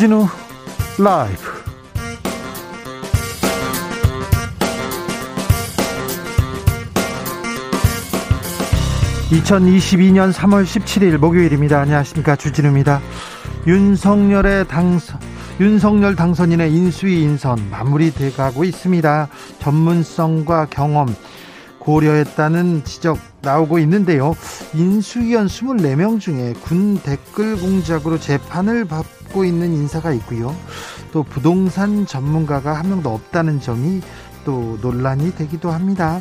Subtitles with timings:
[0.00, 0.26] 주진우
[0.98, 1.42] 라이브.
[9.30, 11.80] (2022년 3월 17일) 목요일입니다.
[11.80, 12.36] 안녕하십니까.
[12.36, 13.02] 주진우입니다.
[13.66, 15.20] 윤석열의 당선
[15.60, 19.28] 윤석열 당선인의 인수위 인선 마무리돼 가고 있습니다.
[19.58, 21.14] 전문성과 경험
[21.78, 24.34] 고려했다는 지적 나오고 있는데요.
[24.72, 30.54] 인수위원 24명 중에 군 댓글 공작으로 재판을 받 고 있는 인사가 있고요.
[31.12, 34.00] 또 부동산 전문가가 한 명도 없다는 점이
[34.44, 36.20] 또 논란이 되기도 합니다.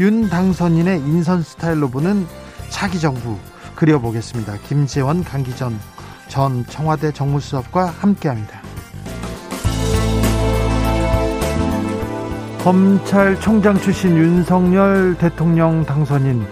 [0.00, 2.26] 윤 당선인의 인선 스타일로 보는
[2.68, 3.38] 차기 정부
[3.74, 4.58] 그려보겠습니다.
[4.68, 5.78] 김재원, 강기전
[6.28, 8.62] 전 청와대 정무수석과 함께합니다.
[12.62, 16.44] 검찰총장 출신 윤석열 대통령 당선인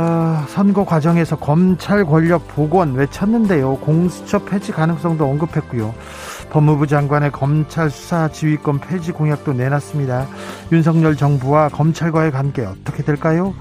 [0.00, 3.78] 아, 선거 과정에서 검찰 권력 복원 외쳤는데요.
[3.78, 5.92] 공수처 폐지 가능성도 언급했고요.
[6.50, 10.28] 법무부 장관의 검찰 수사 지휘권 폐지 공약도 내놨습니다.
[10.70, 13.54] 윤석열 정부와 검찰과의 관계 어떻게 될까요?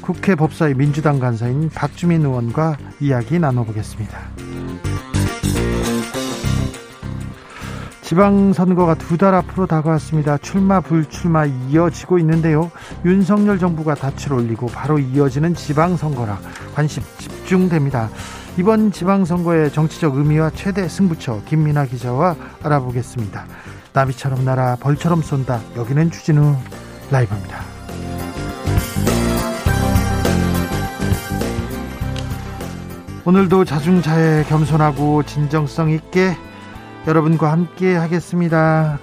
[0.00, 4.18] 국회 법사위 민주당 간사인 박주민 의원과 이야기 나눠보겠습니다.
[8.12, 10.36] 지방선거가 두 달 앞으로 다가왔습니다.
[10.36, 12.70] 출마 불출마 이어지고 있는데요.
[13.06, 16.38] 윤석열 정부가 닻을 올리고 바로 이어지는 지방선거라
[16.74, 18.10] 관심 집중됩니다.
[18.58, 23.46] 이번 지방선거의 정치적 의미와 최대 승부처 김민아 기자와 알아보겠습니다.
[23.94, 25.60] 나비처럼 날아 벌처럼 쏜다.
[25.76, 26.54] 여기는 주진우
[27.10, 27.60] 라이브입니다.
[33.24, 36.36] 오늘도 자중자애 겸손하고 진정성 있게
[37.06, 39.00] 여러분과 함께 하겠습니다.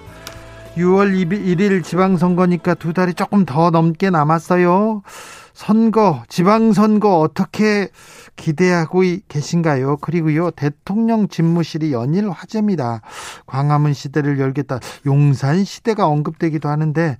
[0.77, 5.01] 6월 1일 지방선거니까 두 달이 조금 더 넘게 남았어요.
[5.53, 7.89] 선거, 지방선거 어떻게
[8.37, 9.97] 기대하고 계신가요?
[9.97, 13.01] 그리고요, 대통령 집무실이 연일 화제입니다.
[13.45, 14.79] 광화문 시대를 열겠다.
[15.05, 17.17] 용산 시대가 언급되기도 하는데,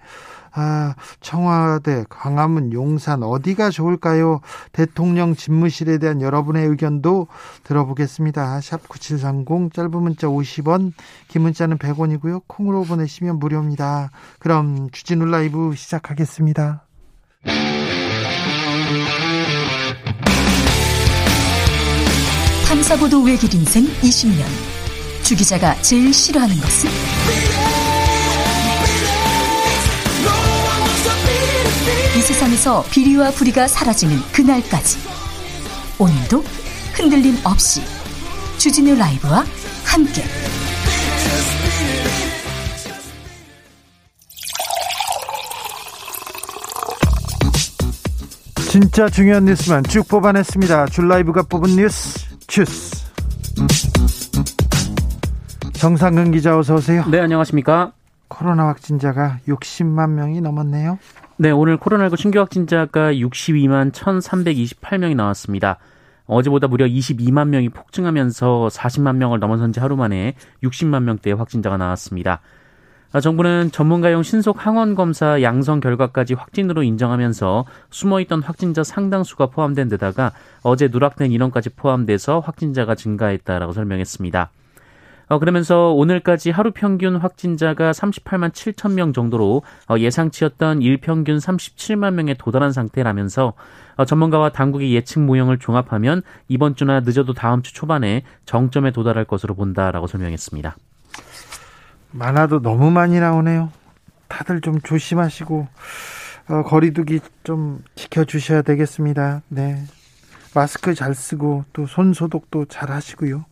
[0.53, 4.41] 아, 청와대, 광화문, 용산 어디가 좋을까요?
[4.71, 7.27] 대통령 집무실에 대한 여러분의 의견도
[7.63, 8.61] 들어보겠습니다.
[8.61, 10.93] 샵 9730 짧은 문자 50원,
[11.27, 12.43] 긴 문자는 100원이고요.
[12.47, 14.11] 콩으로 보내시면 무료입니다.
[14.39, 16.83] 그럼 주진우 라이브 시작하겠습니다.
[22.67, 24.45] 탐사보도 외길 인생 20년.
[25.23, 27.88] 주 기자가 제일 싫어하는 것은?
[32.19, 34.97] 이 세상에서 비리와 부리가 사라지는 그날까지
[35.99, 36.43] 오늘도
[36.93, 37.81] 흔들림 없이
[38.57, 39.45] 주진우 라이브와
[39.85, 40.23] 함께
[48.69, 50.87] 진짜 중요한 뉴스만 쭉 뽑아냈습니다.
[50.87, 53.07] 줄 라이브가 뽑은 뉴스 주스
[55.71, 57.05] 정상근 기자 어서 오세요.
[57.09, 57.93] 네 안녕하십니까.
[58.27, 60.99] 코로나 확진자가 60만 명이 넘었네요.
[61.41, 65.77] 네, 오늘 코로나19 신규 확진자가 62만 1,328명이 나왔습니다.
[66.25, 72.41] 어제보다 무려 22만 명이 폭증하면서 40만 명을 넘어선 지 하루 만에 60만 명대의 확진자가 나왔습니다.
[73.13, 80.33] 아, 정부는 전문가용 신속 항원 검사 양성 결과까지 확진으로 인정하면서 숨어있던 확진자 상당수가 포함된 데다가
[80.61, 84.51] 어제 누락된 인원까지 포함돼서 확진자가 증가했다라고 설명했습니다.
[85.29, 92.33] 어, 그러면서 오늘까지 하루 평균 확진자가 38만 7천 명 정도로 어, 예상치였던 일평균 37만 명에
[92.33, 93.53] 도달한 상태라면서
[93.95, 99.53] 어, 전문가와 당국의 예측 모형을 종합하면 이번 주나 늦어도 다음 주 초반에 정점에 도달할 것으로
[99.53, 100.75] 본다라고 설명했습니다.
[102.11, 103.71] 많아도 너무 많이 나오네요.
[104.27, 105.67] 다들 좀 조심하시고
[106.49, 109.43] 어, 거리두기 좀 지켜주셔야 되겠습니다.
[109.49, 109.83] 네.
[110.55, 113.45] 마스크 잘 쓰고 또 손 소독도 잘 하시고요.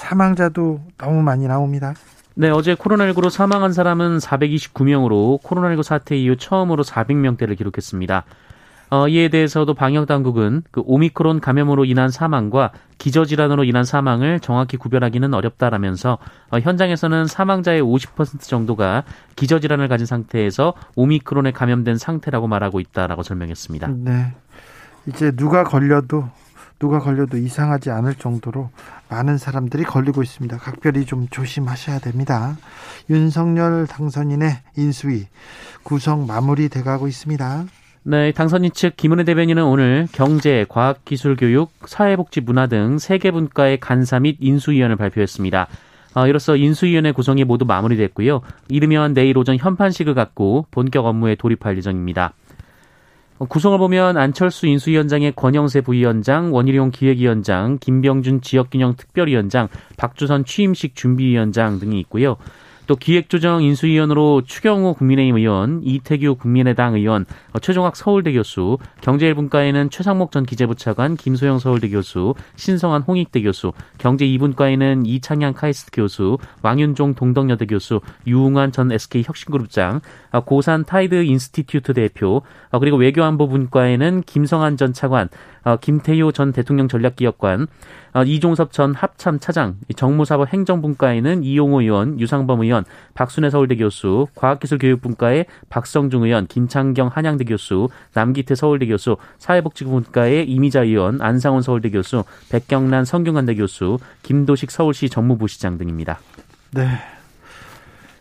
[0.00, 1.94] 사망자도 너무 많이 나옵니다.
[2.34, 8.24] 네, 어제 코로나19로 사망한 사람은 429명으로 코로나19 사태 이후 처음으로 400명대를 기록했습니다.
[8.92, 14.76] 어, 이에 대해서도 방역 당국은 그 오미크론 감염으로 인한 사망과 기저 질환으로 인한 사망을 정확히
[14.76, 16.18] 구별하기는 어렵다라면서
[16.50, 19.04] 어, 현장에서는 사망자의 50% 정도가
[19.36, 23.88] 기저 질환을 가진 상태에서 오미크론에 감염된 상태라고 말하고 있다라고 설명했습니다.
[23.98, 24.34] 네.
[25.06, 26.28] 이제 누가 걸려도
[26.80, 28.70] 누가 걸려도 이상하지 않을 정도로
[29.08, 30.56] 많은 사람들이 걸리고 있습니다.
[30.56, 32.56] 각별히 좀 조심하셔야 됩니다.
[33.10, 35.26] 윤석열 당선인의 인수위
[35.84, 37.66] 구성 마무리 돼 가고 있습니다.
[38.02, 43.30] 네, 당선인 측 김은혜 대변인은 오늘 경제, 과학, 기술, 교육, 사회복지, 문화 등 세 개
[43.30, 45.68] 분과의 간사 및 인수위원을 발표했습니다.
[46.14, 48.40] 어, 이로써 인수위원회 구성이 모두 마무리됐고요.
[48.68, 52.32] 이르면 내일 오전 현판식을 갖고 본격 업무에 돌입할 예정입니다.
[53.48, 61.98] 구성을 보면 안철수 인수위원장의 권영세 부위원장, 원희룡 기획위원장, 김병준 지역균형 특별위원장, 박주선 취임식 준비위원장 등이
[62.00, 62.36] 있고요.
[62.90, 70.32] 또 기획조정 인수위원으로 추경호 국민의힘 의원, 이태규 국민의당 의원, 어, 최종학 서울대 교수, 경제1분과에는 최상목
[70.32, 77.14] 전 기재부 차관, 김소영 서울대 교수, 신성환 홍익대 교수, 경제 2분과에는 이창양 카이스트 교수, 왕윤종
[77.14, 80.00] 동덕여대 교수, 유웅환 전 SK 혁신그룹장,
[80.32, 85.28] 어, 고산 TIDE Institute 대표, 어, 그리고 외교안보분과에는 김성한 전 차관,
[85.80, 87.66] 김태효 전 대통령 전략기획관,
[88.26, 92.84] 이종섭 전 합참 차장, 정무사법 행정분과에는 이용호 의원, 유상범 의원,
[93.14, 101.20] 박순애 서울대 교수, 과학기술교육분과의 박성중 의원, 김창경 한양대 교수, 남기태 서울대 교수, 사회복지분과의 이미자 의원,
[101.20, 106.18] 안상훈 서울대 교수, 백경란 성균관대 교수, 김도식 서울시 정무부시장 등입니다.
[106.72, 106.88] 네.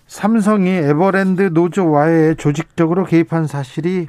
[0.07, 4.07] 삼성이 에버랜드 노조 와해 조직적으로 개입한 사실이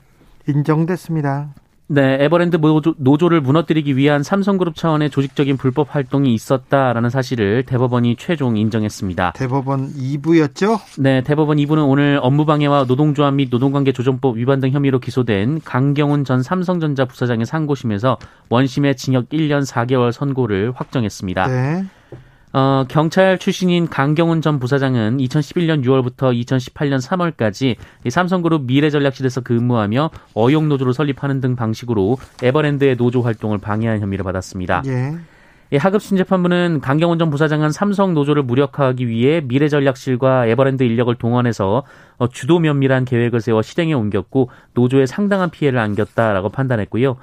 [0.48, 1.50] 인정됐습니다.
[1.92, 2.56] 네, 에버랜드
[2.98, 9.32] 노조, 를 무너뜨리기 위한 삼성그룹 차원의 조직적인 불법 활동이 있었다라는 사실을 대법원이 최종 인정했습니다.
[9.32, 10.78] 대법원 2부였죠?
[11.00, 16.44] 네, 대법원 2부는 오늘 업무방해와 노동조합 및 노동관계 조정법 위반 등 혐의로 기소된 강경훈 전
[16.44, 18.18] 삼성전자 부사장의 상고심에서
[18.50, 21.46] 원심의 징역 1년 4개월 선고를 확정했습니다.
[21.48, 21.84] 네.
[22.52, 27.76] 어, 경찰 출신인 강경훈 전 부사장은 2011년 6월부터 2018년 3월까지
[28.08, 34.82] 삼성그룹 미래전략실에서 근무하며 어용노조를 설립하는 등 방식으로 에버랜드의 노조 활동을 방해한 혐의를 받았습니다.
[34.86, 35.14] 예.
[35.72, 41.84] 예, 하급심 재판부는 강경훈 전 부사장은 삼성 노조를 무력화하기 위해 미래전략실과 에버랜드 인력을 동원해서
[42.18, 47.16] 어, 주도 면밀한 계획을 세워 실행에 옮겼고 노조에 상당한 피해를 안겼다라고 판단했고요.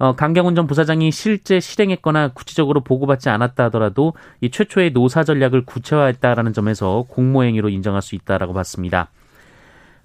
[0.00, 6.54] 어, 강경훈 전 부사장이 실제 실행했거나 구체적으로 보고받지 않았다 하더라도 이 최초의 노사 전략을 구체화했다라는
[6.54, 9.10] 점에서 공모행위로 인정할 수 있다라고 봤습니다.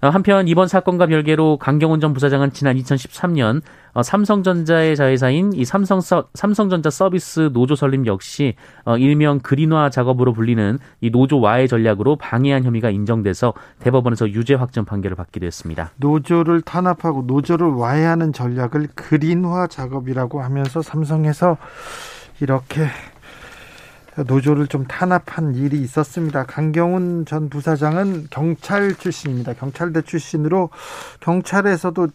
[0.02, 3.62] 어, 한편 이번 사건과 별개로 강경훈 전 부사장은 지난 2013년
[3.94, 8.54] 어, 삼성전자의 자회사인 이 삼성 서, 삼성전자 서비스 노조 설립 역시
[8.84, 14.84] 어, 일명 그린화 작업으로 불리는 이 노조 와해 전략으로 방해한 혐의가 인정돼서 대법원에서 유죄 확정
[14.84, 15.90] 판결을 받기도 했습니다.
[15.96, 21.56] 노조를 탄압하고 노조를 와해하는 전략을 그린화 작업이라고 하면서 삼성에서
[22.40, 22.86] 이렇게
[24.24, 26.44] 노조를 좀 탄압한 일이 있었습니다.
[26.44, 29.54] 강경훈 전 부사장은 경찰 출신입니다.
[29.54, 30.70] 경찰대 출신으로
[31.20, 32.08] 경찰에서도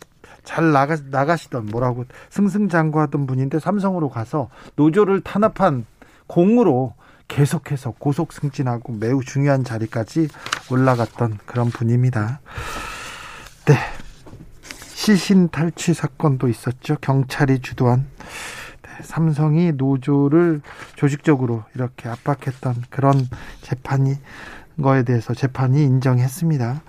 [0.44, 5.86] 잘 나가, 나가시던 뭐라고 승승장구하던 분인데 삼성으로 가서 노조를 탄압한
[6.27, 6.95] 공으로
[7.27, 10.27] 계속해서 고속 승진하고 매우 중요한 자리까지
[10.69, 12.42] 올라갔던 그런 분입니다.
[13.65, 13.75] 네.
[14.94, 16.98] 시신 탈취 사건도 있었죠.
[17.01, 18.06] 경찰이 주도한
[19.03, 20.62] 삼성이 노조를
[20.95, 23.13] 조직적으로 이렇게 압박했던 그런
[23.62, 24.15] 재판이
[24.81, 26.81] 거에 대해서 재판이 인정했습니다.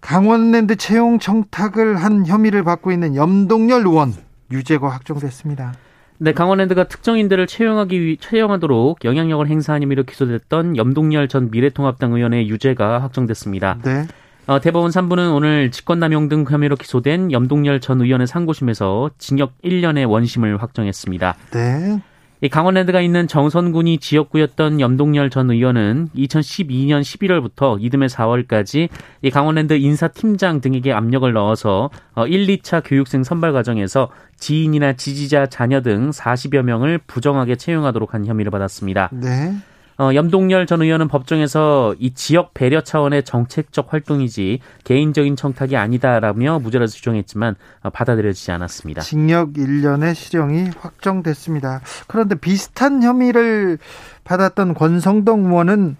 [0.00, 4.14] 강원랜드 채용 청탁을 한 혐의를 받고 있는 염동열 의원
[4.50, 5.74] 유죄가 확정됐습니다.
[6.22, 13.02] 네, 강원랜드가 특정인들을 채용하기 위, 채용하도록 영향력을 행사한 혐의로 기소됐던 염동열 전 미래통합당 의원의 유죄가
[13.02, 13.78] 확정됐습니다.
[13.82, 14.06] 네.
[14.50, 20.60] 어, 대법원 3부는 오늘 직권남용 등 혐의로 기소된 염동열 전 의원의 상고심에서 징역 1년의 원심을
[20.60, 21.36] 확정했습니다.
[21.52, 22.02] 네.
[22.40, 28.88] 이 강원랜드가 있는 정선군이 지역구였던 염동열 전 의원은 2012년 11월부터 이듬해 4월까지
[29.22, 35.80] 이 강원랜드 인사팀장 등에게 압력을 넣어서 1, 어, 2차 교육생 선발 과정에서 지인이나 지지자 자녀
[35.80, 39.10] 등 40여 명을 부정하게 채용하도록 한 혐의를 받았습니다.
[39.12, 39.54] 네.
[40.00, 46.86] 어, 염동열 전 의원은 법정에서 이 지역 배려 차원의 정책적 활동이지 개인적인 청탁이 아니다라며 무죄를
[46.86, 49.02] 주장했지만 어, 받아들여지지 않았습니다.
[49.02, 51.82] 징역 1년의 실형이 확정됐습니다.
[52.06, 53.76] 그런데 비슷한 혐의를
[54.24, 55.96] 받았던 권성동 의원은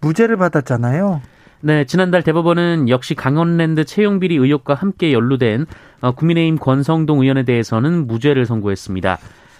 [0.00, 1.20] 무죄를 받았잖아요.
[1.62, 5.66] 네, 지난달 대법원은 역시 강원랜드 채용 비리 의혹과 함께 연루된
[6.00, 9.18] 어, 국민의힘 권성동 의원에 대해서는 무죄를 선고했습니다.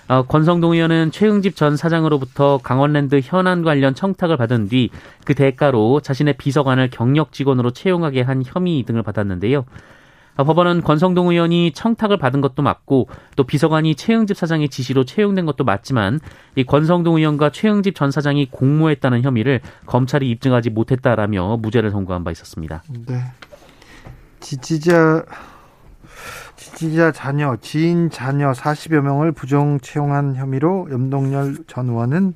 [0.09, 4.91] 어, 권성동 의원은 최응집 전 사장으로부터 강원랜드 현안 관련 청탁을 받은 뒤
[5.25, 9.65] 그 대가로 자신의 비서관을 경력 직원으로 채용하게 한 혐의 등을 받았는데요.
[10.35, 15.65] 어, 법원은 권성동 의원이 청탁을 받은 것도 맞고 또 비서관이 최응집 사장의 지시로 채용된 것도
[15.65, 16.21] 맞지만
[16.57, 22.83] 이 권성동 의원과 최응집 전 사장이 공모했다는 혐의를 검찰이 입증하지 못했다라며 무죄를 선고한 바 있었습니다.
[23.07, 23.21] 네.
[24.41, 25.25] 지지자
[26.63, 32.35] 지지자 자녀, 지인 자녀 40여 명을 부정 채용한 혐의로 염동열 전 의원은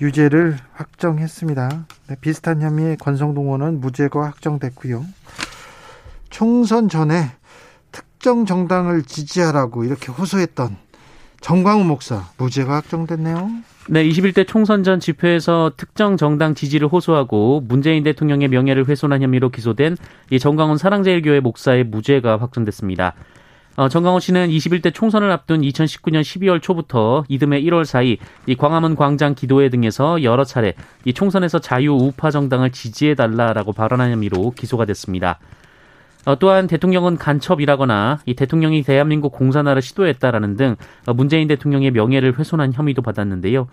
[0.00, 1.86] 유죄를 확정했습니다.
[2.08, 5.04] 네, 비슷한 혐의의 권성동 의원은 무죄가 확정됐고요.
[6.30, 7.32] 총선 전에
[7.92, 10.76] 특정 정당을 지지하라고 이렇게 호소했던
[11.40, 13.50] 정광우 목사 무죄가 확정됐네요.
[13.88, 19.96] 네, 21대 총선 전 집회에서 특정 정당 지지를 호소하고 문재인 대통령의 명예를 훼손한 혐의로 기소된
[20.30, 23.14] 이 정광훈 사랑제일교회 목사의 무죄가 확정됐습니다.
[23.76, 29.36] 어, 정강호 씨는 21대 총선을 앞둔 2019년 12월 초부터 이듬해 1월 사이 이 광화문 광장
[29.36, 30.74] 기도회 등에서 여러 차례
[31.04, 35.38] 이 총선에서 자유 우파 정당을 지지해 달라라고 발언한 혐의로 기소가 됐습니다.
[36.26, 42.72] 어, 또한 대통령은 간첩이라거나 이 대통령이 대한민국 공산화를 시도했다라는 등 어, 문재인 대통령의 명예를 훼손한
[42.72, 43.68] 혐의도 받았는데요.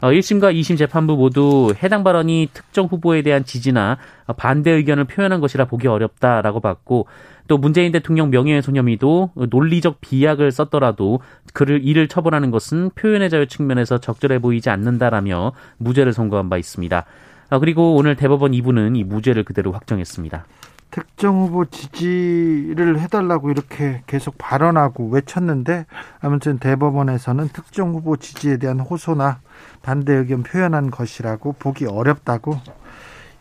[0.00, 3.98] 어, 1심과 2심 재판부 모두 해당 발언이 특정 후보에 대한 지지나
[4.38, 7.06] 반대 의견을 표현한 것이라 보기 어렵다라고 봤고
[7.46, 11.20] 또 문재인 대통령 명예훼손 혐의도 논리적 비약을 썼더라도
[11.52, 17.04] 그를 이를 처벌하는 것은 표현의 자유 측면에서 적절해 보이지 않는다라며 무죄를 선고한 바 있습니다.
[17.50, 20.44] 아, 그리고 오늘 대법원 2부는 이 무죄를 그대로 확정했습니다.
[20.90, 25.86] 특정 후보 지지를 해달라고 이렇게 계속 발언하고 외쳤는데
[26.20, 29.40] 아무튼 대법원에서는 특정 후보 지지에 대한 호소나
[29.82, 32.58] 반대 의견 표현한 것이라고 보기 어렵다고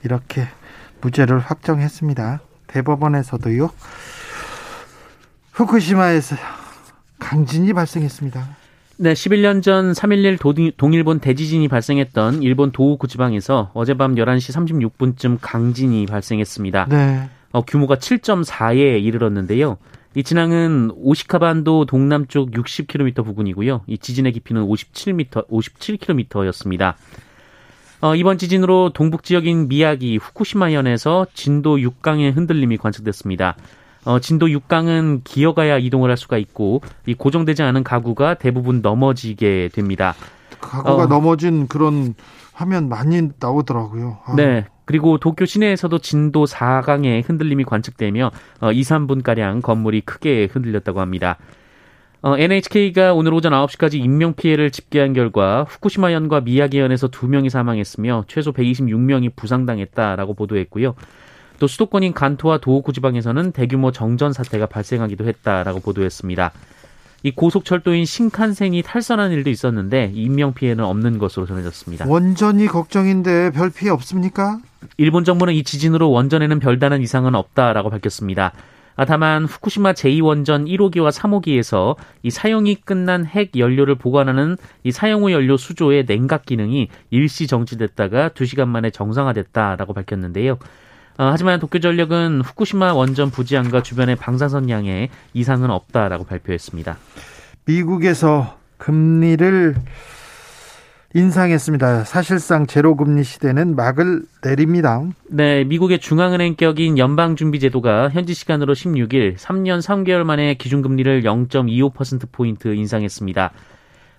[0.03, 0.47] 이렇게
[1.01, 2.41] 무죄를 확정했습니다.
[2.67, 3.69] 대법원에서도요.
[5.53, 6.35] 후쿠시마에서
[7.19, 8.47] 강진이 발생했습니다.
[8.99, 16.87] 네, 11년 전 3.11 동일본 대지진이 발생했던 일본 도호쿠 지방에서 어젯밤 11시 36분쯤 강진이 발생했습니다.
[16.89, 17.29] 네.
[17.51, 19.77] 어, 규모가 7.4에 이르렀는데요.
[20.15, 23.81] 이 진앙은 오시카반도 동남쪽 60km 부근이고요.
[23.87, 26.95] 이 지진의 깊이는 57m, 57km였습니다.
[28.01, 33.55] 어, 이번 지진으로 동북 지역인 미야기 후쿠시마현에서 진도 6강의 흔들림이 관측됐습니다.
[34.05, 40.15] 어, 진도 6강은 기어가야 이동을 할 수가 있고 이 고정되지 않은 가구가 대부분 넘어지게 됩니다.
[40.61, 42.15] 가구가 어, 넘어진 그런
[42.53, 44.19] 화면 많이 나오더라고요.
[44.25, 44.35] 아.
[44.35, 44.65] 네.
[44.87, 51.37] 그리고 도쿄 시내에서도 진도 4강의 흔들림이 관측되며 어, 2, 3분가량 건물이 크게 흔들렸다고 합니다.
[52.21, 58.23] 어, NHK가 오늘 오전 9시까지 인명 피해를 집계한 결과 후쿠시마 현과 미야기 현에서 2명이 사망했으며
[58.27, 60.95] 최소 126명이 부상당했다라고 보도했고요.
[61.59, 66.51] 또 수도권인 간토와 도호쿠 지방에서는 대규모 정전 사태가 발생하기도 했다라고 보도했습니다.
[67.23, 72.05] 이 고속철도인 신칸센이 탈선한 일도 있었는데 인명 피해는 없는 것으로 전해졌습니다.
[72.07, 74.59] 원전이 걱정인데 별 피해 없습니까?
[74.97, 78.53] 일본 정부는 이 지진으로 원전에는 별다른 이상은 없다라고 밝혔습니다.
[78.97, 85.31] 아, 다만 후쿠시마 제2원전 1호기와 3호기에서 이 사용이 끝난 핵 연료를 보관하는 이 사용 후
[85.31, 90.53] 연료 수조의 냉각 기능이 일시 정지됐다가 2시간 만에 정상화됐다라고 밝혔는데요.
[91.19, 96.97] 어, 하지만 도쿄전력은 후쿠시마 원전 부지안과 주변의 방사선량에 이상은 없다라고 발표했습니다.
[97.65, 99.75] 미국에서 금리를
[101.13, 102.03] 인상했습니다.
[102.03, 105.01] 사실상 제로금리 시대는 막을 내립니다.
[105.29, 113.51] 네, 미국의 중앙은행 격인 연방준비제도가 현지 시간으로 16일 3년 3개월 만에 기준금리를 0.25%포인트 인상했습니다.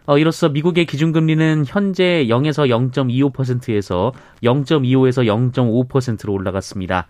[0.06, 7.06] 어, 이로써 미국의 기준금리는 현재 0에서 0.25%에서 0.25에서 0.5%로 올라갔습니다.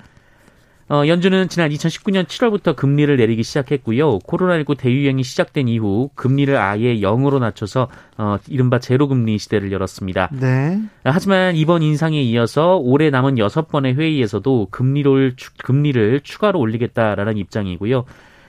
[0.90, 4.20] 어, 연준은 지난 2019년 7월부터 금리를 내리기 시작했고요.
[4.20, 10.30] 코로나19 대유행이 시작된 이후 금리를 아예 0으로 낮춰서 어, 이른바 제로금리 시대를 열었습니다.
[10.32, 10.80] 네.
[11.04, 18.04] 하지만 이번 인상에 이어서 올해 남은 6번의 회의에서도 금리를, 금리를 추가로 올리겠다라는 입장이고요.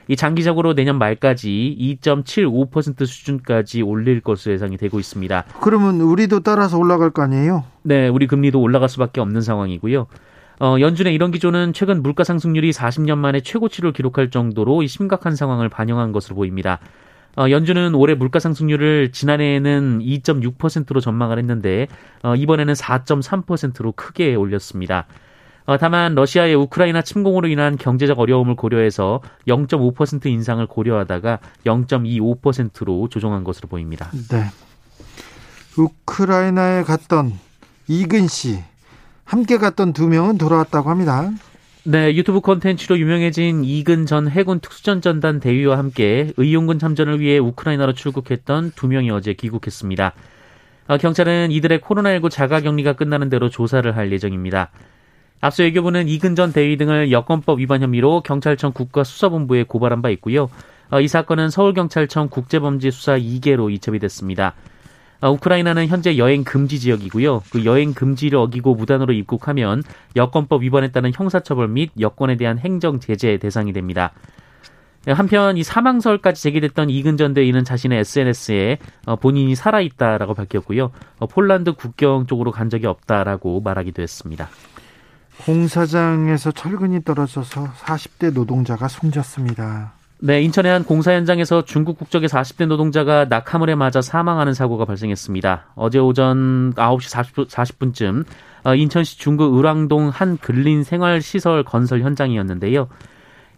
[0.08, 5.44] 이 장기적으로 내년 말까지 2.75% 수준까지 올릴 것으로 예상이 되고 있습니다.
[5.60, 7.64] 그러면 우리도 따라서 올라갈 거 아니에요?
[7.82, 10.06] 네, 우리 금리도 올라갈 수밖에 없는 상황이고요.
[10.60, 16.12] 어, 연준의 이런 기조는 최근 물가 상승률이 40년 만에 최고치를 기록할 정도로 심각한 상황을 반영한
[16.12, 16.80] 것으로 보입니다.
[17.36, 21.86] 어, 연준은 올해 물가 상승률을 지난해에는 2.6%로 전망을 했는데
[22.22, 25.06] 어, 이번에는 4.3%로 크게 올렸습니다.
[25.64, 33.68] 어, 다만 러시아의 우크라이나 침공으로 인한 경제적 어려움을 고려해서 0.5% 인상을 고려하다가 0.25%로 조정한 것으로
[33.68, 34.10] 보입니다.
[34.30, 34.44] 네.
[35.78, 37.32] 우크라이나에 갔던
[37.88, 38.58] 이근 씨
[39.30, 41.30] 함께 갔던 두 명은 돌아왔다고 합니다.
[41.84, 48.72] 네, 유튜브 콘텐츠로 유명해진 이근 전 해군 특수전전단 대위와 함께 의용군 참전을 위해 우크라이나로 출국했던
[48.74, 50.14] 두 명이 어제 귀국했습니다.
[50.88, 54.72] 어, 경찰은 이들의 코로나19 자가격리가 끝나는 대로 조사를 할 예정입니다.
[55.40, 60.50] 앞서 외교부는 이근 전 대위 등을 여권법 위반 혐의로 경찰청 국가수사본부에 고발한 바 있고요.
[60.90, 64.56] 어, 이 사건은 서울경찰청 국제범죄수사 2개로 이첩이 됐습니다.
[65.20, 67.42] 아, 우크라이나는 현재 여행 금지 지역이고요.
[67.50, 69.82] 그 여행 금지를 어기고 무단으로 입국하면
[70.16, 70.62] 여권법
[70.92, 74.12] 따른 형사처벌 및 여권에 대한 행정 제재 대상이 됩니다.
[75.06, 80.90] 한편 이 사망설까지 제기됐던 이근 전 대위는 자신의 SNS에 어, 본인이 살아있다라고 밝혔고요.
[81.18, 84.48] 어, 폴란드 국경 쪽으로 간 적이 없다라고 말하기도 했습니다.
[85.46, 89.94] 공사장에서 철근이 떨어져서 40대 노동자가 숨졌습니다.
[90.22, 95.72] 네, 인천의 한 공사 현장에서 중국 국적의 40대 노동자가 낙하물에 맞아 사망하는 사고가 발생했습니다.
[95.76, 98.24] 어제 오전 9시 40, 분쯤
[98.64, 102.88] 어, 인천시 중구 을왕동 한 근린 생활시설 건설 현장이었는데요.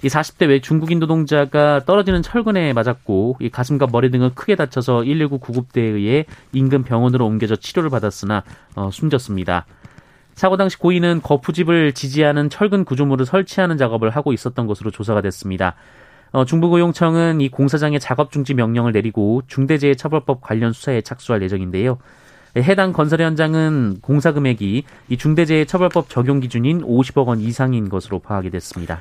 [0.05, 5.39] 이 40대 외 중국인 노동자가 떨어지는 철근에 맞았고 이 가슴과 머리 등을 크게 다쳐서 119
[5.39, 8.45] 구급대에 의해 인근 병원으로 옮겨져 치료를 받았으나
[8.77, 9.67] 어, 숨졌습니다.
[10.35, 15.75] 사고 당시 고인은 거푸집을 지지하는 철근 구조물을 설치하는 작업을 하고 있었던 것으로 조사가 됐습니다.
[16.33, 21.99] 어, 중부고용청은 이 공사장의 작업 중지 명령을 내리고 중대재해처벌법 관련 수사에 착수할 예정인데요.
[22.57, 29.01] 해당 건설 현장은 공사 금액이 이 중대재해처벌법 적용 기준인 50억 원 이상인 것으로 파악이 됐습니다.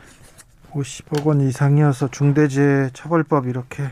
[0.72, 3.84] 50억 원 이상이어서 중대재해처벌법 이렇게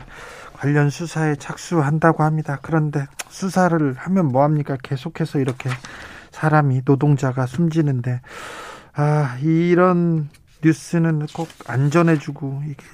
[0.54, 2.58] 관련 수사에 착수한다고 합니다.
[2.60, 4.76] 그런데 수사를 하면 뭐합니까?
[4.82, 5.70] 계속해서 이렇게
[6.30, 8.20] 사람이 노동자가 숨지는데
[8.94, 10.28] 아 이런
[10.62, 12.84] 뉴스는 꼭 안전해주고 이게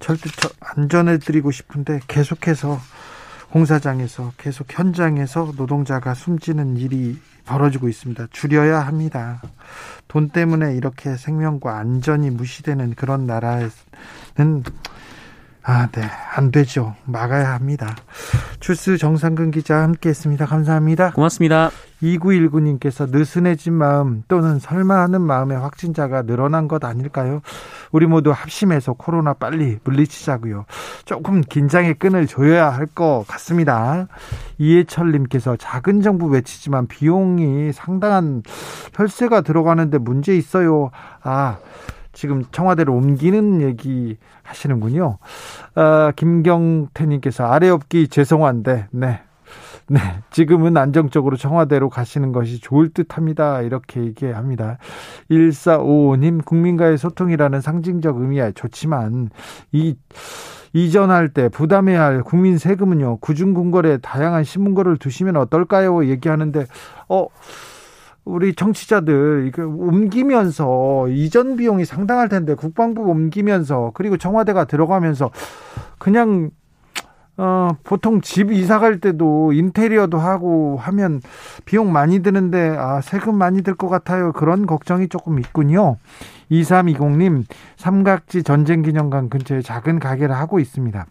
[0.00, 2.78] 절대 안전해 드리고 싶은데 계속해서
[3.50, 8.26] 공사장에서 계속 현장에서 노동자가 숨지는 일이 벌어지고 있습니다.
[8.32, 9.40] 줄여야 합니다.
[10.08, 13.70] 돈 때문에 이렇게 생명과 안전이 무시되는 그런 나라에는
[15.66, 16.02] 아, 네.
[16.36, 16.94] 안 되죠.
[17.06, 17.96] 막아야 합니다.
[18.60, 20.44] 주스 정상근 기자 함께 했습니다.
[20.44, 21.12] 감사합니다.
[21.12, 21.70] 고맙습니다.
[22.02, 27.40] 2919님께서 느슨해진 마음 또는 설마 하는 마음의 확진자가 늘어난 것 아닐까요?
[27.92, 30.66] 우리 모두 합심해서 코로나 빨리 물리치자고요.
[31.06, 34.06] 조금 긴장의 끈을 조여야 할 것 같습니다.
[34.58, 38.42] 이해철님께서 작은 정부 외치지만 비용이 상당한
[38.94, 40.90] 혈세가 들어가는데 문제 있어요.
[41.22, 41.56] 아,
[42.14, 45.18] 지금 청와대로 옮기는 얘기 하시는군요.
[45.74, 49.20] 아, 김경태님께서 아래 없기 죄송한데, 네.
[49.86, 50.00] 네.
[50.30, 53.60] 지금은 안정적으로 청와대로 가시는 것이 좋을 듯 합니다.
[53.60, 54.78] 이렇게 얘기합니다.
[55.30, 59.28] 1455님, 국민과의 소통이라는 상징적 의미야 좋지만,
[59.72, 59.96] 이,
[60.72, 66.06] 이전할 때 부담해야 할 국민 세금은요, 구중궁궐에 다양한 신문고를 두시면 어떨까요?
[66.06, 66.66] 얘기하는데,
[67.08, 67.26] 어,
[68.24, 75.30] 우리 정치자들 이거 옮기면서 이전 비용이 상당할 텐데 국방부 옮기면서 그리고 청와대가 들어가면서
[75.98, 76.50] 그냥
[77.36, 81.20] 어 보통 집 이사 갈 때도 인테리어도 하고 하면
[81.64, 84.32] 비용 많이 드는데 아 세금 많이 들 것 같아요.
[84.32, 85.96] 그런 걱정이 조금 있군요.
[86.52, 87.44] 2320님
[87.76, 91.06] 삼각지 전쟁 기념관 근처에 작은 가게를 하고 있습니다.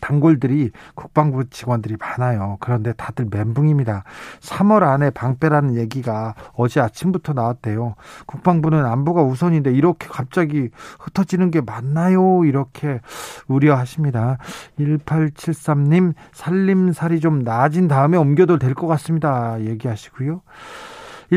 [0.00, 2.56] 단골들이 국방부 직원들이 많아요.
[2.60, 4.04] 그런데 다들 멘붕입니다.
[4.40, 7.94] 3월 안에 방패라는 얘기가 어제 아침부터 나왔대요.
[8.26, 10.68] 국방부는 안보가 우선인데 이렇게 갑자기
[11.00, 12.44] 흩어지는 게 맞나요?
[12.44, 13.00] 이렇게
[13.48, 14.38] 우려하십니다.
[14.78, 19.60] 1873님 살림살이 좀 나아진 다음에 옮겨도 될 것 같습니다.
[19.60, 20.40] 얘기하시고요.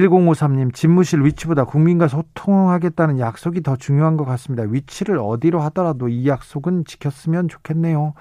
[0.02, 4.64] 1053님, 집무실 위치보다 국민과 소통하겠다는 약속이 더 중요한 것 같습니다.
[4.64, 8.14] 위치를 어디로 하더라도 이 약속은 지켰으면 좋겠네요.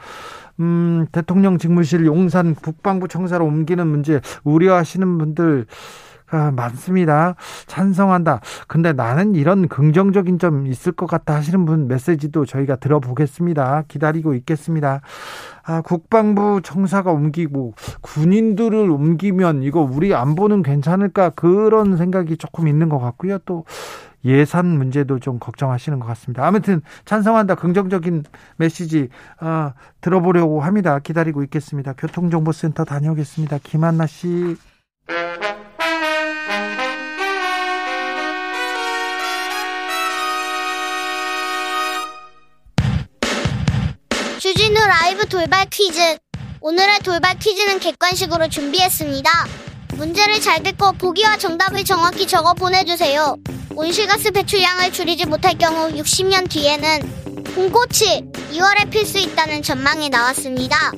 [0.60, 5.66] 음, 대통령 직무실 용산 국방부 청사로 옮기는 문제 우려하시는 분들
[6.30, 7.36] 아, 많습니다.
[7.66, 8.40] 찬성한다.
[8.66, 13.84] 근데 나는 이런 긍정적인 점 있을 것 같다 하시는 분 메시지도 저희가 들어보겠습니다.
[13.88, 15.00] 기다리고 있겠습니다.
[15.64, 22.98] 아, 국방부 청사가 옮기고 군인들을 옮기면 이거 우리 안보는 괜찮을까 그런 생각이 조금 있는 것
[22.98, 23.38] 같고요.
[23.44, 23.64] 또
[24.24, 26.46] 예산 문제도 좀 걱정하시는 것 같습니다.
[26.46, 28.24] 아무튼 찬성한다 긍정적인
[28.56, 29.08] 메시지
[29.38, 30.98] 아, 들어보려고 합니다.
[30.98, 31.92] 기다리고 있겠습니다.
[31.94, 33.58] 교통정보센터 다녀오겠습니다.
[33.62, 34.56] 김한나 씨.
[44.56, 46.16] 주진우 라이브 돌발 퀴즈.
[46.62, 49.30] 오늘의 돌발 퀴즈는 객관식으로 준비했습니다.
[49.96, 53.36] 문제를 잘 듣고 보기와 정답을 정확히 적어 보내주세요.
[53.74, 60.90] 온실가스 배출량을 줄이지 못할 경우 60년 뒤에는 봄꽃이 2월에 필 수 있다는 전망이 나왔습니다.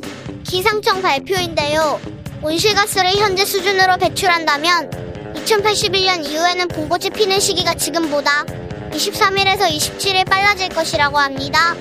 [0.44, 2.00] 기상청 발표인데요.
[2.40, 8.44] 온실가스를 현재 수준으로 배출한다면 2081년 이후에는 봄꽃이 피는 시기가 지금보다
[8.92, 11.74] 23일에서 27일 빨라질 것이라고 합니다.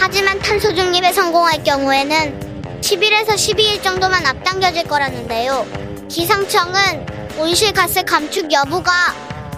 [0.00, 5.66] 하지만 탄소 중립에 성공할 경우에는 10일에서 12일 정도만 앞당겨질 거라는데요.
[6.08, 7.06] 기상청은
[7.38, 8.92] 온실가스 감축 여부가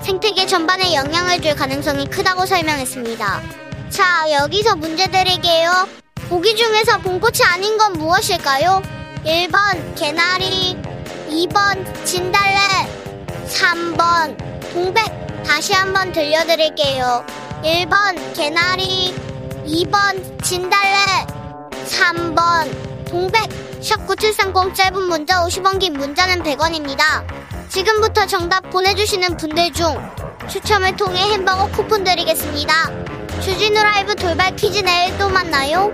[0.02, 3.42] 생태계 전반에 영향을 줄 가능성이 크다고 설명했습니다.
[3.90, 5.86] 자, 여기서 문제 드릴게요.
[6.30, 8.82] 보기 중에서 봄꽃이 아닌 건 무엇일까요?
[9.24, 10.76] 1번 개나리,
[11.28, 12.58] 2번 진달래,
[13.46, 15.04] 3번 동백.
[15.44, 17.24] 다시 한번 들려드릴게요.
[17.62, 19.14] 1번 개나리,
[19.70, 20.98] 2번 진달래
[21.86, 23.48] 3번 동백
[23.80, 27.24] 샵9730 짧은 문자 50원 긴 문자는 100원입니다.
[27.68, 29.96] 지금부터 정답 보내주시는 분들 중
[30.48, 32.90] 추첨을 통해 햄버거 쿠폰 드리겠습니다.
[33.40, 35.92] 주진 주진우 라이브 돌발 퀴즈 내일 또 만나요.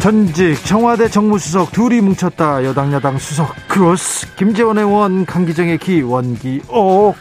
[0.00, 2.64] 전직 청와대 정무수석 둘이 뭉쳤다.
[2.64, 7.16] 여당 야당 수석 크로스 김재원 의원 강기정의 기 원기옥.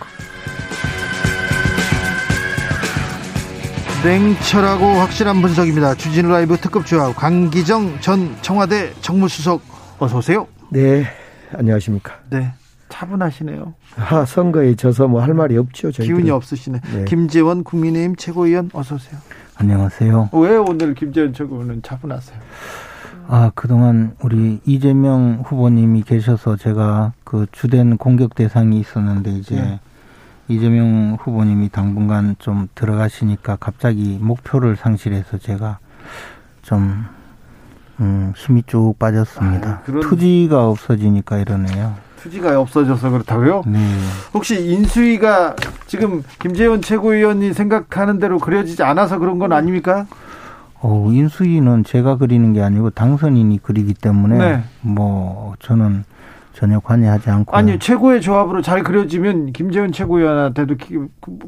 [4.03, 5.95] 냉철하고 확실한 분석입니다.
[5.95, 9.61] 주진우 라이브 특급 조합 강기정 전 청와대 정무수석
[9.99, 10.47] 어서 오세요.
[10.69, 11.05] 네
[11.53, 12.13] 안녕하십니까.
[12.29, 12.53] 네
[12.87, 13.73] 차분하시네요.
[13.97, 16.07] 아, 선거에 져서 뭐 할 말이 없죠 저희들은.
[16.17, 16.79] 기운이 없으시네.
[16.93, 17.05] 네.
[17.05, 19.19] 김재원 국민의힘 최고위원 어서 오세요
[19.59, 20.29] 안녕하세요.
[20.31, 22.39] 왜 오늘 김재원 최고위원은 차분하세요
[23.27, 29.79] 아, 그동안 우리 이재명 후보님이 계셔서 제가 그 주된 공격 대상이 있었는데 이제 네.
[30.47, 35.77] 이재명 후보님이 당분간 좀 들어가시니까 갑자기 목표를 상실해서 제가
[36.63, 37.05] 좀
[37.99, 39.69] 음, 힘이 쭉 빠졌습니다.
[39.69, 41.95] 아, 그런- 투지가 없어지니까 이러네요.
[42.21, 43.63] 투지가 없어져서 그렇다고요?
[43.65, 43.79] 네.
[44.33, 45.55] 혹시 인수위가
[45.87, 50.05] 지금 김재원 최고위원이 생각하는 대로 그려지지 않아서 그런 건 아닙니까?
[50.81, 54.63] 어, 인수위는 제가 그리는 게 아니고 당선인이 그리기 때문에 네.
[54.81, 56.03] 뭐 저는
[56.53, 60.97] 전혀 관여하지 않고 아니 최고의 조합으로 잘 그려지면 김재원 최고위원한테도 기,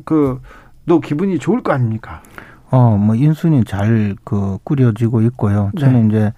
[0.05, 2.21] 그너 기분이 좋을 거 아닙니까?
[2.69, 5.71] 어, 뭐 인순이 잘그 꾸려지고 있고요.
[5.73, 5.81] 네.
[5.81, 6.33] 저는 이제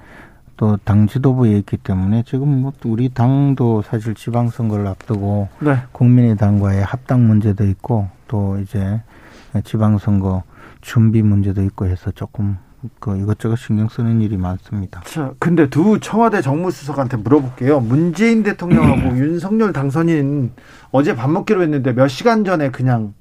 [0.58, 5.78] 또 당 지도부에 있기 때문에 지금 뭐 우리 당도 사실 지방선거를 앞두고 네.
[5.92, 9.02] 국민의당과의 합당 문제도 있고 또 이제
[9.64, 10.44] 지방선거
[10.82, 12.58] 준비 문제도 있고 해서 조금
[13.00, 15.02] 그 이것저것 신경 쓰는 일이 많습니다.
[15.06, 17.80] 자, 근데 두 청와대 정무수석한테 물어볼게요.
[17.80, 20.52] 문재인 대통령하고 윤석열 당선인
[20.92, 23.14] 어제 밥 먹기로 했는데 몇 시간 전에 그냥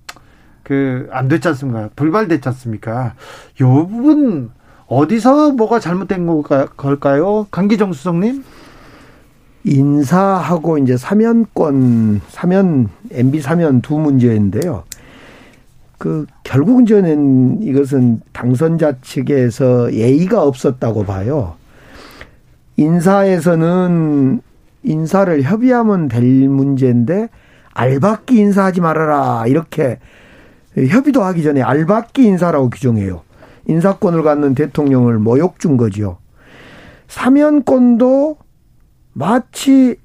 [0.64, 1.90] 그 안 됐지 않습니까?
[1.96, 3.14] 불발됐지 않습니까?
[3.60, 4.50] 요 부분
[4.96, 7.46] 어디서 뭐가 잘못된 걸까- 걸까요?
[7.50, 8.44] 강기정 수석님?
[9.64, 14.82] 인사하고 이제 사면권 사면 MB 사면 두 문제인데요.
[15.96, 21.54] 그 결국은 저는 이것은 당선자 측에서 예의가 없었다고 봐요.
[22.76, 24.42] 인사에서는
[24.82, 27.28] 인사를 협의하면 될 문제인데
[27.72, 30.00] 알박기 인사하지 말아라 이렇게
[30.76, 33.22] 협의도 하기 전에 알박기 인사라고 규정해요.
[33.66, 36.18] 인사권을 갖는 대통령을 모욕 준 거죠.
[37.08, 38.38] 사면권도
[39.12, 39.96] 마치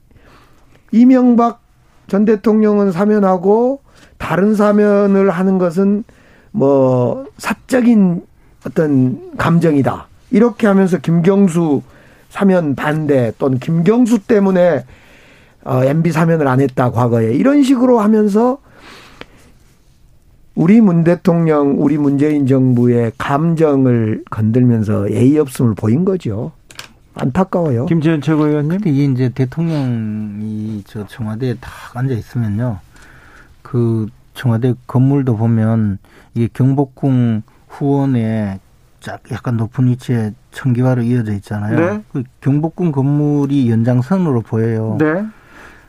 [0.91, 1.61] 이명박
[2.07, 3.81] 전 대통령은 사면하고
[4.17, 6.03] 다른 사면을 하는 것은
[6.51, 8.25] 뭐 사적인
[8.65, 10.07] 어떤 감정이다.
[10.31, 11.81] 이렇게 하면서 김경수
[12.29, 14.85] 사면 반대 또는 김경수 때문에
[15.63, 18.59] 어, MB 사면을 안 했다 과거에 이런 식으로 하면서
[20.57, 26.51] 우리 문 대통령, 우리 문재인 정부의 감정을 건들면서 예의 없음을 보인 거죠.
[27.13, 27.85] 안타까워요.
[27.85, 28.79] 김재현 최고위원님?
[28.79, 32.79] 근데 이게 이제 대통령이 저 청와대에 딱 앉아 있으면요.
[33.61, 35.99] 그 청와대 건물도 보면
[36.33, 38.59] 이게 경복궁 후원에
[38.99, 41.79] 쫙 약간 높은 위치에 청기화로 이어져 있잖아요.
[41.79, 42.03] 네.
[42.11, 44.97] 그 경복궁 건물이 연장선으로 보여요.
[44.99, 45.23] 네.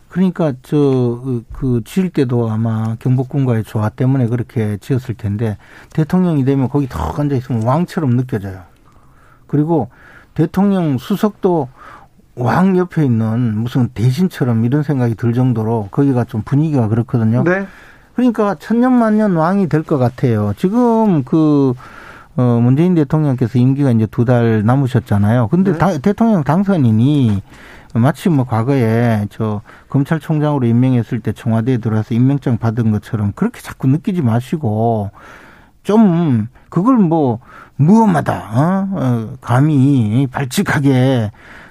[0.09, 5.57] 그러니까 저 그 지을 때도 아마 경복궁과의 조화 때문에 그렇게 지었을 텐데
[5.93, 8.63] 대통령이 되면 거기 턱 앉아 있으면 왕처럼 느껴져요.
[9.47, 9.89] 그리고
[10.35, 11.69] 대통령 수석도
[12.37, 17.43] 왕 옆에 있는 무슨 대신처럼 이런 생각이 들 정도로 거기가 좀 분위기가 그렇거든요.
[17.45, 17.67] 네.
[18.15, 20.53] 그러니까 천년만년 왕이 될 것 같아요.
[20.57, 21.75] 지금 그
[22.37, 25.49] 어, 문재인 대통령께서 임기가 이제 두 달 남으셨잖아요.
[25.49, 25.79] 근데 네.
[25.79, 27.43] 당- 대통령 당선인이
[27.99, 34.23] 마치 뭐 과거에 저 검찰총장으로 임명했을 때 청와대에 들어와서 임명장 받은 것처럼 그렇게 자꾸 느끼지
[34.23, 35.11] 마시고
[35.83, 37.41] 좀 그걸 뭐
[37.77, 38.89] 무엄하다, 어?
[38.93, 41.31] 어, 감히 발칙하게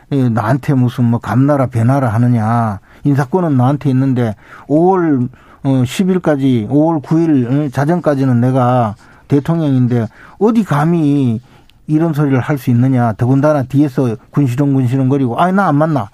[0.09, 2.79] 이 나한테 무슨 뭐 감나라 배나라 하느냐.
[3.03, 4.35] 인사권은 나한테 있는데
[4.67, 5.27] 5월
[5.63, 8.95] 어 10일까지 5월 9일 자정까지는 내가
[9.27, 10.07] 대통령인데
[10.39, 11.41] 어디 감히
[11.87, 13.13] 이런 소리를 할 수 있느냐.
[13.13, 16.09] 더군다나 뒤에서 군시렁 군시렁거리고 아이 나안 만나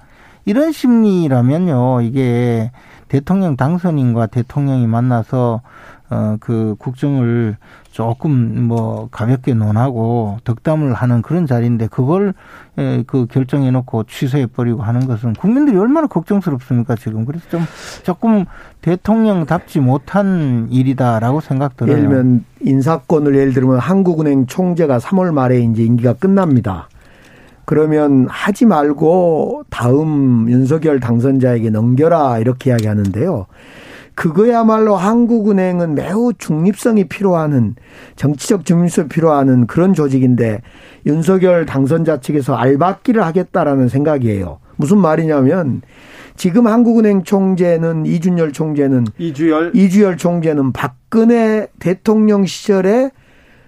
[0.45, 2.71] 이런 심리라면요 이게
[3.07, 5.61] 대통령 당선인과 대통령이 만나서
[6.09, 7.57] 어그 국정을
[7.93, 12.33] 조금 뭐 가볍게 논하고 덕담을 하는 그런 자리인데 그걸
[12.77, 17.61] 에, 그 결정해 놓고 취소해 버리고 하는 것은 국민들이 얼마나 걱정스럽습니까 지금 그래서 좀
[18.01, 18.45] 조금
[18.81, 21.97] 대통령답지 못한 일이다라고 생각 들어요.
[21.97, 26.89] 예를 들면 인사권을 예를 들면 한국은행 총재가 3월 말에 이제 임기가 끝납니다.
[27.65, 33.45] 그러면 하지 말고 다음 윤석열 당선자에게 넘겨라 이렇게 이야기하는데요.
[34.15, 37.75] 그거야말로 한국은행은 매우 중립성이 필요하는
[38.15, 40.61] 정치적 중립성이 필요하는 그런 조직인데
[41.05, 44.59] 윤석열 당선자 측에서 알박기를 하겠다라는 생각이에요.
[44.75, 45.81] 무슨 말이냐면
[46.35, 53.11] 지금 한국은행 총재는 이준열 총재는 이주열 이주열 총재는 박근혜 대통령 시절에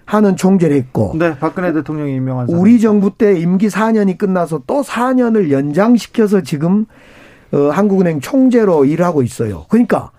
[0.06, 2.60] 하는 총재를 했고 네, 박근혜 대통령이 임명한 사람.
[2.60, 6.86] 우리 정부 때 임기 4년이 끝나서 또 4년을 연장시켜서 지금
[7.52, 9.66] 어, 한국은행 총재로 일하고 있어요.
[9.68, 10.12] 그러니까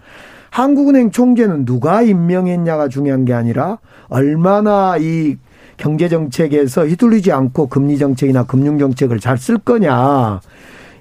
[0.49, 5.37] 한국은행 총재는 누가 임명했냐가 중요한 게 아니라 얼마나 이
[5.77, 10.41] 경제 정책에서 휘둘리지 않고 금리 정책이나 금융 정책을 잘 쓸 거냐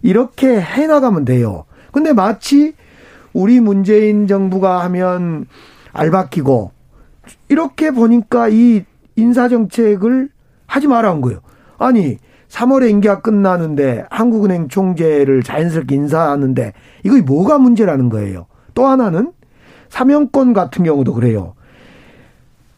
[0.03, 1.65] 이렇게 해 나가면 돼요.
[1.91, 2.75] 근데 마치
[3.33, 5.47] 우리 문재인 정부가 하면
[5.93, 6.76] 알바끼고
[7.49, 8.85] 이렇게 보니까 이
[9.17, 10.29] 인사 정책을
[10.67, 11.41] 하지 말라는 거예요.
[11.79, 16.73] 아니 3월에 임기가 끝나는데 한국은행 총재를 자연스럽게 인사하는데
[17.05, 18.47] 이거 뭐가 문제라는 거예요.
[18.75, 19.33] 또 하나는
[19.89, 21.55] 사명권 같은 경우도 그래요.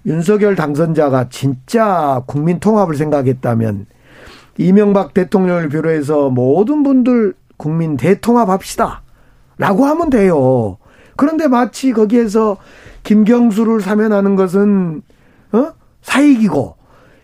[0.06, 3.86] 윤석열 당선자가 진짜 국민 통합을 생각했다면
[4.56, 9.02] 이명박 대통령을 비롯해서 모든 분들 국민 대통합합시다.
[9.58, 10.78] 라고 하면 돼요.
[11.18, 12.58] 그런데 마치 거기에서
[13.02, 15.02] 김경수를 사면하는 것은
[15.50, 15.72] 어?
[16.00, 16.76] 사익이고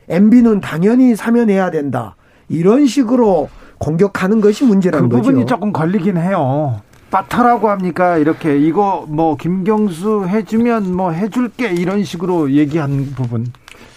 [0.09, 2.17] MB는 당연히 사면해야 된다.
[2.49, 5.47] 이런 식으로 공격하는 것이 문제라는 그 부분이 거죠.
[5.47, 6.81] 조금 걸리긴 해요.
[7.13, 8.17] 빠터라고 합니까?
[8.17, 13.47] 이렇게 이거 뭐 김경수 해주면 뭐 해줄게 이런 식으로 얘기한 부분.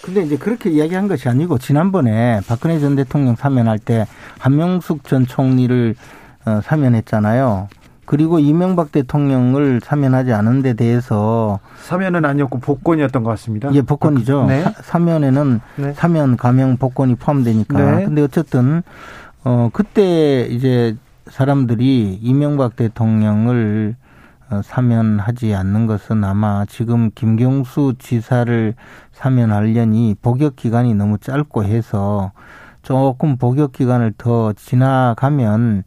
[0.00, 4.06] 근데 이제 그렇게 이야기한 것이 아니고 지난번에 박근혜 전 대통령 사면할 때
[4.38, 5.96] 한명숙 전 총리를
[6.46, 7.68] 어, 사면했잖아요.
[8.08, 13.70] 그리고 이명박 대통령을 사면하지 않은 데 대해서 사면은 아니었고 복권이었던 것 같습니다.
[13.74, 14.46] 예, 복권이죠.
[14.46, 14.62] 네.
[14.62, 15.92] 사, 사면에는 네.
[15.92, 17.78] 사면, 가명, 복권이 포함되니까.
[17.78, 18.04] 네.
[18.06, 18.82] 근데 어쨌든
[19.44, 23.94] 어 그때 이제 사람들이 이명박 대통령을
[24.48, 28.74] 어, 사면하지 않는 것은 아마 지금 김경수 지사를
[29.12, 32.32] 사면하려니 복역 기간이 너무 짧고 해서
[32.80, 35.84] 조금 복역 기간을 더 지나가면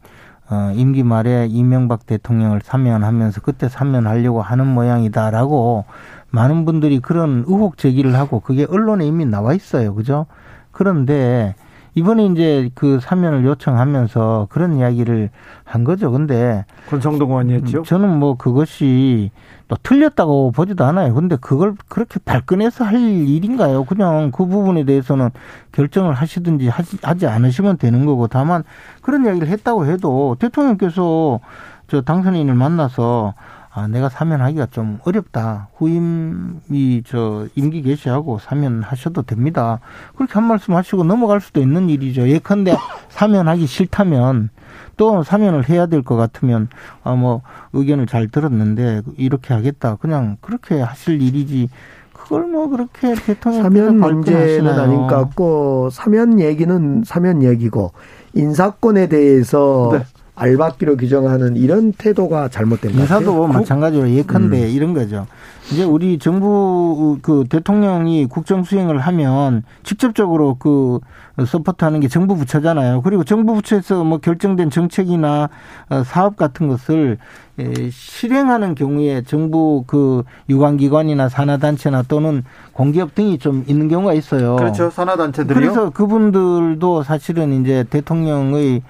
[0.52, 5.86] 어, 임기 말에 이명박 대통령을 사면하면서 그때 사면하려고 하는 모양이다라고
[6.28, 9.94] 많은 분들이 그런 의혹 제기를 하고 그게 언론에 이미 나와 있어요.
[9.94, 10.26] 그죠?
[10.70, 11.54] 그런데
[11.94, 15.30] 이번에 이제 그 사면을 요청하면서 그런 이야기를
[15.64, 16.10] 한 거죠.
[16.10, 17.82] 근데 권성동 의원이 했죠.
[17.82, 19.30] 저는 뭐 그것이
[19.68, 21.14] 또 틀렸다고 보지도 않아요.
[21.14, 23.84] 근데 그걸 그렇게 발끈해서 할 일인가요?
[23.84, 25.30] 그냥 그 부분에 대해서는
[25.72, 28.64] 결정을 하시든지 하지, 하지 않으시면 되는 거고 다만
[29.02, 31.40] 그런 이야기를 했다고 해도 대통령께서
[31.88, 33.34] 저 당선인을 만나서
[33.74, 35.68] 아, 내가 사면하기가 좀 어렵다.
[35.76, 39.80] 후임이 저 임기 개시하고 사면하셔도 됩니다.
[40.14, 42.28] 그렇게 한 말씀 하시고 넘어갈 수도 있는 일이죠.
[42.28, 42.76] 예컨대
[43.08, 44.50] 사면하기 싫다면
[44.98, 46.68] 또 사면을 해야 될 것 같으면
[47.02, 47.40] 아, 뭐
[47.72, 49.96] 의견을 잘 들었는데 이렇게 하겠다.
[49.96, 51.70] 그냥 그렇게 하실 일이지.
[52.12, 57.92] 그걸 뭐 그렇게 대통령 사면 문제는 아닌 것 같고 사면 얘기는 사면 얘기고
[58.34, 60.04] 인사권에 대해서 네.
[60.34, 63.20] 알박기로 규정하는 이런 태도가 잘못된 것 같아요.
[63.20, 65.26] 인사도 마찬가지로 예컨대 이런 거죠.
[65.70, 71.00] 이제 우리 정부 그 대통령이 국정 수행을 하면 직접적으로 그
[71.46, 73.02] 서포트하는 게 정부 부처잖아요.
[73.02, 75.48] 그리고 정부 부처에서 뭐 결정된 정책이나
[75.88, 77.18] 어, 사업 같은 것을
[77.58, 84.56] 에, 실행하는 경우에 정부 그 유관기관이나 산하단체나 또는 공기업 등이 좀 있는 경우가 있어요.
[84.56, 84.90] 그렇죠.
[84.90, 85.54] 산하단체들이요.
[85.54, 88.82] 그래서 그분들도 사실은 이제 대통령의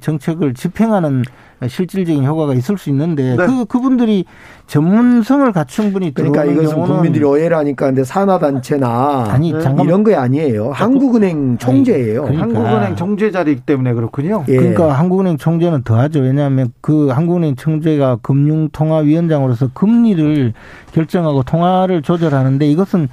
[0.00, 1.22] 정책을 집행하는
[1.66, 3.46] 실질적인 효과가 있을 수 있는데 네.
[3.46, 4.26] 그 그분들이
[4.66, 9.60] 전문성을 갖춘 분이 그러니까 들어오는 이것은 경우는 국민들이 오해를 하니까 근데 산하 단체나 아니 네.
[9.60, 10.72] 잠깐 이런 게 아니에요.
[10.72, 12.24] 한국은행 총재예요.
[12.24, 12.42] 그러니까.
[12.42, 14.44] 한국은행 총재 자리이기 때문에 그렇군요.
[14.48, 14.56] 예.
[14.56, 16.20] 그러니까 한국은행 총재는 더하죠.
[16.20, 20.52] 왜냐하면 그 한국은행 총재가 금융통화위원장으로서 금리를
[20.92, 23.08] 결정하고 통화를 조절하는데 이것은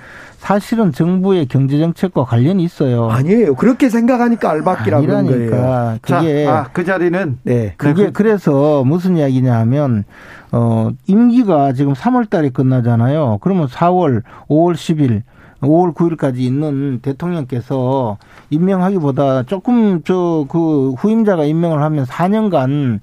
[0.48, 3.10] 사실은 정부의 경제 정책과 관련이 있어요.
[3.10, 3.56] 아니에요.
[3.56, 5.42] 그렇게 생각하니까 알박기라고 그런 거예요.
[5.54, 7.74] 아니라니까 자, 그게 아, 그 자리는 네.
[7.78, 10.04] 그게 그- 그래서 무슨 이야기냐 하면
[10.52, 13.38] 어 임기가 지금 3월 달에 끝나잖아요.
[13.42, 15.22] 그러면 4월, 5월 10일
[15.62, 18.18] 5월 9일까지 있는 대통령께서
[18.50, 23.00] 임명하기보다 조금 저 그 후임자가 임명을 하면 4년간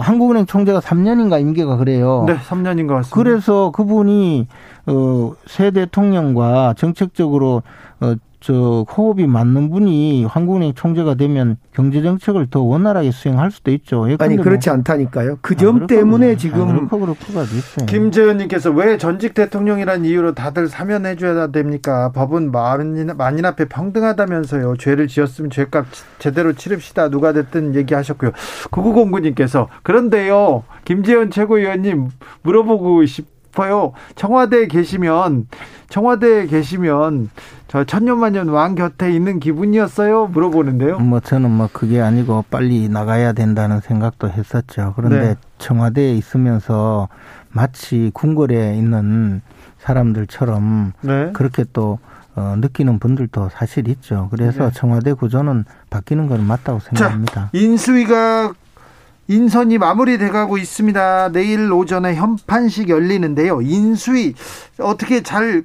[0.00, 2.24] 한국은행 총재가 3년인가 임기가 그래요.
[2.26, 3.14] 네, 3년인 것 같습니다.
[3.14, 4.46] 그래서 그분이
[4.86, 7.62] 어 새 대통령과 정책적으로
[8.00, 14.06] 어 저 호흡이 맞는 분이 한국은행 총재가 되면 경제 정책을 더 원활하게 수행할 수도 있죠.
[14.06, 15.38] 예컨대 아니 뭐- 그렇지 않다니까요.
[15.40, 16.34] 그 아, 점 때문에 그래.
[16.34, 17.86] 아, 지금 그렇고 그렇고가 있어요.
[17.86, 22.10] 김재현님께서 왜 전직 대통령이란 이유로 다들 사면해 줘야 됩니까?
[22.12, 24.76] 법은 만인, 만인 앞에 평등하다면서요.
[24.76, 25.86] 죄를 지었으면 죄값
[26.18, 27.10] 제대로 치릅시다.
[27.10, 28.32] 누가 됐든 얘기하셨고요.
[28.72, 30.64] 9909님께서 그런데요.
[30.84, 32.08] 김재현 최고위원님
[32.42, 33.92] 물어보고 싶 싶어요.
[34.16, 35.46] 청와대에 계시면
[35.88, 37.30] 청와대에 계시면
[37.68, 40.26] 저 천년만년 왕 곁에 있는 기분이었어요?
[40.26, 40.98] 물어보는데요.
[40.98, 44.94] 뭐 저는 뭐 그게 아니고 빨리 나가야 된다는 생각도 했었죠.
[44.96, 45.34] 그런데 네.
[45.58, 47.08] 청와대에 있으면서
[47.50, 49.42] 마치 궁궐에 있는
[49.78, 51.30] 사람들처럼 네.
[51.32, 51.98] 그렇게 또
[52.34, 54.28] 어, 느끼는 분들도 사실 있죠.
[54.30, 54.70] 그래서 네.
[54.72, 57.34] 청와대 구조는 바뀌는 건 맞다고 생각합니다.
[57.34, 58.54] 자, 인수위가
[59.28, 61.30] 인선이 마무리돼가고 있습니다.
[61.32, 63.62] 내일 오전에 현판식 열리는데요.
[63.62, 64.34] 인수위
[64.78, 65.64] 어떻게 잘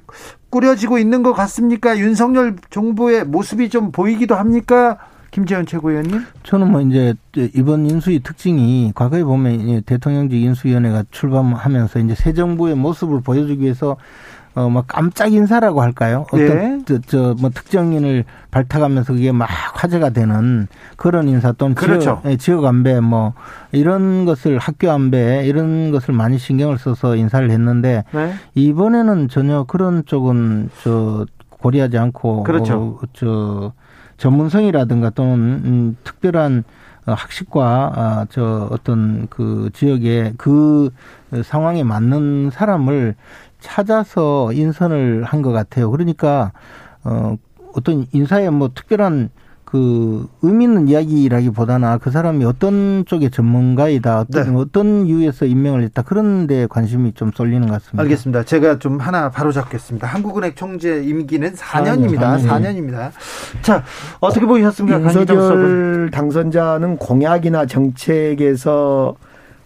[0.50, 1.98] 꾸려지고 있는 것 같습니까?
[1.98, 4.96] 윤석열 정부의 모습이 좀 보이기도 합니까?
[5.30, 6.24] 김재현 최고위원님?
[6.42, 7.14] 저는 뭐 이제
[7.54, 13.98] 이번 인수위 특징이 과거에 보면 대통령직 인수위원회가 출범하면서 이제 새 정부의 모습을 보여주기 위해서
[14.58, 16.26] 어, 뭐 깜짝 인사라고 할까요?
[16.32, 16.98] 어떤 네.
[17.06, 20.66] 저, 뭐 특정인을 발탁하면서 그게 막 화제가 되는
[20.96, 22.00] 그런 인사 또는 그렇죠.
[22.00, 23.34] 지역, 예, 지역 안배 뭐
[23.70, 28.34] 이런 것을 학교 안배 이런 것을 많이 신경을 써서 인사를 했는데 네.
[28.56, 32.98] 이번에는 전혀 그런 쪽은 저 고려하지 않고 그렇죠.
[33.00, 33.72] 어, 저
[34.16, 36.64] 전문성이라든가 또는 음, 특별한
[37.06, 40.90] 어, 학식과 아, 저 어떤 그 지역의 그
[41.44, 43.14] 상황에 맞는 사람을
[43.60, 45.90] 찾아서 인선을 한 것 같아요.
[45.90, 46.52] 그러니까
[47.04, 47.36] 어
[47.74, 49.30] 어떤 인사에 뭐 특별한
[49.64, 54.58] 그 의미 있는 이야기라기보다는 그 사람이 어떤 쪽의 전문가이다, 어떤, 네.
[54.58, 58.02] 어떤 이유에서 임명을 했다 그런 데 관심이 좀 쏠리는 것 같습니다.
[58.02, 58.44] 알겠습니다.
[58.44, 60.06] 제가 좀 하나 바로 잡겠습니다.
[60.06, 62.38] 한국은행 총재 임기는 4년입니다.
[62.38, 62.48] 4년.
[62.48, 63.10] 4년입니다.
[63.60, 63.84] 자,
[64.20, 65.00] 어떻게 보셨습니까?
[65.02, 69.16] 윤석열 당선자는 공약이나 정책에서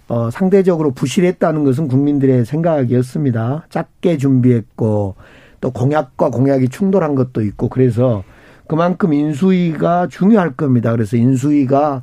[0.08, 3.66] 어, 상대적으로 부실했다는 것은 국민들의 생각이었습니다.
[3.70, 5.14] 작게 준비했고
[5.60, 8.24] 또 공약과 공약이 충돌한 것도 있고 그래서
[8.68, 10.90] 그만큼 인수위가 중요할 겁니다.
[10.92, 12.02] 그래서 인수위가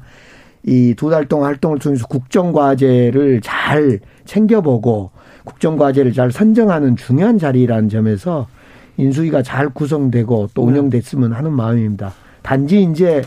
[0.65, 5.11] 이 두 달 동안 활동을 통해서 국정과제를 잘 챙겨보고
[5.45, 8.47] 국정과제를 잘 선정하는 중요한 자리라는 점에서
[8.97, 10.67] 인수위가 잘 구성되고 또 네.
[10.71, 12.13] 운영됐으면 하는 마음입니다.
[12.41, 13.21] 단지 이제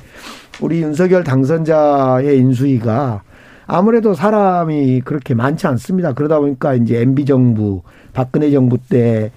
[0.61, 3.23] 우리 윤석열 당선자의 인수위가
[3.67, 6.13] 아무래도 사람이 그렇게 많지 않습니다.
[6.13, 9.31] 그러다 보니까 이제 MB 정부, 박근혜 정부 때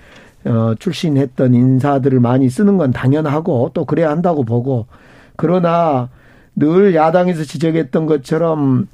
[0.46, 4.88] 어, 출신했던 인사들을 많이 쓰는 건 당연하고 또 그래야 한다고 보고
[5.36, 6.10] 그러나
[6.56, 8.88] 늘 야당에서 지적했던 것처럼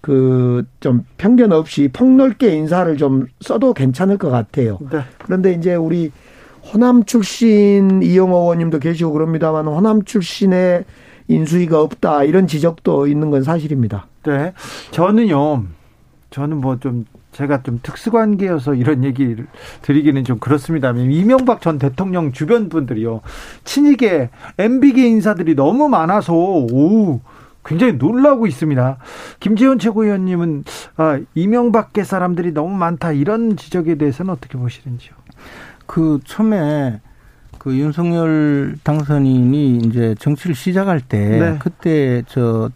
[0.00, 4.78] 그 좀 편견 없이 폭넓게 인사를 좀 써도 괜찮을 것 같아요.
[4.90, 5.00] 네.
[5.18, 6.10] 그런데 이제 우리
[6.72, 10.84] 호남 출신 이영호 의원님도 계시고 그럽니다만 호남 출신의
[11.28, 14.06] 인수위가 없다 이런 지적도 있는 건 사실입니다.
[14.24, 14.52] 네.
[14.90, 15.64] 저는요.
[16.30, 19.46] 저는 뭐 좀 제가 좀 특수관계여서 이런 얘기를
[19.80, 20.90] 드리기는 좀 그렇습니다.
[20.90, 23.22] 이명박 전 대통령 주변 분들이요.
[23.64, 27.20] 친이계 MB계 인사들이 너무 많아서 오
[27.64, 28.98] 굉장히 놀라고 있습니다.
[29.40, 30.64] 김재현 최고위원님은
[30.96, 35.14] 아, 이명박계 사람들이 너무 많다 이런 지적에 대해서는 어떻게 보시는지요?
[35.86, 37.00] 그 처음에
[37.58, 41.58] 그 윤석열 당선인이 이제 정치를 시작할 때 네.
[41.60, 42.72] 그때 저그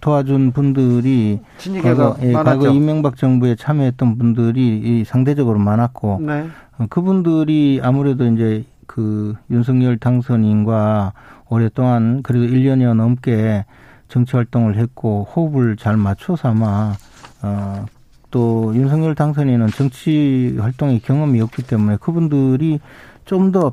[0.00, 1.40] 도와준 분들이
[1.82, 6.48] 과거, 예, 과거 이명박 정부에 참여했던 분들이 상대적으로 많았고 네.
[6.78, 11.12] 어, 그분들이 아무래도 이제 그 윤석열 당선인과
[11.48, 13.64] 오랫동안 그래도 1년여 넘게
[14.08, 16.94] 정치 활동을 했고 호흡을 잘 맞춰서 아마
[17.42, 17.86] 어,
[18.30, 22.80] 또 윤석열 당선인은 정치 활동의 경험이 없기 때문에 그분들이
[23.26, 23.72] 좀더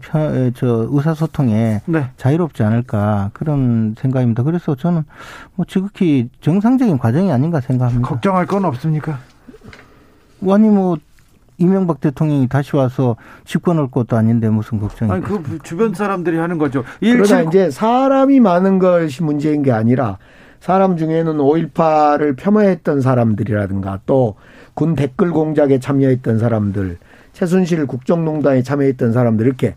[0.56, 2.10] 저 의사소통에 네.
[2.18, 4.44] 자유롭지 않을까 그런 생각입니다.
[4.44, 5.04] 그래서 저는
[5.56, 8.08] 뭐 지극히 정상적인 과정이 아닌가 생각합니다.
[8.08, 9.20] 걱정할 건 없습니까?
[10.50, 10.98] 아니 뭐
[11.58, 15.12] 이명박 대통령이 다시 와서 집권할 것도 아닌데 무슨 걱정이?
[15.12, 16.84] 아니 그 주변 사람들이 하는 거죠.
[17.00, 20.18] 그러나 이제 사람이 많은 것이 문제인 게 아니라
[20.60, 24.36] 사람 중에는 5.18을 폄하했던 사람들이라든가 또
[24.74, 26.98] 군 댓글 공작에 참여했던 사람들
[27.34, 29.76] 최순실 국정농단에 참여했던 사람들 이렇게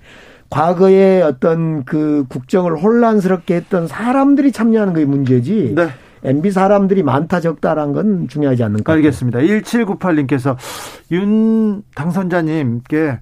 [0.49, 5.73] 과거에 어떤 그 국정을 혼란스럽게 했던 사람들이 참여하는 게 문제지.
[5.75, 5.89] 네.
[6.25, 9.41] MB 사람들이 많다 적다란 건 중요하지 않는 것 알겠습니다.
[9.41, 10.57] 1798님께서
[11.13, 13.19] 윤 당선자님께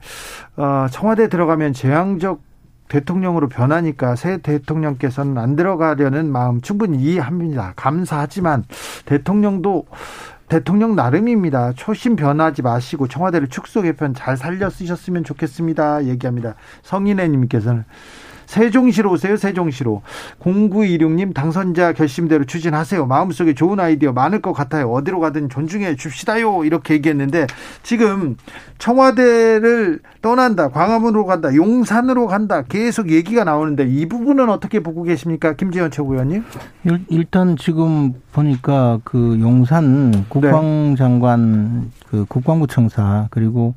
[0.56, 2.40] 어, 청와대 들어가면 재앙적
[2.88, 7.72] 대통령으로 변하니까 새 대통령께서는 안 들어가려는 마음 충분히 이해합니다.
[7.76, 8.64] 감사하지만
[9.06, 9.86] 대통령도
[10.48, 11.72] 대통령 나름입니다.
[11.72, 16.04] 초심 변하지 마시고 청와대를 축소 개편 잘 살려 쓰셨으면 좋겠습니다.
[16.04, 16.54] 얘기합니다.
[16.82, 17.84] 성인애님께서는
[18.46, 19.36] 세종시로 오세요.
[19.36, 20.02] 세종시로.
[20.40, 23.06] 0926님 당선자 결심대로 추진하세요.
[23.06, 24.90] 마음속에 좋은 아이디어 많을 것 같아요.
[24.90, 26.64] 어디로 가든 존중해 줍시다요.
[26.64, 27.46] 이렇게 얘기했는데
[27.82, 28.36] 지금
[28.78, 30.68] 청와대를 떠난다.
[30.68, 31.54] 광화문으로 간다.
[31.54, 32.62] 용산으로 간다.
[32.62, 35.54] 계속 얘기가 나오는데 이 부분은 어떻게 보고 계십니까?
[35.54, 36.44] 김지현 최고위원님?
[37.08, 41.88] 일단 지금 보니까 그 용산 국방장관 네.
[42.08, 43.74] 그 국방부 청사 그리고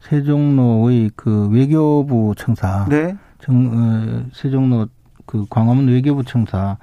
[0.00, 3.16] 세종로의 그 외교부 청사, 네.
[3.42, 4.86] 정, 어, 세종로
[5.26, 6.76] 그 광화문 외교부 청사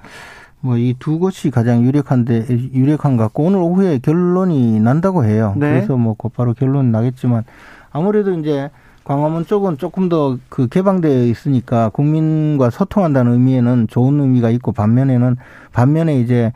[0.60, 5.54] 뭐 이 두 곳이 가장 유력한데 유력한 것 같고 오늘 오후에 결론이 난다고 해요.
[5.56, 5.70] 네.
[5.70, 7.44] 그래서 뭐 곧바로 결론이 나겠지만
[7.92, 8.70] 아무래도 이제
[9.04, 15.36] 광화문 쪽은 조금 더 그 개방되어 있으니까 국민과 소통한다는 의미에는 좋은 의미가 있고 반면에는
[15.72, 16.52] 반면에 이제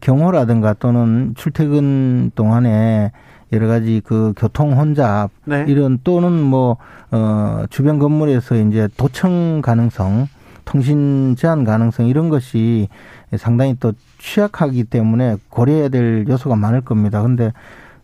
[0.00, 3.12] 경호라든가 또는 출퇴근 동안에
[3.54, 5.64] 여러 가지 그 교통 혼잡 네.
[5.68, 6.76] 이런 또는 뭐
[7.14, 10.26] 어 주변 건물에서 이제 도청 가능성
[10.64, 12.88] 통신 제한 가능성 이런 것이
[13.36, 17.22] 상당히 또 취약하기 때문에 고려해야 될 요소가 많을 겁니다.
[17.22, 17.52] 근데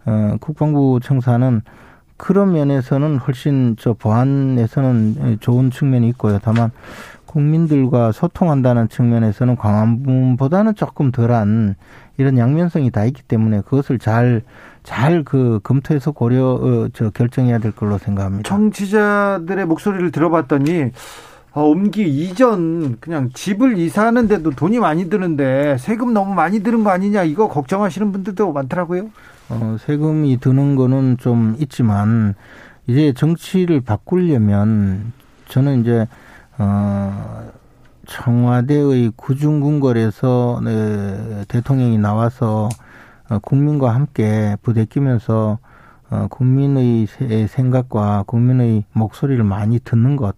[0.06, 1.62] 어 국방부 청사는
[2.16, 6.38] 그런 면에서는 훨씬 저 보안에서는 좋은 측면이 있고요.
[6.40, 6.70] 다만
[7.26, 11.74] 국민들과 소통한다는 측면에서는 광화문보다는 조금 덜한
[12.16, 14.42] 이런 양면성이 다 있기 때문에 그것을 잘
[14.82, 18.48] 잘 그 검토해서 고려 어, 저 결정해야 될 걸로 생각합니다.
[18.48, 20.90] 청취자들의 목소리를 들어봤더니
[21.52, 27.24] 어, 옮기 이전 그냥 집을 이사하는데도 돈이 많이 드는데 세금 너무 많이 드는 거 아니냐
[27.24, 29.10] 이거 걱정하시는 분들도 많더라고요.
[29.48, 32.34] 어, 세금이 드는 거는 좀 있지만
[32.86, 35.12] 이제 정치를 바꾸려면
[35.48, 36.06] 저는 이제
[36.58, 37.50] 어
[38.06, 42.89] 청와대의 구중궁궐에서 네, 대통령이 나와서 어,
[43.38, 45.58] 국민과 함께 부대끼면서
[46.10, 47.06] 어, 국민의
[47.48, 50.34] 생각과 국민의 목소리를 많이 듣는 것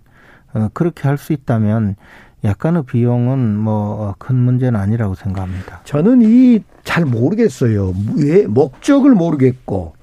[0.54, 1.96] 어, 그렇게 할 수 있다면
[2.44, 5.80] 약간의 비용은 뭐 큰 문제는 아니라고 생각합니다.
[5.84, 7.94] 저는 이 잘 모르겠어요.
[8.16, 9.94] 왜 목적을 모르겠고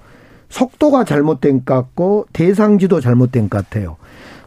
[0.47, 3.97] 속도가 잘못된 것 같고 대상지도 잘못된 것 같아요.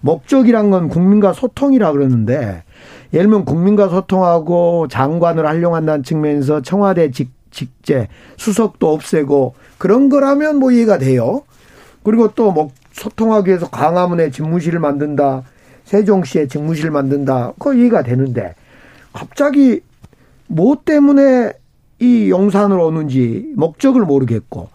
[0.01, 2.65] 목적이란 건 국민과 소통이라 그러는데
[3.13, 10.73] 예를 들면 국민과 소통하고 장관을 활용한다는 측면에서 청와대 직, 직제 수석도 없애고 그런 거라면 뭐
[10.73, 11.43] 이해가 돼요.
[12.03, 15.43] 그리고 또 뭐 소통하기 위해서 광화문에 집무실을 만든다.
[15.85, 17.53] 세종시에 집무실을 만든다.
[17.59, 18.55] 그거 이해가 되는데
[19.13, 19.81] 갑자기
[20.47, 21.53] 뭐 때문에
[21.99, 24.69] 이 용산으로 오는지 목적을 모르겠고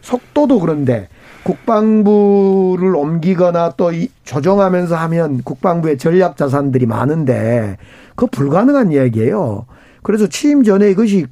[0.00, 1.08] 속도도 그런데
[1.44, 3.92] 국방부를 옮기거나 또
[4.24, 7.76] 조정하면서 하면 국방부의 전략 자산들이 많은데
[8.10, 9.66] 그거 불가능한 이야기예요.
[10.02, 11.26] 그래서 취임 전에 이것이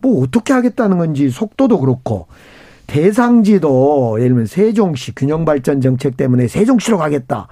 [0.00, 2.26] 뭐 어떻게 하겠다는 건지 속도도 그렇고
[2.86, 7.48] 대상지도 예를 들면 세종시 균형발전 정책 때문에 세종시로 가겠다.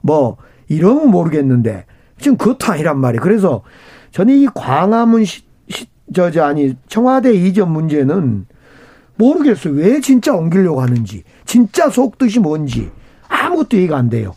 [0.00, 0.36] 뭐
[0.68, 1.86] 이러면 모르겠는데
[2.20, 3.22] 지금 그것도 아니란 말이에요.
[3.22, 3.62] 그래서
[4.12, 8.46] 저는 이 광화문 시, 시 저 저 아니 청와대 이전 문제는
[9.16, 9.74] 모르겠어요.
[9.74, 12.90] 왜 진짜 옮기려고 하는지, 진짜 속뜻이 뭔지
[13.28, 14.34] 아무것도 이해가 안 돼요.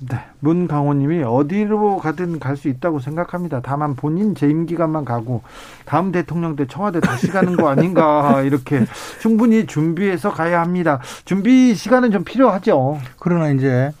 [0.00, 0.18] 네.
[0.40, 3.60] 문강호님이 어디로 가든 갈 수 있다고 생각합니다.
[3.62, 5.42] 다만 본인 재임 기간만 가고
[5.84, 8.84] 다음 대통령 때 청와대 다시 가는 거 아닌가 이렇게
[9.20, 11.00] 충분히 준비해서 가야 합니다.
[11.24, 13.00] 준비 시간은 좀 필요하죠.
[13.18, 13.92] 그러나 이제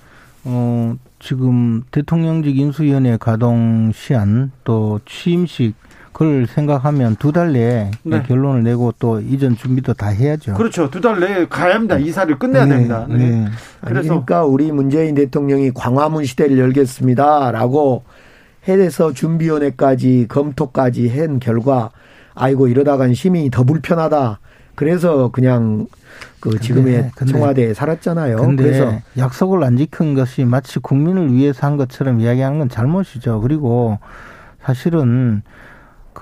[0.44, 5.74] 어 지금 대통령직 인수위원회 가동 시한 또 취임식
[6.14, 8.22] 그걸 생각하면 두 달 내에 네.
[8.22, 10.54] 결론을 내고 또 이전 준비도 다 해야죠.
[10.54, 10.88] 그렇죠.
[10.88, 11.98] 두 달 내에 가야 합니다.
[11.98, 12.74] 이사를 끝내야 네.
[12.76, 13.06] 됩니다.
[13.08, 13.16] 네.
[13.16, 13.48] 네.
[13.82, 18.04] 그래서 그러니까 우리 문재인 대통령이 광화문 시대를 열겠습니다라고
[18.68, 21.90] 해서 준비위원회까지 검토까지 한 결과
[22.34, 24.38] 아이고 이러다간 시민이 더 불편하다.
[24.76, 25.86] 그래서 그냥
[26.40, 28.36] 그 지금의 근데, 청와대에 살았잖아요.
[28.56, 33.40] 그래서 약속을 안 지킨 것이 마치 국민을 위해서 한 것처럼 이야기하는 건 잘못이죠.
[33.40, 33.98] 그리고
[34.62, 35.42] 사실은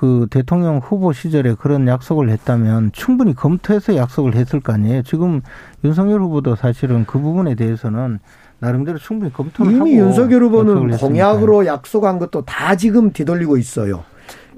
[0.02, 5.04] 그 대통령 후보 시절에 그런 약속을 했다면 충분히 검토해서 약속을 했을 거 아니에요.
[5.04, 5.42] 지금
[5.84, 8.18] 윤석열 후보도 사실은 그 부분에 대해서는
[8.58, 14.02] 나름대로 충분히 검토를 이미 윤석열 후보는 공약으로 약속한 것도 다 지금 뒤돌리고 있어요.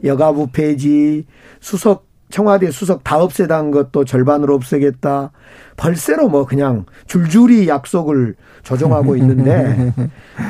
[0.03, 1.27] 여가부 폐지,
[1.61, 5.31] 수석 청와대 수석 다 없애다는 것도 절반으로 없애겠다.
[5.77, 9.93] 벌새로 뭐 그냥 줄줄이 약속을 조정하고 있는데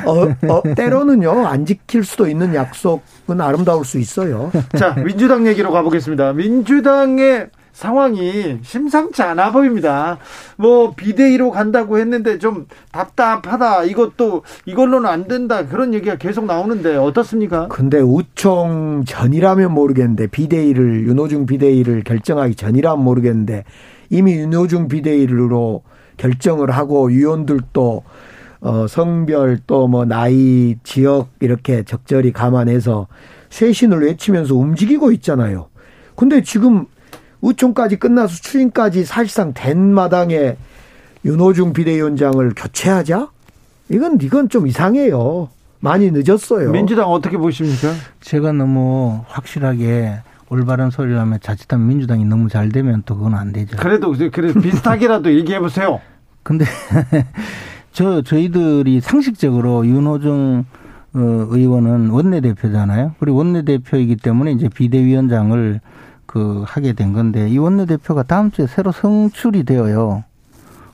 [0.05, 4.51] 어, 어 때로는요 안 지킬 수도 있는 약속은 아름다울 수 있어요.
[4.77, 6.33] 자 민주당 얘기로 가보겠습니다.
[6.33, 10.17] 민주당의 상황이 심상치 않아 보입니다.
[10.55, 13.83] 뭐 비대위로 간다고 했는데 좀 답답하다.
[13.83, 15.67] 이것도 이걸로는 안 된다.
[15.67, 17.67] 그런 얘기가 계속 나오는데 어떻습니까?
[17.67, 23.65] 근데 우총 전이라면 모르겠는데 비대위를 윤호중 비대위를 결정하기 전이라면 모르겠는데
[24.09, 25.83] 이미 윤호중 비대위로
[26.15, 28.03] 결정을 하고 위원들도
[28.61, 33.07] 어, 성별 또 뭐 나이, 지역 이렇게 적절히 감안해서
[33.49, 35.67] 쇄신을 외치면서 움직이고 있잖아요.
[36.15, 36.85] 근데 지금
[37.41, 40.57] 의총까지 끝나서 추인까지 사실상 된 마당에
[41.25, 43.29] 윤호중 비대위원장을 교체하자?
[43.89, 45.49] 이건 이건 좀 이상해요.
[45.79, 46.71] 많이 늦었어요.
[46.71, 47.93] 민주당 어떻게 보십니까?
[48.21, 50.19] 제가 너무 확실하게
[50.49, 53.77] 올바른 소리를 하면 자칫하면 민주당이 너무 잘 되면 또 그건 안 되죠.
[53.77, 55.99] 그래도 그래 비슷하게라도 얘기해 보세요.
[56.43, 56.65] 근데
[57.91, 60.65] 저 저희들이 상식적으로 윤호중
[61.13, 61.19] 어,
[61.49, 63.15] 의원은 원내대표잖아요.
[63.19, 65.79] 그리고 원내대표이기 때문에 이제 비대위원장을
[66.35, 70.25] 그 하게 된 건데 이 원내대표가 다음 주에 새로 선출이 되어요.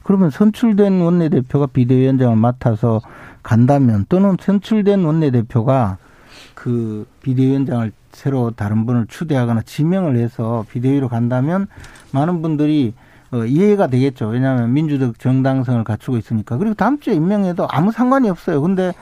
[0.04, 3.02] 그러면 선출된 원내대표가 비대위원장을 맡아서
[3.42, 5.98] 간다면 또는 선출된 원내대표가
[6.54, 11.66] 그 비대위원장을 새로 다른 분을 추대하거나 지명을 해서 비대위로 간다면
[12.12, 12.94] 많은 분들이
[13.32, 14.28] 어, 이해가 되겠죠.
[14.28, 16.58] 왜냐하면 민주적 정당성을 갖추고 있으니까.
[16.58, 18.62] 그리고 다음 주에 임명해도 아무 상관이 없어요.
[18.62, 18.94] 근데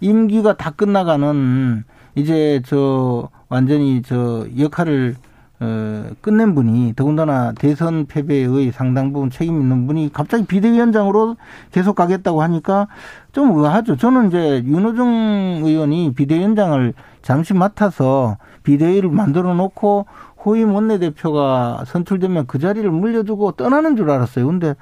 [0.00, 1.84] 임기가 다 끝나가는
[2.16, 5.14] 이제 저 완전히 저 역할을
[5.60, 11.36] 어, 끝낸 분이 더군다나 대선 패배의 상당 부분 책임 있는 분이 갑자기 비대위원장으로
[11.70, 12.88] 계속 가겠다고 하니까
[13.32, 13.96] 좀 의아하죠.
[13.96, 16.92] 저는 이제 윤호중 의원이 비대위원장을
[17.22, 20.06] 잠시 맡아서 비대위를 만들어 놓고
[20.44, 24.46] 호임 원내대표가 선출되면 그 자리를 물려주고 떠나는 줄 알았어요.
[24.46, 24.74] 근데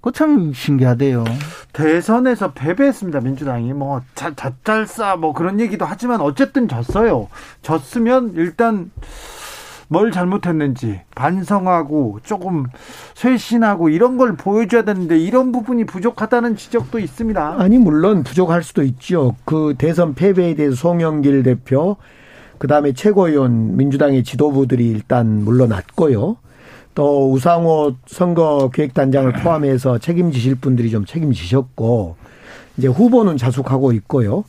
[0.00, 1.24] 그참 신기하대요.
[1.72, 3.20] 대선에서 패배했습니다.
[3.20, 7.28] 민주당이 뭐 자, 자짤싸 뭐 그런 얘기도 하지만 어쨌든 졌어요.
[7.62, 8.90] 졌으면 일단
[9.92, 12.66] 뭘 잘못했는지 반성하고 조금
[13.14, 17.56] 쇄신하고 이런 걸 보여줘야 되는데 이런 부분이 부족하다는 지적도 있습니다.
[17.58, 19.34] 아니 물론 부족할 수도 있죠.
[19.44, 21.96] 그 대선 패배에 대해서 송영길 대표
[22.58, 26.36] 그다음에 최고위원 민주당의 지도부들이 일단 물러났고요.
[26.94, 32.14] 또 우상호 선거 기획단장을 포함해서 책임지실 분들이 좀 책임지셨고
[32.76, 34.44] 이제 후보는 자숙하고 있고요.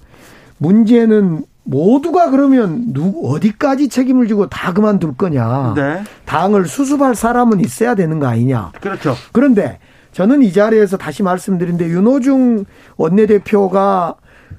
[0.59, 5.73] 문제는 모두가 그러면 누 어디까지 책임을 지고 다 그만둘 거냐?
[5.75, 6.03] 네.
[6.25, 8.71] 당을 수습할 사람은 있어야 되는 거 아니냐?
[8.81, 9.15] 그렇죠.
[9.31, 9.79] 그런데
[10.11, 12.65] 저는 이 자리에서 다시 말씀드린데 윤호중
[12.97, 14.15] 원내대표가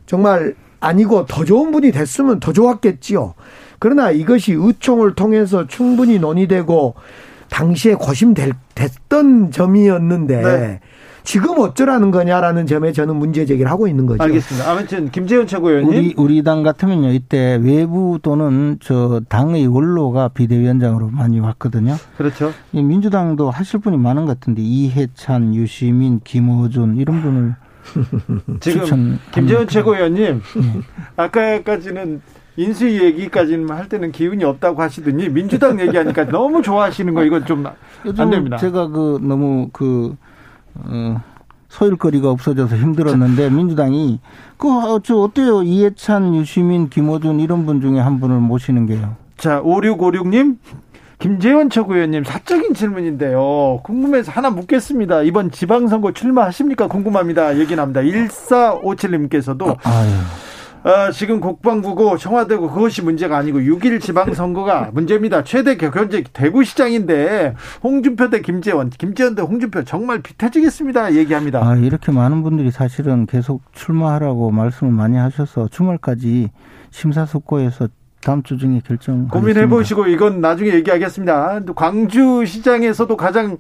[0.07, 3.35] 정말 아니고 더 좋은 분이 됐으면 더 좋았겠지요.
[3.79, 6.95] 그러나 이것이 의총을 통해서 충분히 논의되고
[7.51, 10.81] 당시에 고심됐던 점이었는데 네.
[11.25, 14.23] 지금 어쩌라는 거냐라는 점에 저는 문제 제기를 하고 있는 거죠.
[14.23, 14.71] 알겠습니다.
[14.71, 21.39] 아무튼 김재현 최고위원님 우리 우리 당 같으면요 이때 외부 또는 저 당의 원로가 비대위원장으로 많이
[21.41, 21.95] 왔거든요.
[22.17, 22.53] 그렇죠.
[22.73, 27.55] 이 민주당도 하실 분이 많은 것 같은데 이해찬, 유시민, 김호준 이런 분을
[28.61, 30.41] 지금 추천- 김재현 음, 최고위원님
[31.17, 32.21] 아까까지는
[32.57, 37.65] 인수위 얘기까지는 할 때는 기운이 없다고 하시더니 민주당 얘기하니까 너무 좋아하시는 거 이건 좀
[38.19, 38.57] 안 됩니다.
[38.57, 40.17] 제가 그 너무 그 어,
[41.69, 44.21] 소일거리가 없어져서 힘들었는데 민주당이
[44.59, 49.17] 그저 어때요 이해찬, 유시민, 김호준 이런 분 중에 한 분을 모시는 게요.
[49.39, 50.59] 자, 5656님,
[51.19, 53.81] 김재원 최고위원님, 사적인 질문인데요.
[53.85, 55.23] 궁금해서 하나 묻겠습니다.
[55.23, 56.89] 이번 지방선거 출마하십니까?
[56.89, 57.59] 궁금합니다.
[57.59, 58.01] 얘기 납니다.
[58.03, 60.11] 1457님께서도, 아유.
[60.85, 65.45] 아, 지금 국방부고 청와대고 그것이 문제가 아니고 6일 지방선거가 문제입니다.
[65.45, 67.55] 최대 경제 대구시장인데
[67.85, 71.15] 홍준표 대 김재원, 김재원 대 홍준표 정말 비태지겠습니다.
[71.15, 71.61] 얘기합니다.
[71.65, 76.51] 아, 이렇게 많은 분들이 사실은 계속 출마하라고 말씀을 많이 하셔서 주말까지
[76.91, 77.89] 심사숙고해서
[78.25, 79.27] 다음 주 중에 결정.
[79.29, 81.61] 고민해 보시고 이건 나중에 얘기하겠습니다.
[81.67, 83.57] 또 광주 시장에서도 가장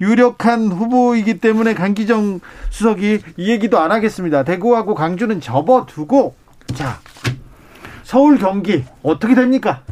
[0.00, 2.40] 유력한 후보이기 때문에 강기정
[2.70, 4.42] 수석이 이 얘기도 안 하겠습니다.
[4.42, 6.34] 대구하고 광주는 접어두고
[6.74, 6.98] 자
[8.02, 9.82] 서울 경기 어떻게 됩니까?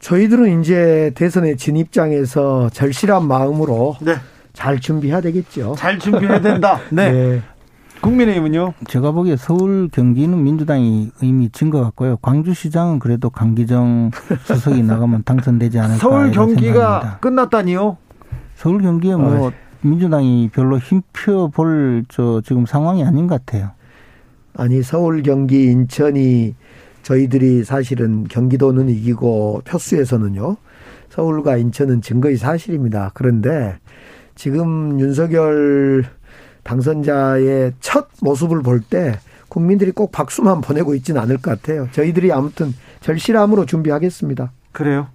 [0.00, 4.14] 저희들은 이제 대선에 진 입장에서 절실한 마음으로 네,
[4.52, 5.74] 잘 준비해야 되겠죠.
[5.76, 6.78] 잘 준비해야 된다.
[6.90, 7.42] 네,
[8.00, 8.74] 국민의힘은요.
[8.86, 12.16] 제가 보기에 서울 경기는 민주당이 이미 진 것 같고요.
[12.18, 14.12] 광주시장은 그래도 강기정
[14.44, 15.98] 수석이 나가면 당선되지 않을까.
[15.98, 17.18] 서울 경기가 생각입니다.
[17.18, 17.96] 끝났다니요.
[18.54, 19.50] 서울 경기에 뭐
[19.80, 23.70] 민주당이 별로 힘펴 볼저 지금 상황이 아닌 것 같아요.
[24.58, 26.56] 아니 서울 경기 인천이
[27.04, 30.56] 저희들이 사실은 경기도는 이기고 표수에서는요
[31.10, 33.12] 서울과 인천은 증거의 사실입니다.
[33.14, 33.78] 그런데
[34.34, 36.04] 지금 윤석열
[36.64, 41.88] 당선자의 첫 모습을 볼 때 국민들이 꼭 박수만 보내고 있지는 않을 것 같아요.
[41.92, 44.52] 저희들이 아무튼 절실함으로 준비하겠습니다.
[44.72, 45.06] 그래요.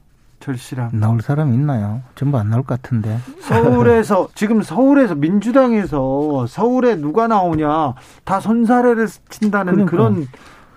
[0.44, 0.90] 절실함.
[1.00, 2.02] 나올 사람 있나요?
[2.16, 3.18] 전부 안 나올 것 같은데.
[3.40, 7.94] 서울에서 지금 서울에서 민주당에서 서울에 누가 나오냐
[8.26, 9.92] 다 손사래를 친다는 그러니까.
[9.92, 10.28] 그런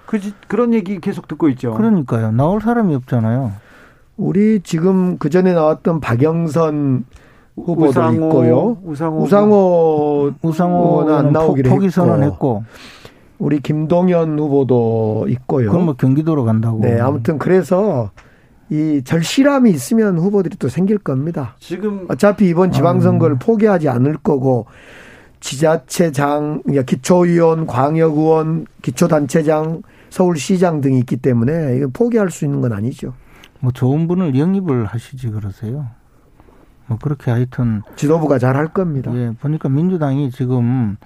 [0.07, 1.75] 그, 그런 얘기 계속 듣고 있죠.
[1.75, 2.31] 그러니까요.
[2.31, 3.53] 나올 사람이 없잖아요.
[4.17, 7.05] 우리 지금 그 전에 나왔던 박영선
[7.57, 8.79] 후보도 우상호, 있고요.
[8.85, 12.62] 우상호, 우상호 우상호는 안 나오기로 포기 선언했고
[13.39, 15.73] 우리 김동연 후보도 있고요.
[15.73, 16.79] 그럼 뭐 경기도로 간다고.
[16.83, 18.11] 네, 아무튼 그래서
[18.71, 21.55] 이 절실함이 있으면 후보들이 또 생길 겁니다.
[21.61, 23.39] 지금 어차피 이번 지방선거를 아.
[23.39, 24.67] 포기하지 않을 거고
[25.41, 33.14] 지자체장, 기초의원, 광역의원, 기초단체장, 서울시장 등이 있기 때문에 이거 포기할 수 있는 건 아니죠.
[33.61, 35.87] 뭐 좋은 분을 영입을 하시지 그러세요.
[36.87, 39.12] 뭐 그렇게 하여튼 지도부가 잘 할 겁니다.
[39.14, 40.97] 예, 보니까 민주당이 지금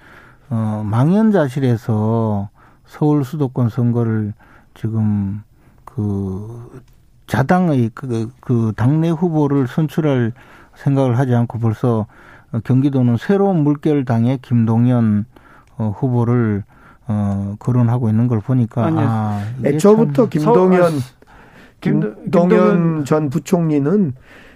[0.49, 2.49] 어 망연자실에서
[2.85, 4.33] 서울 수도권 선거를
[4.73, 5.43] 지금
[5.85, 6.81] 그
[7.31, 10.33] 자당의 그, 그 당내 후보를 선출할
[10.75, 12.05] 생각을 하지 않고 벌써
[12.65, 15.23] 경기도는 새로운 물결 당의 김동연
[15.77, 16.65] 어, 후보를
[17.07, 19.05] 어 거론하고 있는 걸 보니까 아니요.
[19.07, 20.91] 아, 애초부터 참- 김동연
[21.79, 24.13] 김- 김동연 김동연 전 부총리는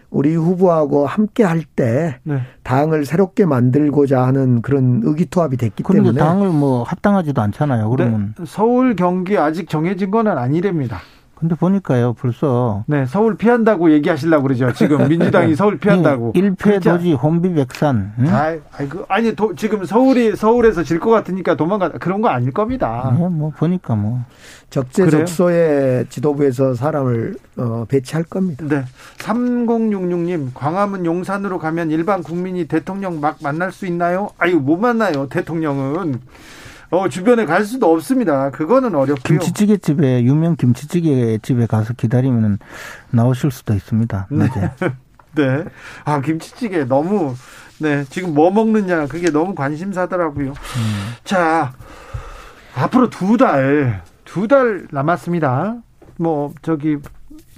[0.10, 2.42] 우리 후보하고 함께 할때 네.
[2.64, 7.90] 당을 새롭게 만들고자 하는 그런 의기투합이 됐기 그런데 때문에 당을 뭐 합당하지도 않잖아요.
[7.90, 11.00] 그러면 네, 서울 경기 아직 정해진 거는 아니랍니다.
[11.36, 14.72] 근데 보니까요 벌써 네, 서울 피한다고 얘기하시려고 그러죠.
[14.74, 16.34] 지금 민주당이 서울 피한다고.
[16.36, 18.14] 예, 일패 도지 혼비백산.
[18.20, 18.28] 응?
[18.30, 22.52] 아이, 아이, 그, 아니, 도, 지금 서울이, 서울에서 질 것 같으니까 도망가, 그런 거 아닐
[22.52, 23.16] 겁니다.
[23.20, 24.22] 예, 뭐 보니까 뭐
[24.70, 28.66] 적재적소에 지도부에서 사람을 어, 배치할 겁니다.
[28.68, 28.84] 네.
[29.18, 34.30] 3066님, 광화문 용산으로 가면 일반 국민이 대통령 막 만날 수 있나요?
[34.38, 36.20] 아유, 못 만나요, 대통령은.
[36.92, 38.52] 어, 주변에 갈 수도 없습니다.
[38.52, 39.40] 그거는 어렵고요.
[39.40, 42.60] 김치찌개 집에 유명 김치찌개 집에 가서 기다리면
[43.12, 44.28] 나오실 수도 있습니다.
[44.30, 44.72] 낮에.
[45.36, 45.66] 네.
[46.06, 47.36] 아, 김치찌개 너무,
[47.80, 48.06] 네.
[48.10, 50.54] 지금 뭐 먹느냐, 그게 너무 관심사더라고요.
[51.26, 51.74] 자,
[52.76, 55.76] 앞으로 두 달, 두 달 남았습니다.
[56.18, 56.98] 뭐, 저기,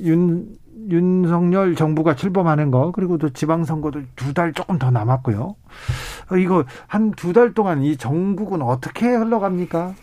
[0.01, 0.57] 윤,
[0.89, 5.55] 윤석열 정부가 출범하는 거, 그리고 또 지방선거도 두 달 조금 더 남았고요.
[6.31, 9.93] 어, 이거 한 두 달 동안 이 전국은 어떻게 흘러갑니까?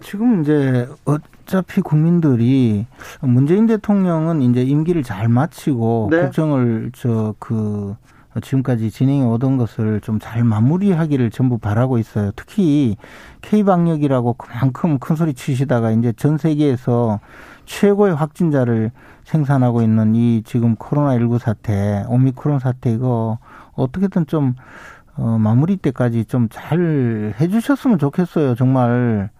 [0.00, 2.86] 지금 이제 어차피 국민들이
[3.20, 6.22] 문재인 대통령은 이제 임기를 잘 마치고 네.
[6.22, 7.94] 국정을 저그
[8.40, 12.32] 지금까지 진행해 오던 것을 좀 잘 마무리하기를 전부 바라고 있어요.
[12.34, 12.96] 특히
[13.42, 17.20] K 방역이라고 그만큼 큰 소리 치시다가 이제 전 세계에서
[17.72, 18.90] 최고의 확진자를
[19.24, 23.38] 생산하고 있는 이 지금 코로나 19 사태, 오미크론 사태 이거
[23.74, 24.54] 어떻게든 좀
[25.16, 28.54] 어, 마무리 때까지 좀 잘 해주셨으면 좋겠어요.
[28.56, 29.30] 정말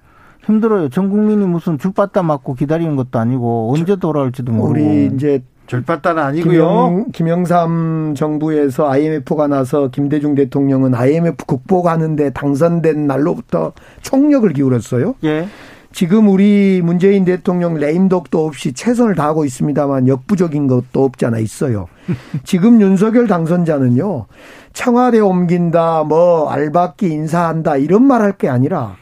[0.44, 0.88] 힘들어요.
[0.88, 4.70] 전 국민이 무슨 줄바따 맞고 기다리는 것도 아니고 언제 돌아올지도 모르고.
[4.70, 6.52] 우리 이제 절바다는 아니고요.
[6.52, 13.72] 김영, 김영 삼 정부에서 IMF가 나서 김대중 대통령은 IMF 극복하는데 당선된 날로부터
[14.02, 15.14] 총력을 기울였어요.
[15.24, 15.46] 예.
[15.92, 21.86] 지금 우리 문재인 대통령 레임덕도 없이 최선을 다하고 있습니다만 역부족인 것도 없지 않아 있어요.
[22.44, 24.26] 지금 윤석열 당선자는요,
[24.72, 28.96] 청와대 옮긴다, 뭐, 알바끼 인사한다, 이런 말 할 게 아니라,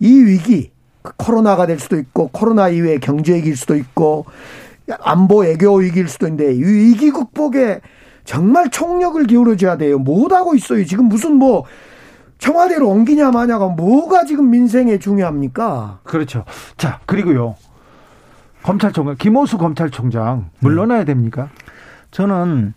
[0.00, 0.70] 이 위기,
[1.16, 4.24] 코로나가 될 수도 있고, 코로나 이후에 경제 위기일 수도 있고,
[5.00, 7.80] 안보 애교 위기일 수도 있는데, 이 위기 극복에
[8.24, 9.98] 정말 총력을 기울여줘야 돼요.
[9.98, 10.84] 못하고 있어요.
[10.86, 11.64] 지금 무슨 뭐,
[12.44, 16.00] 청와대로 옮기냐 마냐가 뭐가 지금 민생에 중요합니까?
[16.04, 16.44] 그렇죠.
[16.76, 17.56] 자, 그리고요.
[18.62, 21.48] 검찰총장, 김호수 검찰총장, 물러나야 됩니까?
[22.10, 22.74] 저는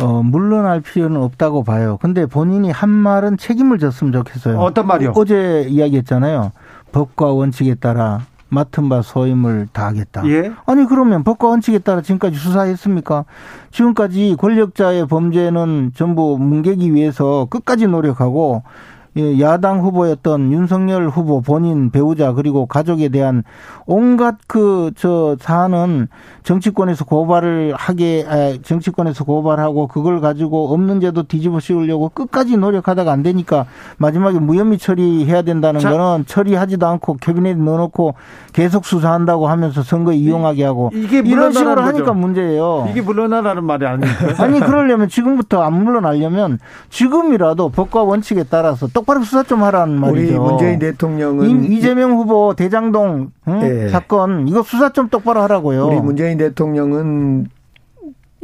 [0.00, 1.96] 어, 물러날 필요는 없다고 봐요.
[2.02, 4.58] 근데 본인이 한 말은 책임을 졌으면 좋겠어요.
[4.58, 5.12] 어떤 말이요?
[5.14, 6.50] 어제 이야기했잖아요.
[6.90, 10.26] 법과 원칙에 따라 맡은 바 소임을 다하겠다.
[10.26, 10.52] 예.
[10.66, 13.26] 아니 그러면 법과 원칙에 따라 지금까지 수사했습니까?
[13.70, 18.93] 지금까지 권력자의 범죄는 전부 뭉개기 위해서 끝까지 노력하고 예,
[19.40, 23.44] 야당 후보였던 윤석열 후보 본인 배우자 그리고 가족에 대한
[23.86, 26.08] 온갖 그 저 사안은
[26.42, 33.22] 정치권에서 고발을 하게 아, 정치권에서 고발하고 그걸 가지고 없는 제도 뒤집어 씌우려고 끝까지 노력하다가 안
[33.22, 33.66] 되니까
[33.98, 35.90] 마지막에 무혐의 처리해야 된다는 자.
[35.90, 38.14] 거는 처리하지도 않고 캐비넷에 넣어놓고
[38.52, 42.14] 계속 수사한다고 하면서 선거에 이용하게 하고 이게 이런 식으로 하니까 거죠.
[42.14, 42.88] 문제예요.
[42.90, 44.42] 이게 물러나라는 말이 아닙니까?
[44.42, 46.58] 아니 그러려면 지금부터 안 물러나려면
[46.90, 50.32] 지금이라도 법과 원칙에 따라서 똑 바로 수사 좀 하라는 말이죠.
[50.32, 53.60] 우리 문재인 대통령은 이- 이재명 후보 대장동 응?
[53.62, 53.88] 예.
[53.88, 55.86] 사건 이거 수사 좀 똑바로 하라고요.
[55.86, 57.46] 우리 문재인 대통령은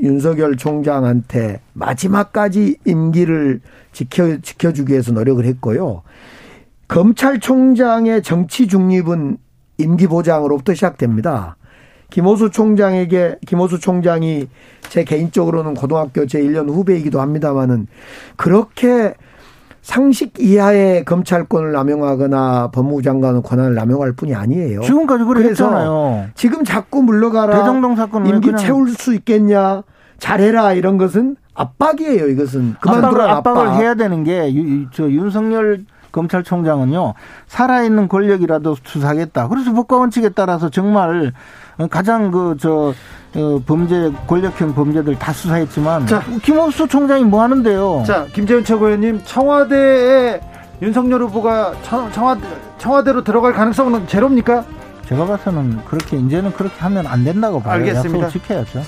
[0.02, 3.60] 윤석열 총장한테 마지막까지 임기를
[3.92, 6.02] 지켜 지켜주기 위해서 노력을 했고요.
[6.88, 9.36] 검찰총장의 정치 중립은
[9.78, 11.56] 임기 보장으로부터 시작됩니다.
[12.10, 14.48] 김호수 총장에게 김호수 총장이
[14.88, 17.86] 제 개인적으로는 고등학교 제 1년 후배이기도 합니다만은
[18.36, 19.14] 그렇게
[19.82, 24.82] 상식 이하의 검찰권을 남용하거나 법무부 장관의 권한을 남용할 뿐이 아니에요.
[24.82, 26.26] 지금까지 했잖아요.
[26.34, 27.58] 지금 자꾸 물러가라.
[27.58, 29.82] 대정동 사건은 왜 임기 채울 수 있겠냐.
[30.18, 32.28] 잘해라 이런 것은 압박이에요.
[32.28, 33.80] 이것은 압박을, 그만두라 압박을 압박.
[33.80, 34.52] 해야 되는 게
[34.92, 37.14] 저 윤석열 검찰총장은요
[37.46, 39.48] 살아있는 권력이라도 수사하겠다.
[39.48, 41.32] 그래서 법과 원칙에 따라서 정말
[41.88, 42.92] 가장 그저
[43.34, 46.22] 어, 범죄 권력형 범죄들 다 수사했지만 자.
[46.42, 48.02] 김호수 총장이 뭐 하는데요?
[48.06, 50.40] 자, 김재훈 최고위원님, 청와대에
[50.82, 52.42] 윤석열 후보가 청, 청와대,
[52.78, 54.64] 청와대로 들어갈 가능성은 제로입니까?
[55.06, 57.74] 제가 봐서는 그렇게 이제는 그렇게 하면 안 된다고 봐요.
[57.74, 58.26] 알겠습니다.
[58.26, 58.82] 약속을 지켜야죠.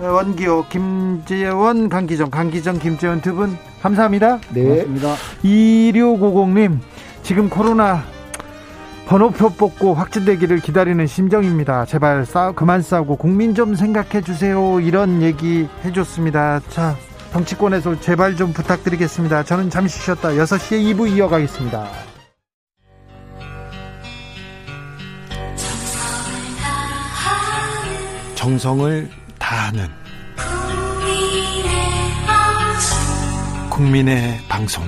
[0.00, 4.38] 원기호, 김재원, 강기정, 강기정, 김재원 두 분 감사합니다.
[4.52, 4.62] 네.
[4.64, 5.14] 고맙습니다.
[5.44, 6.78] 2650님,
[7.22, 8.02] 지금 코로나
[9.06, 11.84] 번호표 뽑고 확진되기를 기다리는 심정입니다.
[11.84, 14.80] 제발 싸, 그만 싸우고 국민 좀 생각해 주세요.
[14.80, 16.60] 이런 얘기 해줬습니다.
[16.70, 16.96] 자,
[17.32, 19.42] 정치권에서 제발 좀 부탁드리겠습니다.
[19.42, 21.88] 저는 잠시 쉬었다 6시에 2부 이어가겠습니다.
[28.34, 29.88] 정성을 다하는
[33.70, 34.84] 국민의 방송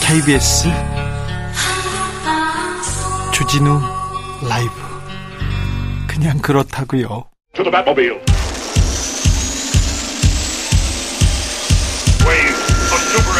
[0.00, 0.99] KBS
[3.40, 3.80] 주진우
[4.46, 4.72] 라이브
[6.06, 7.24] 그냥 그렇다고요.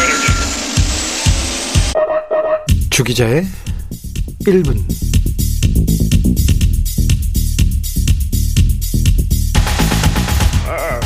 [0.01, 0.31] Energy.
[2.89, 3.45] 주기자의
[4.47, 5.01] 1분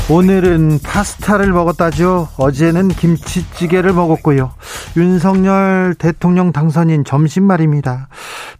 [0.08, 2.30] 오늘은 파스타를 먹었다죠.
[2.38, 4.54] 어제는 김치찌개를 먹었고요.
[4.96, 8.08] 윤석열 대통령 당선인 점심 말입니다.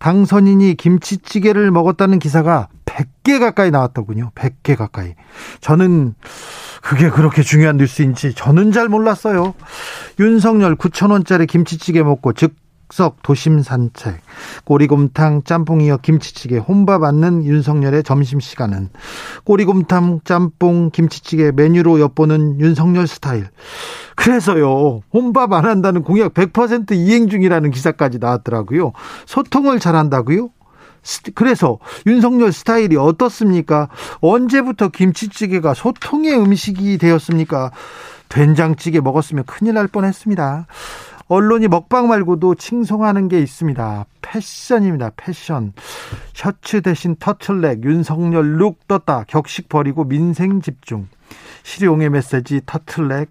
[0.06, 4.34] 당선인이 김치찌개를 먹었다는 기사가 100개 가까이 나왔더군요.
[4.36, 5.16] 100개 가까이.
[5.62, 6.14] 저는
[6.84, 9.56] 그게 그렇게 중요한 뉴스인지 저는 잘 몰랐어요.
[10.20, 12.54] 윤석열 9천원짜리 김치찌개 먹고 즉
[12.92, 14.22] 석 도심 산책,
[14.64, 18.90] 꼬리곰탕 짬뽕 이어 김치찌개 혼밥 앉는 윤석열의 점심시간은
[19.44, 23.48] 꼬리곰탕 짬뽕 김치찌개 메뉴로 엿보는 윤석열 스타일.
[24.16, 28.94] 그래서요, 혼밥 안 한다는 공약 100% 이행 중이라는 기사까지 나왔더라고요.
[29.26, 30.50] 소통을 잘한다고요?
[31.04, 33.90] 스- 그래서 윤석열 스타일이 어떻습니까?
[34.22, 37.72] 언제부터 김치찌개가 소통의 음식이 되었습니까?
[38.30, 40.66] 된장찌개 먹었으면 큰일 날 뻔했습니다.
[41.28, 44.06] 언론이 먹방 말고도 칭송하는 게 있습니다.
[44.22, 45.12] 패션입니다.
[45.16, 45.74] 패션.
[46.34, 49.24] 셔츠 대신 터틀넥 윤석열 룩 떴다.
[49.28, 51.08] 격식 버리고 민생 집중.
[51.64, 53.30] 실용의 메시지 터틀넥.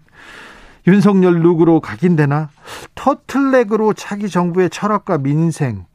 [0.87, 2.49] 윤석열 룩으로 각인되나?
[2.95, 5.85] 터틀넥으로 차기 정부의 철학과 민생,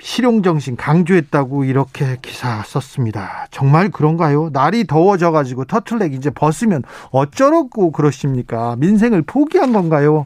[0.00, 3.46] 실용정신 강조했다고 이렇게 기사 썼습니다.
[3.50, 4.50] 정말 그런가요?
[4.52, 8.76] 날이 더워져가지고 터틀넥 이제 벗으면 어쩌라고 그러십니까?
[8.76, 10.24] 민생을 포기한 건가요?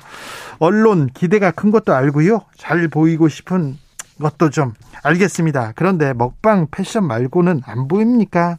[0.58, 2.40] 언론 기대가 큰 것도 알고요.
[2.56, 3.78] 잘 보이고 싶은
[4.20, 5.72] 것도 좀 알겠습니다.
[5.74, 8.58] 그런데 먹방 패션 말고는 안 보입니까?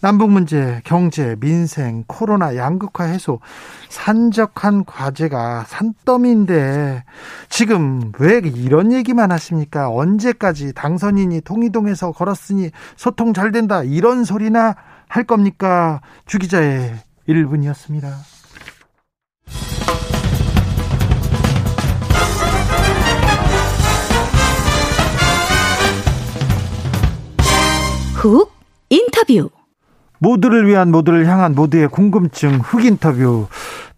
[0.00, 3.40] 남북 문제, 경제, 민생, 코로나 양극화 해소
[3.90, 7.04] 산적한 과제가 산더미인데
[7.50, 9.90] 지금 왜 이런 얘기만 하십니까?
[9.90, 14.76] 언제까지 당선인이 통이동에서 걸었으니 소통 잘 된다 이런 소리나
[15.08, 16.00] 할 겁니까?
[16.24, 16.94] 주기자의
[17.28, 18.08] 1분이었습니다.
[28.20, 28.52] 훅
[28.90, 29.48] 인터뷰.
[30.18, 33.46] 모두를 위한 모두를 향한 모두의 궁금증 흑 인터뷰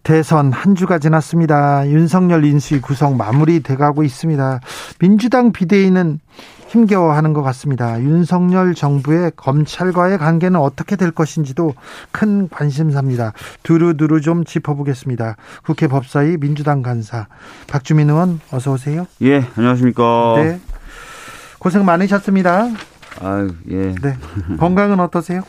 [0.01, 1.89] 대선 한 주가 지났습니다.
[1.89, 4.61] 윤석열 인수위 구성 마무리돼 가고 있습니다.
[4.99, 6.21] 민주당 비대위는
[6.69, 7.99] 힘겨워하는 것 같습니다.
[7.99, 11.73] 윤석열 정부의 검찰과의 관계는 어떻게 될 것인지도
[12.13, 13.33] 큰 관심사입니다.
[13.63, 15.35] 두루두루 좀 짚어보겠습니다.
[15.65, 17.27] 국회 법사위 민주당 간사
[17.67, 19.05] 박주민 의원 어서 오세요.
[19.21, 20.35] 예, 안녕하십니까.
[20.37, 20.61] 네.
[21.59, 22.69] 고생 많으셨습니다.
[23.21, 23.95] 아유, 예.
[23.95, 24.17] 네.
[24.57, 25.41] 건강은 어떠세요?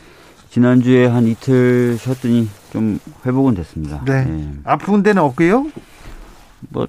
[0.49, 4.01] 지난주에 한 이틀 쉬었더니 좀 회복은 됐습니다.
[4.05, 4.25] 네.
[4.27, 4.51] 예.
[4.63, 5.67] 아픈 데는 없고요.
[6.69, 6.87] 뭐,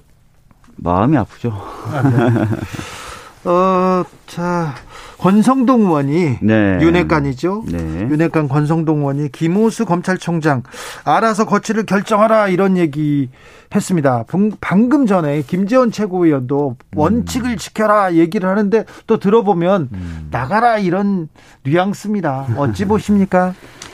[0.77, 1.53] 마음이 아프죠.
[3.45, 4.73] 어, 자,
[5.19, 6.79] 권성동 의원이 네.
[6.81, 7.63] 윤핵관이죠.
[7.71, 7.77] 네.
[8.09, 10.63] 윤핵관 권성동 의원이 김호수 검찰총장
[11.05, 13.29] 알아서 거취를 결정하라 이런 얘기
[13.73, 14.23] 했습니다.
[14.27, 16.97] 방- 방금 전에 김재원 최고위원도 음.
[16.97, 19.89] 원칙을 지켜라 얘기를 하는데 또 들어보면
[20.31, 21.29] 나가라 이런
[21.63, 22.47] 뉘앙스입니다.
[22.57, 23.53] 어찌 보십니까?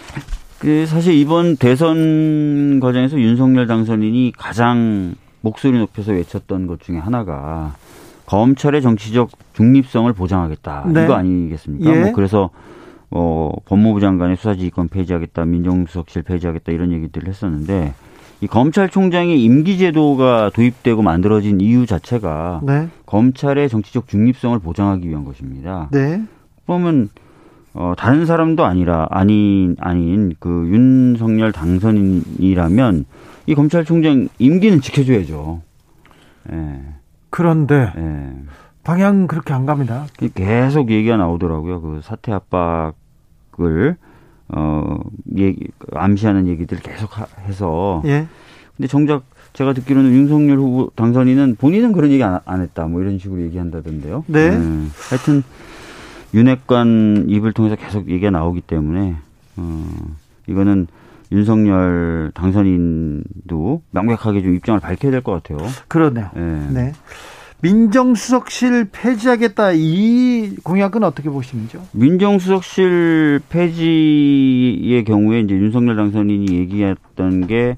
[0.60, 7.76] 그 사실 이번 대선 과정에서 윤석열 당선인이 가장 목소리 높여서 외쳤던 것 중에 하나가
[8.34, 10.86] 검찰의 정치적 중립성을 보장하겠다.
[10.91, 11.03] 네.
[11.03, 11.91] 이거 아니겠습니까?
[11.91, 11.99] 예.
[12.01, 12.49] 뭐 그래서
[13.11, 17.93] 어, 법무부 장관의 수사지휘권 폐지하겠다, 민정수석실 폐지하겠다 이런 얘기들을 했었는데
[18.41, 22.88] 이 검찰총장의 임기제도가 도입되고 만들어진 이유 자체가 네.
[23.05, 25.89] 검찰의 정치적 중립성을 보장하기 위한 것입니다.
[25.91, 26.23] 네.
[26.65, 27.09] 그러면
[27.75, 33.05] 어, 다른 사람도 아니라 아닌 아닌 그 윤석열 당선인이라면
[33.45, 35.61] 이 검찰총장 임기는 지켜줘야죠.
[36.51, 37.03] 예.
[37.34, 38.31] 그런데 예.
[38.84, 40.05] 방향 그렇게 안 갑니다.
[40.36, 41.81] 계속 얘기가 나오더라고요.
[41.81, 43.97] 그 사퇴 압박을
[44.49, 44.97] 어
[45.36, 48.27] 얘기 암시하는 얘기들 계속 하- 해서 예.
[48.77, 49.23] 근데 정작
[49.53, 52.86] 제가 듣기로는 윤석열 후보 당선인은 본인은 그런 얘기 안, 안 했다.
[52.86, 54.25] 뭐 이런 식으로 얘기한다던데요.
[54.27, 54.51] 네.
[55.09, 55.43] 하여튼
[56.36, 59.15] 윤핵관 입을 통해서 계속 얘기가 나오기 때문에
[59.57, 59.86] 어
[60.45, 60.86] 이거는
[61.34, 65.67] 윤석열 당선인도 명백하게 좀 입장을 밝혀야 될 것 같아요.
[65.88, 66.29] 그러네요.
[66.36, 66.39] 예.
[66.73, 66.93] 네.
[67.61, 71.81] 민정수석실 폐지하겠다 이 공약은 어떻게 보시는지요?
[71.93, 77.77] 민정수석실 폐지의 경우에 이제 윤석열 당선인이 얘기했던 게,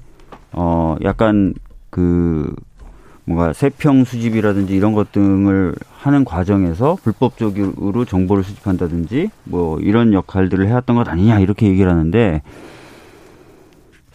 [0.52, 1.54] 어, 약간
[1.90, 2.52] 그,
[3.24, 10.94] 뭔가 세평 수집이라든지 이런 것 등을 하는 과정에서 불법적으로 정보를 수집한다든지 뭐 이런 역할들을 해왔던
[10.96, 12.42] 것 아니냐 이렇게 얘기를 하는데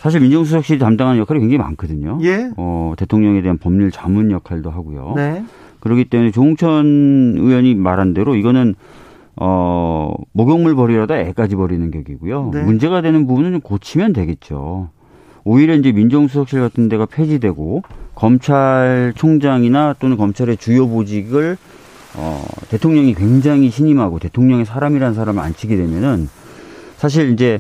[0.01, 2.17] 사실 민정수석실이 담당하는 역할이 굉장히 많거든요.
[2.23, 2.49] 예.
[2.57, 5.13] 어, 대통령에 대한 법률 자문 역할도 하고요.
[5.15, 5.45] 네.
[5.79, 8.73] 그렇기 때문에 조홍천 의원이 말한 대로 이거는
[9.35, 12.49] 어 목욕물 버리려다 애까지 버리는 격이고요.
[12.51, 12.63] 네.
[12.63, 14.89] 문제가 되는 부분은 좀 고치면 되겠죠.
[15.43, 17.83] 오히려 이제 민정수석실 같은 데가 폐지되고
[18.15, 21.57] 검찰총장이나 또는 검찰의 주요 보직을
[22.17, 26.27] 어 대통령이 굉장히 신임하고 대통령의 사람이라는 사람을 앉히게 되면은
[26.97, 27.59] 사실 이제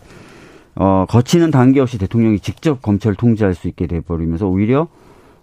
[0.83, 4.87] 어 거치는 단계 없이 대통령이 직접 검찰을 통제할 수 있게 돼 버리면서 오히려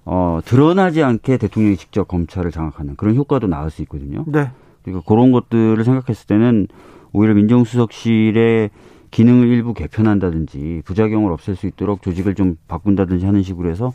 [0.04, 4.24] 어, 드러나지 않게 대통령이 직접 검찰을 장악하는 그런 효과도 나올 수 있거든요.
[4.26, 4.50] 네.
[4.82, 6.66] 그러니까 그런 것들을 생각했을 때는
[7.12, 8.70] 오히려 민정수석실의
[9.12, 13.92] 기능을 일부 개편한다든지 부작용을 없앨 수 있도록 조직을 좀 바꾼다든지 하는 식으로 해서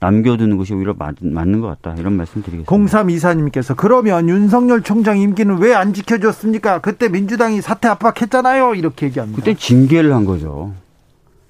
[0.00, 2.70] 남겨두는 것이 오히려 맞, 맞는 것 같다 이런 말씀 드리겠습니다.
[2.70, 6.80] 0324님께서 그러면 윤석열 총장 임기는 왜 안 지켜줬습니까?
[6.80, 8.74] 그때 민주당이 사퇴 압박했잖아요.
[8.74, 9.36] 이렇게 얘기합니다.
[9.36, 10.72] 그때 징계를 한 거죠.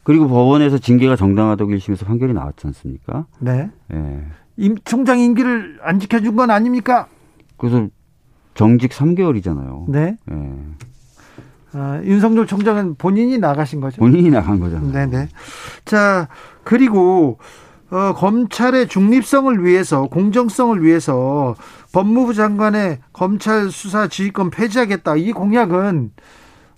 [0.04, 3.26] 그리고 법원에서 징계가 정당하다고 1심에서 판결이 나왔지 않습니까?
[3.38, 3.70] 네.
[3.92, 4.26] 예.
[4.56, 7.06] 임, 총장 임기를 안 지켜준 건 아닙니까?
[7.56, 7.88] 그래서
[8.54, 9.90] 정직 3개월이잖아요.
[9.90, 10.16] 네.
[10.30, 10.52] 예.
[11.74, 13.98] 아, 윤석열 총장은 본인이 나가신 거죠.
[13.98, 14.92] 본인이 나간 거잖아요.
[14.92, 15.28] 네네.
[15.84, 16.28] 자,
[16.64, 17.38] 그리고,
[17.90, 21.54] 어, 검찰의 중립성을 위해서, 공정성을 위해서
[21.92, 25.16] 법무부 장관의 검찰 수사 지휘권 폐지하겠다.
[25.16, 26.10] 이 공약은,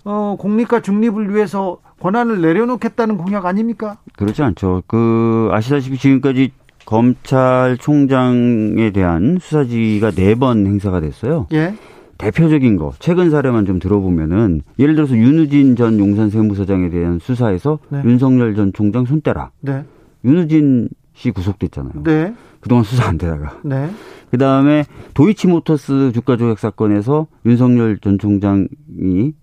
[0.04, 3.98] 어, 공립과 중립을 위해서 권한을 내려놓겠다는 공약 아닙니까?
[4.16, 4.82] 그렇지 않죠.
[4.86, 6.52] 그 아시다시피 지금까지
[6.84, 11.46] 검찰총장에 대한 수사지가 네 번 행사가 됐어요.
[11.52, 11.74] 예.
[12.18, 18.02] 대표적인 거 최근 사례만 좀 들어보면은 예를 들어서 윤우진 전 용산 세무서장에 대한 수사에서 네.
[18.04, 19.50] 윤석열 전 총장 손대라.
[19.60, 19.84] 네.
[20.24, 22.02] 윤우진 씨 구속됐잖아요.
[22.02, 22.34] 네.
[22.60, 23.58] 그동안 수사 안 되다가.
[23.64, 23.90] 네.
[24.30, 24.84] 그 다음에
[25.14, 28.68] 도이치모터스 주가 조작 사건에서 윤석열 전 총장이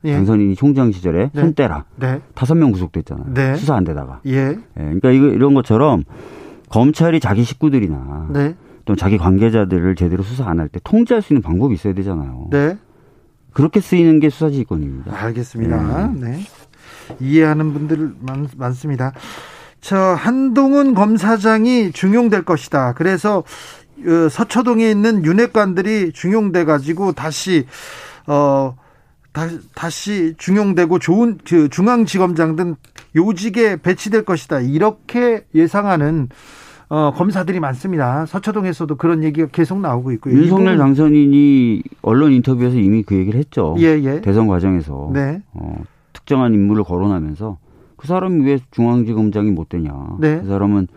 [0.04, 0.14] 예.
[0.16, 1.42] 당선인이 총장 시절에 네.
[1.42, 1.86] 손대라.
[1.96, 2.22] 네.
[2.36, 3.34] 다섯 명 구속됐잖아요.
[3.34, 3.56] 네.
[3.56, 4.20] 수사 안 되다가.
[4.26, 4.38] 예.
[4.50, 6.04] 예, 그러니까 이거 이런 것처럼
[6.70, 8.56] 검찰이 자기 식구들이나 네.
[8.86, 12.48] 또 자기 관계자들을 제대로 수사 안 할 때 통제할 수 있는 방법이 있어야 되잖아요.
[12.52, 12.78] 네.
[13.54, 15.14] 그렇게 쓰이는 게 수사지휘권입니다.
[15.24, 16.14] 알겠습니다.
[16.20, 16.40] 네.
[17.20, 19.14] 이해하는 분들 많, 많습니다.
[19.82, 22.94] 저 한동훈 검사장이 중용될 것이다.
[22.94, 23.44] 그래서
[24.08, 27.66] 어, 서초동에 있는 윤핵관들이 중용돼 가지고 다시
[28.28, 28.76] 어
[29.34, 32.76] 다, 다시 중용되고 좋은 그 중앙지검장 등
[33.16, 34.60] 요직에 배치될 것이다.
[34.62, 36.30] 이렇게 예상하는
[36.90, 38.26] 어, 검사들이 많습니다.
[38.26, 40.36] 서초동에서도 그런 얘기가 계속 나오고 있고요.
[40.36, 43.76] 윤석열 당선인이 언론 인터뷰에서 이미 그 얘기를 했죠.
[43.80, 44.20] 예, 예.
[44.22, 45.42] 대선 과정에서 네.
[45.54, 47.58] 어, 특정한 인물을 거론하면서
[48.02, 49.94] 그 사람이 왜 중앙지검장이 못 되냐.
[50.20, 50.40] 네.
[50.42, 50.88] 그 사람은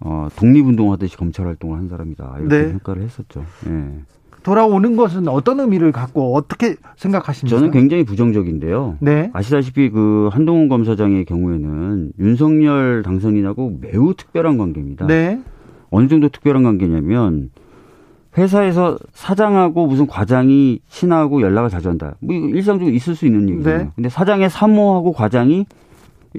[0.00, 2.36] 어, 독립운동하듯이 검찰 활동을 한 사람이다.
[2.38, 2.70] 이렇게 네.
[2.70, 3.44] 평가를 했었죠.
[3.66, 4.00] 예.
[4.44, 7.56] 돌아오는 것은 어떤 의미를 갖고 어떻게 생각하십니까?
[7.56, 8.98] 저는 굉장히 부정적인데요.
[9.00, 9.30] 네.
[9.32, 15.08] 아시다시피 그 한동훈 검사장의 경우에는 윤석열 당선인하고 매우 특별한 관계입니다.
[15.08, 15.40] 네.
[15.90, 17.50] 어느 정도 특별한 관계냐면
[18.38, 22.14] 회사에서 사장하고 무슨 과장이 친하고 연락을 자주 한다.
[22.20, 23.82] 뭐 일상적으로 있을 수 있는 얘기잖아요.
[23.82, 23.90] 네.
[23.96, 25.66] 근데 사장의 사모하고 과장이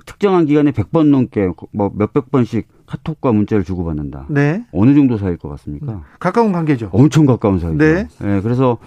[0.05, 4.25] 특정한 기간에 100번 넘게 뭐 몇백 번씩 카톡과 문자를 주고받는다.
[4.29, 4.65] 네.
[4.71, 6.01] 어느 정도 사이일 것 같습니까?
[6.19, 6.89] 가까운 관계죠.
[6.91, 7.77] 엄청 가까운 사이죠.
[7.77, 8.07] 네.
[8.21, 8.77] 네, 그래서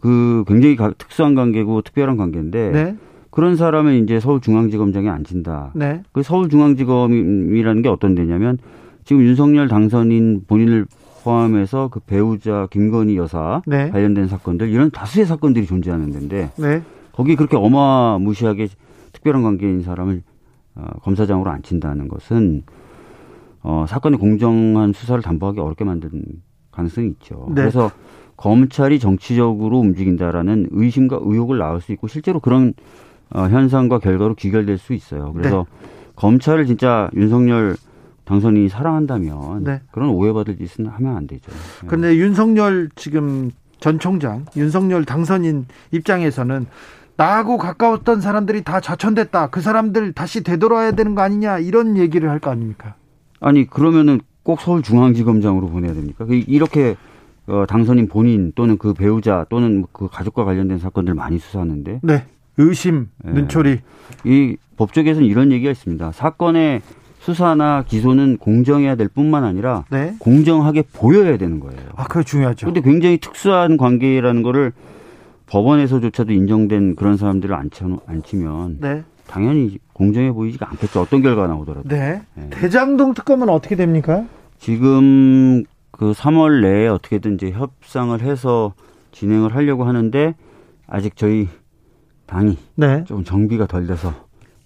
[0.00, 2.96] 그 굉장히 가- 특수한 관계고 특별한 관계인데 네.
[3.30, 5.72] 그런 사람을 이제 서울중앙지검장에 앉힌다.
[5.74, 6.02] 네.
[6.12, 8.58] 그 서울중앙지검이라는 게 어떤 데냐면
[9.04, 10.86] 지금 윤석열 당선인 본인을
[11.22, 13.90] 포함해서 그 배우자 김건희 여사 네.
[13.90, 16.82] 관련된 사건들 이런 다수의 사건들이 존재하는 데인데 네.
[17.12, 18.68] 거기 그렇게 어마무시하게
[19.12, 20.29] 특별한 관계인 사람을 어,
[21.02, 22.62] 검사장으로 앉힌다는 것은
[23.62, 26.22] 어, 사건의 공정한 수사를 담보하기 어렵게 만드는
[26.70, 27.46] 가능성이 있죠.
[27.48, 27.62] 네.
[27.62, 27.90] 그래서
[28.36, 32.72] 검찰이 정치적으로 움직인다라는 의심과 의혹을 낳을 수 있고 실제로 그런
[33.32, 35.32] 어, 현상과 결과로 귀결될 수 있어요.
[35.34, 35.66] 그래서
[36.16, 37.76] 검찰을 진짜 윤석열
[38.24, 39.82] 당선인이 사랑한다면 네.
[39.90, 41.50] 그런 오해받을 짓은 하면 안 되죠.
[41.86, 43.50] 근데 윤석열 지금
[43.80, 46.66] 전 총장, 윤석열 당선인 입장에서는
[47.20, 49.48] 나하고 가까웠던 사람들이 다 좌천됐다.
[49.48, 52.94] 그 사람들 다시 되돌아야 되는 거 아니냐 이런 얘기를 할 거 아닙니까?
[53.40, 56.24] 아니 그러면은 꼭 서울중앙지검장으로 보내야 됩니까?
[56.24, 56.96] 그 이렇게
[57.46, 62.24] 어, 당선인 본인 또는 그 배우자 또는 그 가족과 관련된 사건들 많이 수사하는데 네.
[62.56, 63.32] 의심, 네.
[63.32, 63.80] 눈초리.
[64.24, 66.12] 이 법조계에서는 이런 얘기가 있습니다.
[66.12, 66.80] 사건의
[67.18, 70.14] 수사나 기소는 공정해야 될 뿐만 아니라 네.
[70.20, 71.80] 공정하게 보여야 되는 거예요.
[71.96, 72.64] 아, 그거 중요하죠.
[72.66, 74.72] 그런데 굉장히 특수한 관계라는 거를
[75.50, 79.02] 법원에서조차도 인정된 그런 사람들을 앉혀, 앉히면 네.
[79.26, 81.00] 당연히 공정해 보이지가 않겠죠.
[81.02, 81.88] 어떤 결과가 나오더라도.
[81.88, 82.22] 네.
[82.34, 82.48] 네.
[82.50, 84.24] 대장동 특검은 어떻게 됩니까?
[84.58, 88.74] 지금 그 3월 내에 어떻게든 이제 협상을 해서
[89.12, 90.34] 진행을 하려고 하는데
[90.86, 91.48] 아직 저희
[92.26, 93.04] 당이 네.
[93.04, 94.14] 좀 정비가 덜 돼서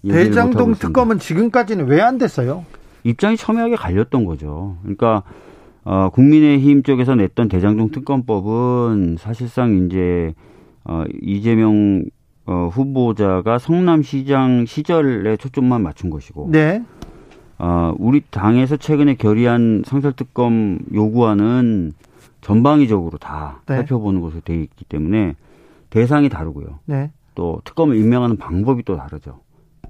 [0.07, 0.75] 대장동.
[0.75, 2.63] 특검은 지금까지는 왜 안 됐어요?
[3.03, 4.77] 입장이 첨예하게 갈렸던 거죠.
[4.83, 5.23] 그러니까
[5.83, 10.33] 어, 국민의힘 쪽에서 냈던 대장동 특검법은 사실상 이제
[10.85, 12.03] 어, 이재명
[12.45, 16.83] 어, 후보자가 성남시장 시절에 초점만 맞춘 것이고, 네.
[17.57, 21.93] 어, 우리 당에서 최근에 결의한 상설특검 요구안은
[22.41, 23.77] 전방위적으로 다 네.
[23.77, 25.35] 살펴보는 것으로 되어 있기 때문에
[25.89, 26.79] 대상이 다르고요.
[26.85, 27.11] 네.
[27.33, 29.39] 또 특검을 임명하는 방법이 또 다르죠.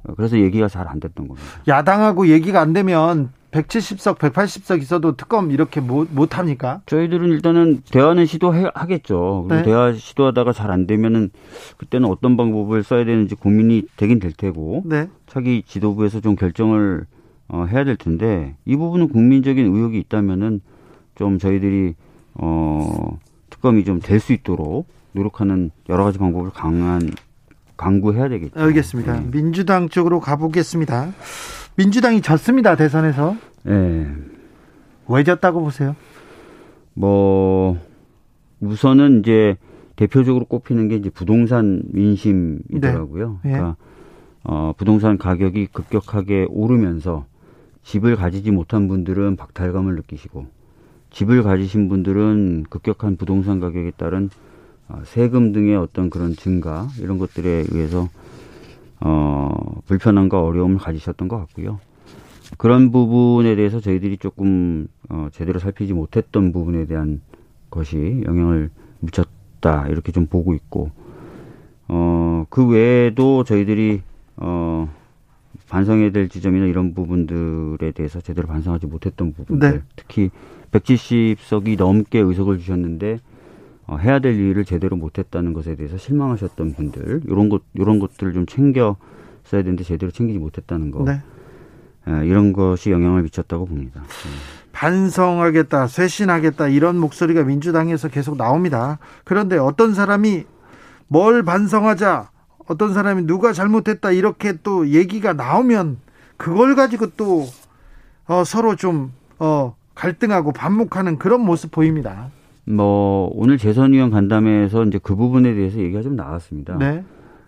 [0.07, 1.47] 어, 그래서 얘기가 잘 안 됐던 겁니다.
[1.67, 6.81] 야당하고 얘기가 안 되면 170석, 180석 있어도 특검 이렇게 못, 못 합니까?
[6.87, 9.45] 저희들은 일단은 대화는 시도하겠죠.
[9.49, 9.63] 네.
[9.63, 11.29] 대화 시도하다가 잘 안 되면은
[11.77, 15.07] 그때는 어떤 방법을 써야 되는지 고민이 되긴 될 테고 네.
[15.27, 17.05] 차기 지도부에서 좀 결정을
[17.47, 20.59] 어, 해야 될 텐데 이 부분은 국민적인 의혹이 있다면은
[21.15, 21.93] 좀 저희들이
[22.33, 23.17] 어,
[23.51, 27.11] 특검이 좀 될 수 있도록 노력하는 여러 가지 방법을 강한
[27.77, 28.59] 강구해야 되겠죠.
[28.59, 29.19] 알겠습니다.
[29.19, 29.27] 네.
[29.31, 31.13] 민주당 쪽으로 가보겠습니다.
[31.75, 32.75] 민주당이 졌습니다.
[32.75, 33.35] 대선에서.
[33.63, 34.07] 네.
[35.07, 35.95] 왜 졌다고 보세요?
[36.93, 37.77] 뭐
[38.61, 39.57] 우선은 이제
[39.95, 43.39] 대표적으로 꼽히는 게 이제 부동산 민심이더라고요.
[43.43, 43.51] 네.
[43.51, 43.75] 그러니까
[44.43, 47.25] 어, 부동산 가격이 급격하게 오르면서
[47.83, 50.47] 집을 가지지 못한 분들은 박탈감을 느끼시고
[51.11, 54.29] 집을 가지신 분들은 급격한 부동산 가격에 따른
[54.87, 58.09] 어, 세금 등의 어떤 그런 증가 이런 것들에 의해서
[58.99, 61.79] 어, 불편함과 어려움을 가지셨던 것 같고요.
[62.57, 67.21] 그런 부분에 대해서 저희들이 조금 어, 제대로 살피지 못했던 부분에 대한
[67.69, 68.69] 것이 영향을
[68.99, 70.91] 미쳤다 이렇게 좀 보고 있고
[71.87, 74.01] 어, 그 외에도 저희들이
[74.37, 74.89] 어,
[75.69, 79.81] 반성해야 될 지점이나 이런 부분들에 대해서 제대로 반성하지 못했던 부분들 네.
[79.95, 80.29] 특히
[80.71, 83.19] 170석이 넘게 의석을 주셨는데
[83.87, 88.45] 어, 해야 될 일을 제대로 못했다는 것에 대해서 실망하셨던 분들 이런 것 이런 것들을 좀
[88.45, 88.97] 챙겨
[89.43, 91.21] 써야 되는데 제대로 챙기지 못했다는 거 네.
[92.07, 94.03] 예, 이런 것이 영향을 미쳤다고 봅니다.
[94.71, 98.99] 반성하겠다, 쇄신하겠다 이런 목소리가 민주당에서 계속 나옵니다.
[99.23, 100.45] 그런데 어떤 사람이
[101.07, 102.29] 뭘 반성하자,
[102.67, 105.97] 어떤 사람이 누가 잘못했다 이렇게 또 얘기가 나오면
[106.37, 107.45] 그걸 가지고 또
[108.27, 112.29] 어, 서로 좀 어, 갈등하고 반목하는 그런 모습 보입니다.
[112.67, 116.77] 뭐 오늘 재선위원 간담회에서 이제 그 부분에 대해서 얘기가 좀 나왔습니다.
[116.77, 117.03] 네,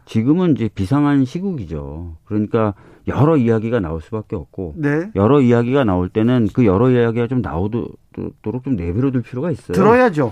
[0.05, 2.17] 지금은 이제 비상한 시국이죠.
[2.25, 2.73] 그러니까
[3.07, 8.63] 여러 이야기가 나올 수밖에 없고 네, 여러 이야기가 나올 때는 그 여러 이야기가 좀 나오도록
[8.63, 9.73] 좀 내버려둘 필요가 있어요.
[9.73, 10.31] 들어야죠.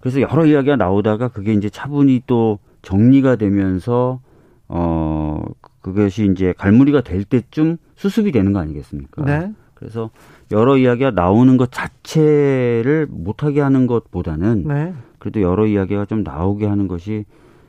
[0.00, 4.20] 그래서 여러 이야기가 나오다가 그게 이제 차분히 또 정리가 되면서
[4.68, 5.42] 어
[5.80, 9.24] 그것이 이제 갈무리가 될 때쯤 수습이 되는 거 아니겠습니까?
[9.24, 10.10] 네, 그래서
[10.52, 16.88] 여러 이야기가 나오는 것 자체를 못하게 하는 것보다는 네, 그래도 여러 이야기가 좀 나오게 하는
[16.88, 17.24] 것이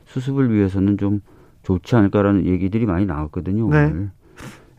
[0.06, 1.20] 수습을 위해서는 좀
[1.62, 3.68] 좋지 않을까라는 얘기들이 많이 나왔거든요.
[3.68, 3.86] 네.
[3.86, 4.10] 오늘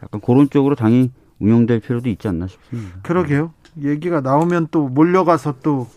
[0.02, 3.00] 약간 그런 쪽으로 당이 운영될 필요도 있지 않나 싶습니다.
[3.04, 3.54] 그러게요.
[3.82, 5.88] 얘기가 나오면 또 몰려가서 또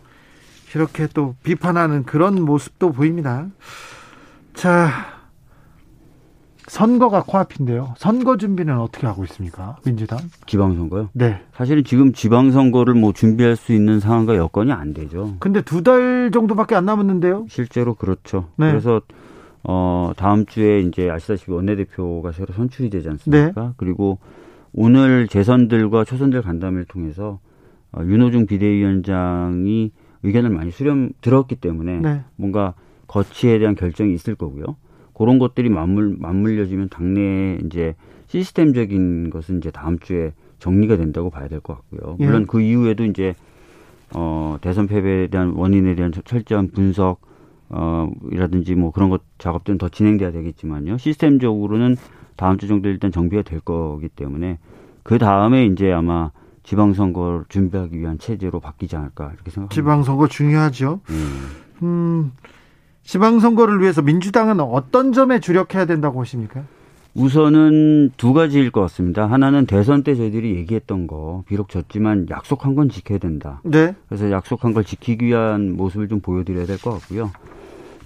[0.75, 3.47] 이렇게 또 비판하는 그런 모습도 보입니다.
[4.55, 5.22] 자,
[6.77, 7.93] 선거가 코앞인데요.
[7.99, 9.77] 선거 준비는 어떻게 하고 있습니까?
[9.85, 10.19] 민주당?
[10.47, 11.11] 지방선거요.
[11.13, 11.43] 네.
[11.53, 15.37] 사실은 지금 지방선거를 뭐 준비할 수 있는 상황과 여건이 안 되죠.
[15.39, 17.45] 근데 두 달 정도밖에 안 남았는데요.
[17.51, 18.49] 실제로 그렇죠.
[18.57, 18.71] 네.
[18.71, 19.03] 그래서
[19.65, 23.61] 어 다음 주에 이제 아시다시피 원내대표가 새로 선출이 되지 않습니까?
[23.61, 23.69] 네.
[23.77, 24.19] 그리고
[24.73, 27.39] 오늘 재선들과 초선들 간담회를 통해서
[27.93, 29.93] 어, 윤호중 비대위원장이
[30.23, 32.21] 의견을 많이 수렴 들었기 때문에 네.
[32.37, 32.73] 뭔가
[33.09, 34.65] 거치에 대한 결정이 있을 거고요.
[35.15, 37.95] 그런 것들이 맞물 맞물려지면 당내에 이제
[38.29, 42.17] 시스템적인 것은 이제 다음 주에 정리가 된다고 봐야 될 것 같고요.
[42.21, 42.25] 예.
[42.25, 43.35] 물론 그 이후에도 이제
[44.15, 47.21] 어 대선 패배에 대한 원인에 대한 철저한 분석
[47.69, 50.99] 어 이라든지 뭐 그런 것 작업들은 더 진행돼야 되겠지만요.
[50.99, 51.97] 시스템적으로는
[52.37, 54.59] 다음 주 정도 일단 정비가 될 거기 때문에
[55.03, 56.31] 그 다음에 이제 아마
[56.65, 59.75] 지방선거를 준비하기 위한 체제로 바뀌지 않을까 이렇게 생각합니다.
[59.75, 61.01] 지방선거 중요하죠.
[61.11, 61.49] 음.
[61.83, 62.33] 음,
[63.05, 66.63] 지방선거를 위해서 민주당은 어떤 점에 주력해야 된다고 보십니까?
[67.15, 69.27] 우선은 두 가지일 것 같습니다.
[69.27, 73.61] 하나는 대선 때 저희들이 얘기했던 거 비록 졌지만 약속한 건 지켜야 된다.
[73.65, 73.95] 네.
[74.09, 77.31] 그래서 약속한 걸 지키기 위한 모습을 좀 보여드려야 될 것 같고요.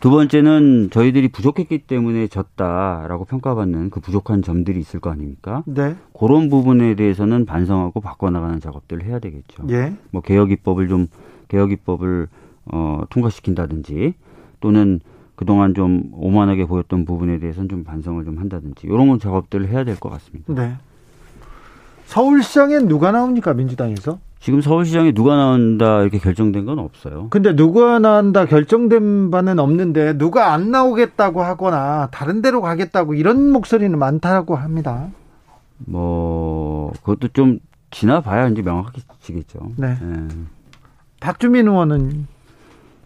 [0.00, 5.62] 두 번째는 저희들이 부족했기 때문에 졌다라고 평가받는 그 부족한 점들이 있을 거 아닙니까?
[5.66, 5.94] 네.
[6.18, 9.64] 그런 부분에 대해서는 반성하고 바꿔나가는 작업들을 해야 되겠죠.
[9.70, 9.94] 예.
[10.10, 11.06] 뭐 개혁 입법을 좀
[11.48, 12.26] 개혁 입법을
[12.66, 14.14] 어, 통과시킨다든지
[14.60, 15.00] 또는
[15.34, 20.08] 그동안 좀 오만하게 보였던 부분에 대해서는 좀 반성을 좀 한다든지 이런 작업들을 해야 될 것
[20.10, 20.52] 같습니다.
[20.54, 20.76] 네.
[22.06, 24.18] 서울시장엔 누가 나옵니까 민주당에서?
[24.38, 27.28] 지금 서울시장에 누가 나온다 이렇게 결정된 건 없어요.
[27.30, 33.98] 근데 누가 나온다 결정된 바는 없는데 누가 안 나오겠다고 하거나 다른 데로 가겠다고 이런 목소리는
[33.98, 35.08] 많다고 합니다.
[35.78, 37.58] 뭐 그것도 좀
[37.90, 39.72] 지나봐야 이제 명확해지겠죠.
[39.76, 39.98] 네.
[40.00, 40.28] 예.
[41.20, 42.26] 박주민 의원은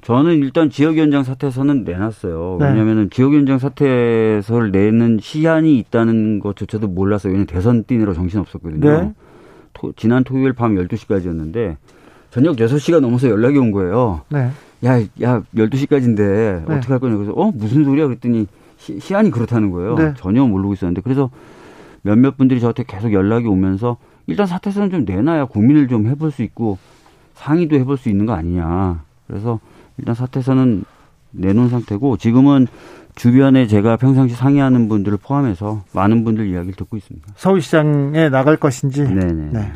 [0.03, 2.57] 저는 일단 지역위원장 사퇴서는 내놨어요.
[2.59, 2.66] 네.
[2.70, 7.32] 왜냐하면 지역위원장 사퇴서를 내는 시한이 있다는 것조차도 몰랐어요.
[7.32, 8.80] 왜냐면 대선 뛰느라 정신 없었거든요.
[8.90, 9.12] 네.
[9.74, 11.76] 토- 지난 토요일 밤 12시까지였는데
[12.30, 14.22] 저녁 6시가 넘어서 연락이 온 거예요.
[14.30, 14.48] 네.
[14.84, 16.74] 야, 야, 12시까지인데 네.
[16.76, 17.16] 어떻게 할 거냐.
[17.16, 18.07] 그래서 어, 무슨 소리야?
[18.07, 18.46] 그랬더니
[18.78, 19.94] 시, 시한이 그렇다는 거예요.
[19.96, 20.14] 네.
[20.16, 21.03] 전혀 모르고 있었는데.
[21.03, 21.30] 그래서
[22.03, 26.78] 몇몇 분들이 저한테 계속 연락이 오면서 일단 사퇴서는 좀 내놔야 고민을 좀 해볼 수 있고
[27.34, 29.03] 상의도 해볼 수 있는 거 아니냐.
[29.26, 29.61] 그래서
[30.01, 30.84] 일단 사퇴서는
[31.32, 32.66] 내놓은 상태고 지금은
[33.14, 37.28] 주변에 제가 평상시 상의하는 분들을 포함해서 많은 분들 이야기를 듣고 있습니다.
[37.36, 39.51] 서울시장에 나갈 것인지 네네.
[39.53, 39.72] 네.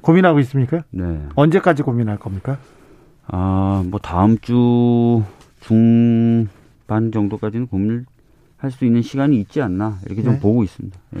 [0.00, 0.82] 고민하고 있습니까?
[0.90, 1.20] 네.
[1.34, 2.56] 언제까지 고민할 겁니까?
[3.26, 5.22] 아, 뭐 다음 주
[5.60, 8.06] 중반 정도까지는 고민을
[8.56, 10.40] 할 수 있는 시간이 있지 않나 이렇게 좀 네.
[10.40, 10.98] 보고 있습니다.
[11.16, 11.20] 예.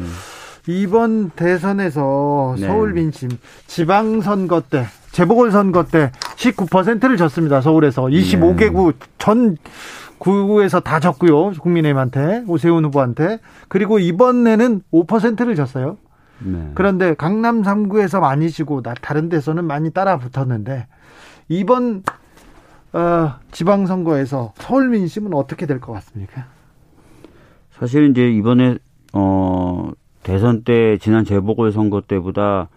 [0.68, 2.66] 이번 대선에서 네.
[2.66, 3.30] 서울 민심
[3.66, 7.62] 지방선거 때 재보궐선거 때 19%를 졌습니다.
[7.62, 9.56] 서울에서 25개구 전
[10.18, 11.52] 구에서 다 졌고요.
[11.52, 13.38] 국민의힘한테 오세훈 후보한테
[13.68, 15.96] 그리고 이번에는 5%를 졌어요.
[16.40, 16.70] 네.
[16.74, 20.86] 그런데 강남 3구에서 많이 지고 나- 다른 데서는 많이 따라 붙었는데
[21.48, 22.02] 이번
[22.92, 26.44] 어, 지방선거에서 서울 민심은 어떻게 될 것 같습니까?
[27.78, 28.76] 사실 이제 이번에
[29.14, 29.90] 어
[30.28, 32.68] 대선 때 지난 재보궐 선거 때보다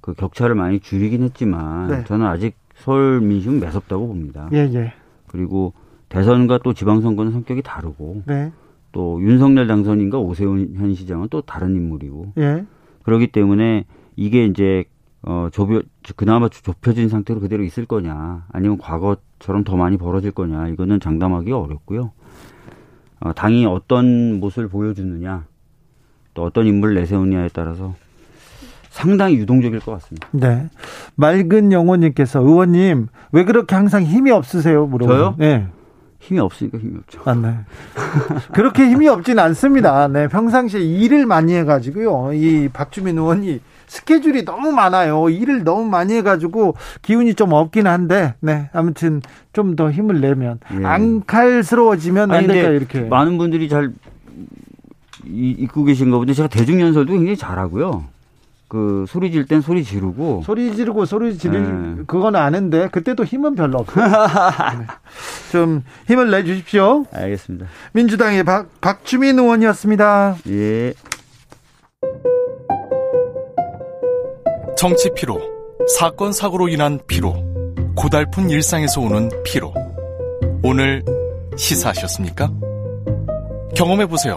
[0.00, 2.04] 그 격차를 많이 줄이긴 했지만 네.
[2.04, 4.50] 저는 아직 서울 민심은 매섭다고 봅니다.
[4.52, 4.92] 예, 예.
[5.28, 5.72] 그리고
[6.08, 8.50] 대선과 또 지방선거는 성격이 다르고 네.
[8.90, 12.66] 또 윤석열 당선인과 오세훈 현 시장은 또 다른 인물이고 예.
[13.04, 13.84] 그렇기 때문에
[14.16, 14.84] 이게 이제
[15.22, 15.82] 어 좁혀
[16.16, 22.10] 그나마 좁혀진 상태로 그대로 있을 거냐 아니면 과거처럼 더 많이 벌어질 거냐 이거는 장담하기 어렵고요.
[23.20, 25.46] 어, 당이 어떤 모습을 보여주느냐
[26.36, 27.94] 또 어떤 인물을 내세우느냐에 따라서
[28.90, 30.28] 상당히 유동적일 것 같습니다.
[30.30, 30.68] 네.
[31.16, 34.86] 맑은 영호님께서 의원님 왜 그렇게 항상 힘이 없으세요?
[34.86, 35.34] 물어보 저요?
[35.38, 35.66] 네.
[36.20, 37.20] 힘이 없으니까 힘이 없죠.
[37.24, 37.54] 맞네.
[38.52, 40.08] 그렇게 힘이 없진 않습니다.
[40.08, 40.28] 네.
[40.28, 42.32] 평상시에 일을 많이 해가지고요.
[42.34, 45.28] 이 박주민 의원이 스케줄이 너무 많아요.
[45.28, 48.68] 일을 너무 많이 해가지고 기운이 좀 없긴 한데, 네.
[48.72, 49.22] 아무튼
[49.52, 50.84] 좀 더 힘을 내면 예.
[50.84, 53.00] 앙칼스러워지면 안 될까 이렇게.
[53.02, 53.92] 많은 분들이 잘
[55.28, 58.04] 이- 잊고 계신가 본데 제가 대중연설도 굉장히 잘하고요.
[58.68, 62.02] 그 소리 질 땐 소리 지르고 소리 지르고 소리 지르 네.
[62.08, 64.06] 그건 아는데 그때도 힘은 별로 없어요.
[64.80, 64.86] 네.
[65.52, 67.04] 좀 힘을 내 주십시오.
[67.12, 67.66] 알겠습니다.
[67.92, 70.36] 민주당의 박, 박주민 의원이었습니다.
[70.48, 70.94] 예.
[74.76, 75.40] 정치 피로,
[75.98, 77.34] 사건 사고로 인한 피로,
[77.94, 79.72] 고달픈 일상에서 오는 피로.
[80.62, 81.02] 오늘
[81.56, 82.50] 시사하셨습니까?
[83.76, 84.36] 경험해 보세요.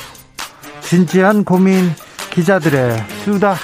[0.91, 1.85] 진지한 고민
[2.31, 3.55] 기자들의 수다.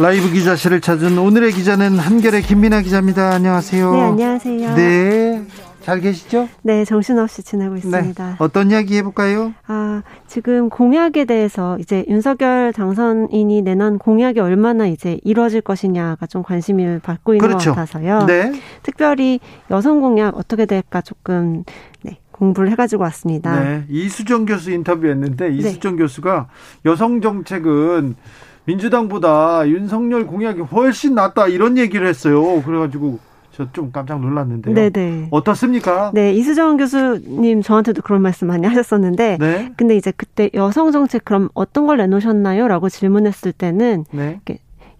[0.00, 3.30] 라이브 기자실을 찾은 오늘의 기자는 한결의 김민아 기자입니다.
[3.30, 3.92] 안녕하세요.
[3.92, 4.74] 네, 안녕하세요.
[4.74, 5.46] 네.
[5.82, 6.48] 잘 계시죠?
[6.62, 8.28] 네, 정신없이 지내고 있습니다.
[8.30, 8.34] 네.
[8.40, 9.54] 어떤 이야기 해볼까요?
[9.68, 16.98] 아, 지금 공약에 대해서 이제 윤석열 당선인이 내놓은 공약이 얼마나 이제 이루어질 것이냐가 좀 관심을
[16.98, 17.70] 받고 있는 그렇죠.
[17.70, 18.26] 것 같아서요.
[18.26, 18.52] 네.
[18.82, 19.38] 특별히
[19.70, 21.62] 여성 공약 어떻게 될까 조금
[22.02, 23.60] 네, 공부를 해가지고 왔습니다.
[23.60, 23.84] 네.
[23.88, 26.48] 이수정 교수 인터뷰했는데 이수정 교수가
[26.84, 28.16] 여성 정책은
[28.64, 32.62] 민주당보다 윤석열 공약이 훨씬 낫다 이런 얘기를 했어요.
[32.62, 33.18] 그래가지고
[33.52, 34.74] 저좀 깜짝 놀랐는데요.
[34.74, 35.28] 네네.
[35.30, 36.10] 어떻습니까?
[36.12, 39.72] 네, 이수정 교수님 저한테도 그런 말씀 많이 하셨었는데, 네.
[39.76, 42.68] 근데 이제 그때 여성 정책 그럼 어떤 걸 내놓으셨나요?
[42.68, 44.40] 라고 질문했을 때는 네.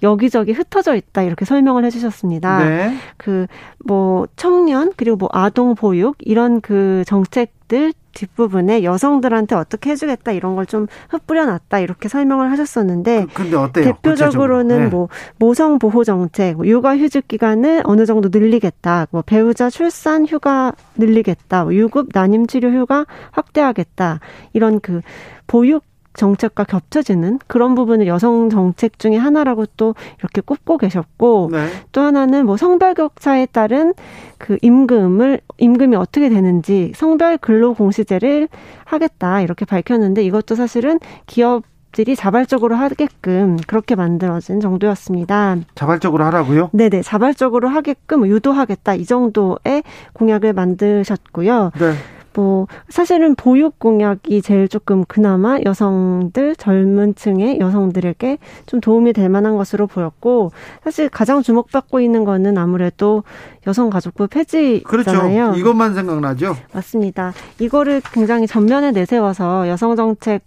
[0.07, 2.65] 여기저기 흩어져 있다 이렇게 설명을 해주셨습니다.
[2.65, 2.95] 네.
[3.17, 10.67] 그뭐 청년 그리고 뭐 아동 보육 이런 그 정책들 뒷부분에 여성들한테 어떻게 해주겠다 이런 걸
[10.67, 13.27] 좀 흩뿌려놨다 이렇게 설명을 하셨었는데
[13.59, 13.85] 어때요?
[13.85, 14.79] 대표적으로는?
[14.85, 14.87] 네.
[14.89, 15.09] 뭐
[15.39, 21.65] 모성 보호 정책, 뭐 육아 휴직 기간을 어느 정도 늘리겠다, 뭐 배우자 출산 휴가 늘리겠다,
[21.65, 24.21] 뭐 유급 난임 치료 휴가 확대하겠다
[24.55, 25.03] 이런 그
[25.47, 25.85] 보육
[26.17, 31.69] 정책과 겹쳐지는 그런 부분을 여성 정책 중에 하나라고 또 이렇게 꼽고 계셨고 네.
[31.93, 33.95] 또 하나는 뭐 성별 격차에 따른
[34.39, 38.49] 그 임금을 임금이 어떻게 되는지 성별 근로 공시제를
[38.85, 41.65] 하겠다 이렇게 밝혔는데 이것도 사실은 기업
[41.97, 45.57] 들이 자발적으로 하게끔 그렇게 만들어진 정도였습니다.
[45.75, 46.69] 자발적으로 하라고요?
[46.75, 49.83] 네네, 자발적으로 하게끔 유도하겠다 이 정도의
[50.13, 51.71] 공약을 만드셨고요.
[51.79, 51.95] 네.
[52.37, 59.57] 뭐 사실은 보육 공약이 제일 조금 그나마 여성들 젊은 층의 여성들에게 좀 도움이 될 만한
[59.57, 60.53] 것으로 보였고
[60.85, 63.25] 사실 가장 주목받고 있는 거는 아무래도
[63.67, 64.83] 여성가족부 폐지잖아요.
[64.85, 65.55] 그렇죠.
[65.57, 66.57] 이것만 생각나죠.
[66.75, 67.33] 맞습니다.
[67.59, 70.43] 이거를 굉장히 전면에 내세워서 여성 정책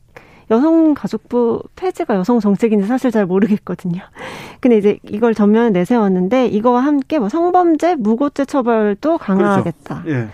[0.52, 4.02] 여성가족부 폐지가 여성 정책인지 사실 잘 모르겠거든요.
[4.62, 10.04] 근데 이제 이걸 전면에 내세웠는데 이거와 함께 뭐 성범죄, 무고죄 처벌도 강화하겠다.
[10.04, 10.20] 그렇죠.
[10.20, 10.28] 예.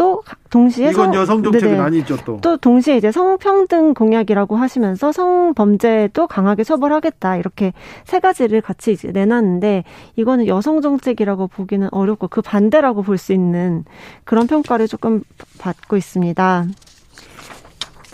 [0.00, 1.82] 또 동시에 이건 성- 여성 정책은 네네.
[1.82, 2.38] 아니죠 또.
[2.40, 7.74] 또 동시에 이제 성평등 공약이라고 하시면서 성범죄도 강하게 처벌하겠다 이렇게
[8.06, 9.84] 세 가지를 같이 이제 내놨는데
[10.16, 13.84] 이거는 여성 정책이라고 보기는 어렵고 그 반대라고 볼 수 있는
[14.24, 15.22] 그런 평가를 조금
[15.58, 16.64] 받고 있습니다.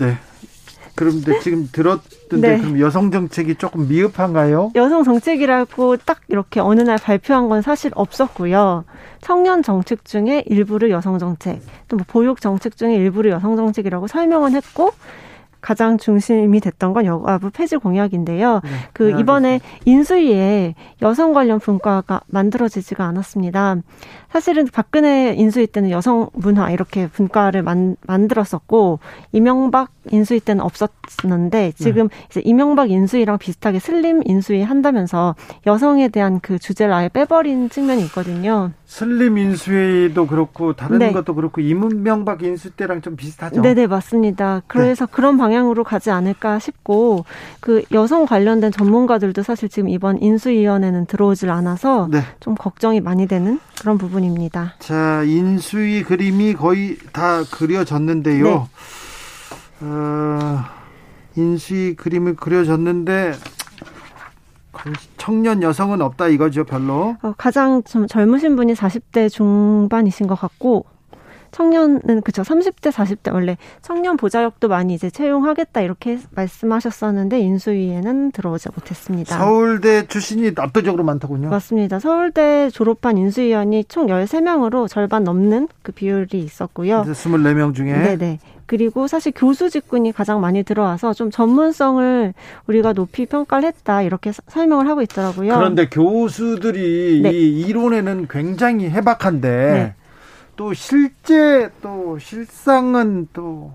[0.00, 0.16] 네.
[0.96, 2.58] 그런데 지금 들었던데 네.
[2.58, 4.72] 그럼 여성 정책이 조금 미흡한가요?
[4.74, 8.84] 여성 정책이라고 딱 이렇게 어느 날 발표한 건 사실 없었고요.
[9.20, 14.54] 청년 정책 중에 일부를 여성 정책, 또 뭐 보육 정책 중에 일부를 여성 정책이라고 설명은
[14.54, 14.92] 했고
[15.60, 18.60] 가장 중심이 됐던 건 여가부 폐지 공약인데요.
[18.92, 23.76] 그 네, 이번에 인수위에 여성 관련 분과가 만들어지지가 않았습니다.
[24.36, 28.98] 사실은 박근혜 인수위 때는 여성 문화 이렇게 분과를 만, 만들었었고
[29.32, 35.36] 이명박 인수위 때는 없었는데 지금 이제 이명박 인수위랑 비슷하게 슬림 인수위 한다면서
[35.66, 38.72] 여성에 대한 그 주제를 아예 빼버린 측면이 있거든요.
[38.84, 41.12] 슬림 인수위도 그렇고 다른 네.
[41.12, 43.62] 것도 그렇고 이문명박 인수 때랑 좀 비슷하죠.
[43.62, 44.62] 네네 맞습니다.
[44.68, 47.24] 그래서 그런 방향으로 가지 않을까 싶고
[47.60, 52.20] 그 여성 관련된 전문가들도 사실 지금 이번 인수위원회는 들어오질 않아서 네.
[52.38, 54.74] 좀 걱정이 많이 되는 그런 부분 입니다.
[54.78, 58.44] 자, 인수위 그림이 거의 다 그려졌는데요.
[58.44, 59.86] 네.
[59.86, 60.64] 어,
[61.36, 63.34] 인수위 그림을 그려졌는데
[65.16, 67.16] 청년 여성은 없다 이거죠, 별로.
[67.22, 70.86] 어, 가장 좀 젊으신 분이 40대 중반이신 것 같고
[71.56, 79.38] 청년은 그쵸 30대 40대 원래 청년 보좌역도 많이 이제 채용하겠다 이렇게 말씀하셨었는데 인수위에는 들어오지 못했습니다.
[79.38, 81.48] 서울대 출신이 압도적으로 많더군요.
[81.48, 81.98] 맞습니다.
[81.98, 87.04] 서울대 졸업한 인수위원이 총 13명으로 절반 넘는 그 비율이 있었고요.
[87.06, 88.38] 24명 중에 네네.
[88.66, 92.34] 그리고 사실 교수 직군이 가장 많이 들어와서 좀 전문성을
[92.66, 95.54] 우리가 높이 평가를 했다 이렇게 서- 설명을 하고 있더라고요.
[95.54, 97.30] 그런데 교수들이 네.
[97.32, 99.94] 이 이론에는 굉장히 해박한데 네.
[100.56, 103.74] 또 실제 또 실상은 또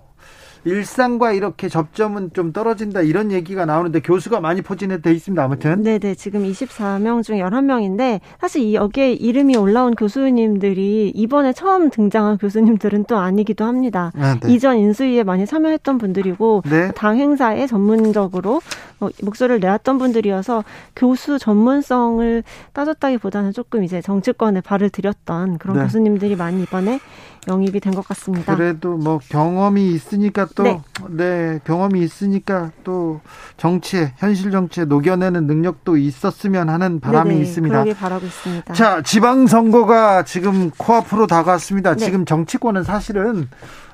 [0.64, 5.44] 일상과 이렇게 접점은 좀 떨어진다 이런 얘기가 나오는데 교수가 많이 포진해 돼 있습니다.
[5.44, 6.16] 아무튼 네네.
[6.16, 13.18] 지금 24명 중 11명인데, 사실 이 여기에 이름이 올라온 교수님들이 이번에 처음 등장한 교수님들은 또
[13.18, 14.12] 아니기도 합니다.
[14.16, 14.54] 아, 네.
[14.54, 16.92] 이전 인수위에 많이 참여했던 분들이고, 네.
[16.92, 18.62] 당 행사에 전문적으로
[19.00, 20.64] 어, 목소리를 내왔던 분들이어서
[20.96, 22.44] 교수 전문성을
[22.74, 25.84] 따졌다기보다는 조금 이제 정치권에 발을 들였던 그런 네.
[25.84, 27.00] 교수님들이 많이 이번에
[27.48, 28.56] 영입이 된 것 같습니다.
[28.56, 30.82] 그래도 뭐 경험이 있으니까 또 네.
[31.10, 31.60] 네.
[31.66, 33.20] 경험이 있으니까 또
[33.58, 37.74] 정치에 현실 정치에 녹여내는 능력도 있었으면 하는 바람이 네네, 있습니다.
[37.74, 38.74] 그러길 바라고 있습니다.
[38.74, 41.96] 자, 지방 선거가 지금 코앞으로 다가왔습니다.
[41.96, 42.06] 네.
[42.06, 43.50] 지금 정치권은 사실은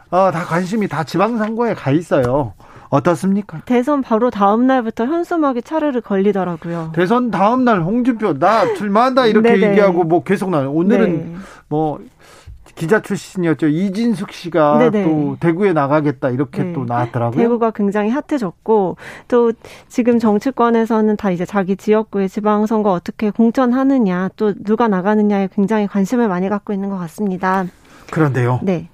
[0.10, 2.54] 어, 다 관심이 다 지방 선거에 가 있어요.
[2.90, 3.62] 어떻습니까?
[3.66, 6.94] 대선 바로 다음 날부터 현수막이 차르르 걸리더라고요.
[6.96, 9.70] 대선 다음 날 홍준표 나 출마한다 이렇게 네네.
[9.72, 10.72] 얘기하고 뭐 계속 나요.
[10.72, 11.36] 오늘은 네.
[11.68, 12.00] 뭐
[12.78, 13.68] 기자 출신이었죠.
[13.68, 15.04] 이진숙 씨가 네네.
[15.04, 16.74] 또 대구에 나가겠다 이렇게 네.
[16.74, 17.42] 또 나왔더라고요.
[17.42, 18.98] 대구가 굉장히 핫해졌고
[19.28, 19.52] 또
[19.90, 26.50] 지금 정치권에서는 다 이제 자기 지역구의 지방선거 어떻게 공천하느냐 또 누가 나가느냐에 굉장히 관심을 많이
[26.50, 27.66] 갖고 있는 것 같습니다.
[28.12, 28.60] 그런데요.
[28.62, 28.90] 네.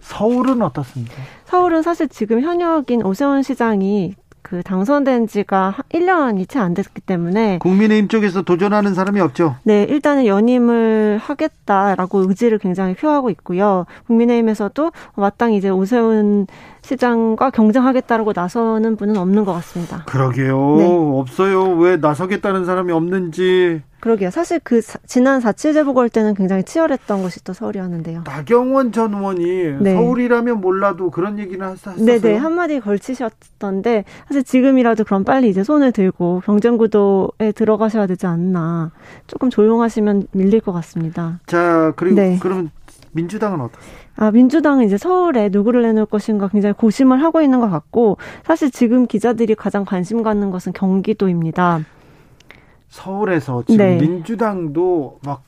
[0.00, 1.14] 서울은 어떻습니까?
[1.44, 4.16] 서울은 사실 지금 현역인 오세훈 시장이
[4.52, 9.56] 그 당선된 지가 1년이 채 안 됐기 때문에 국민의힘 쪽에서 도전하는 사람이 없죠.
[9.62, 13.86] 네, 일단은 연임을 하겠다라고 의지를 굉장히 표하고 있고요.
[14.08, 16.46] 국민의힘에서도 마땅히 이제 오세훈
[16.82, 20.04] 시장과 경쟁하겠다라고 나서는 분은 없는 것 같습니다.
[20.06, 20.76] 그러게요.
[20.78, 20.86] 네.
[20.90, 21.64] 없어요.
[21.76, 23.82] 왜 나서겠다는 사람이 없는지.
[24.00, 24.30] 그러게요.
[24.30, 28.24] 사실 그 사- 지난 4.7 재보궐 때는 굉장히 치열했던 것이 또 서울이었는데요.
[28.26, 29.94] 나경원 전 의원이 네.
[29.94, 32.04] 서울이라면 몰라도 그런 얘기는 했었어요.
[32.04, 38.90] 네네 한마디 걸치셨던데 사실 지금이라도 그럼 빨리 이제 손을 들고 경쟁 구도에 들어가셔야 되지 않나
[39.28, 41.38] 조금 조용하시면 밀릴 것 같습니다.
[41.46, 42.38] 자, 그리고 네.
[42.42, 42.70] 그러면
[43.12, 44.02] 민주당은 어떻습니까?
[44.16, 49.06] 아 민주당은 이제 서울에 누구를 내놓을 것인가 굉장히 고심을 하고 있는 것 같고 사실 지금
[49.06, 51.80] 기자들이 가장 관심 갖는 것은 경기도입니다.
[52.88, 53.96] 서울에서 지금 네.
[53.96, 55.42] 민주당도 막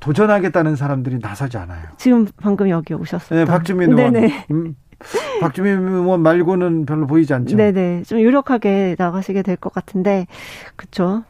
[0.00, 1.82] 도전하겠다는 사람들이 나서지 않아요.
[1.98, 3.40] 지금 방금 여기 오셨어요.
[3.40, 4.12] 네, 박주민 의원.
[4.12, 4.46] 네네.
[4.52, 4.74] 음,
[5.40, 7.56] 박주민 의원 말고는 별로 보이지 않죠.
[7.56, 8.02] 네네.
[8.04, 10.26] 좀 유력하게 나가시게 될 것 같은데,
[10.76, 11.22] 그쵸.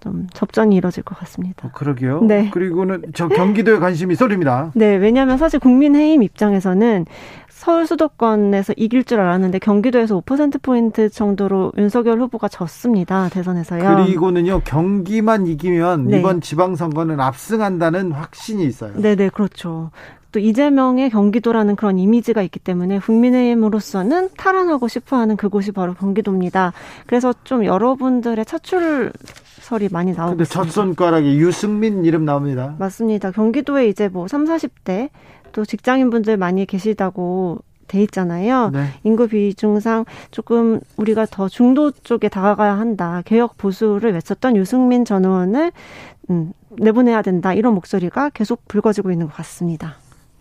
[0.00, 1.68] 좀 접전이 이뤄질 것 같습니다.
[1.68, 2.22] 어, 그러게요.
[2.22, 2.50] 네.
[2.52, 4.70] 그리고는 저 경기도에 관심이 쏠립니다.
[4.76, 7.06] 네, 왜냐하면 사실 국민의힘 입장에서는
[7.48, 13.28] 서울 수도권에서 이길 줄 알았는데 경기도에서 5%포인트 정도로 윤석열 후보가 졌습니다.
[13.30, 13.96] 대선에서요.
[14.04, 16.18] 그리고는요, 경기만 이기면 네.
[16.20, 18.92] 이번 지방선거는 압승한다는 확신이 있어요.
[18.94, 19.90] 네네, 그렇죠.
[20.30, 26.72] 또 이재명의 경기도라는 그런 이미지가 있기 때문에 국민의힘으로서는 탈환하고 싶어하는 그곳이 바로 경기도입니다.
[27.06, 32.74] 그래서 좀 여러분들의 차출설이 많이 나오고 근데 첫 손가락에 유승민 이름 나옵니다.
[32.78, 33.30] 맞습니다.
[33.30, 35.08] 경기도에 이제 뭐 3, 40대
[35.52, 38.68] 또 직장인분들 많이 계시다고 돼 있잖아요.
[38.70, 38.88] 네.
[39.02, 43.22] 인구 비중상 조금 우리가 더 중도 쪽에 다가가야 한다.
[43.24, 45.72] 개혁 보수를 외쳤던 유승민 전 의원을
[46.28, 47.54] 음, 내보내야 된다.
[47.54, 49.96] 이런 목소리가 계속 불거지고 있는 것 같습니다.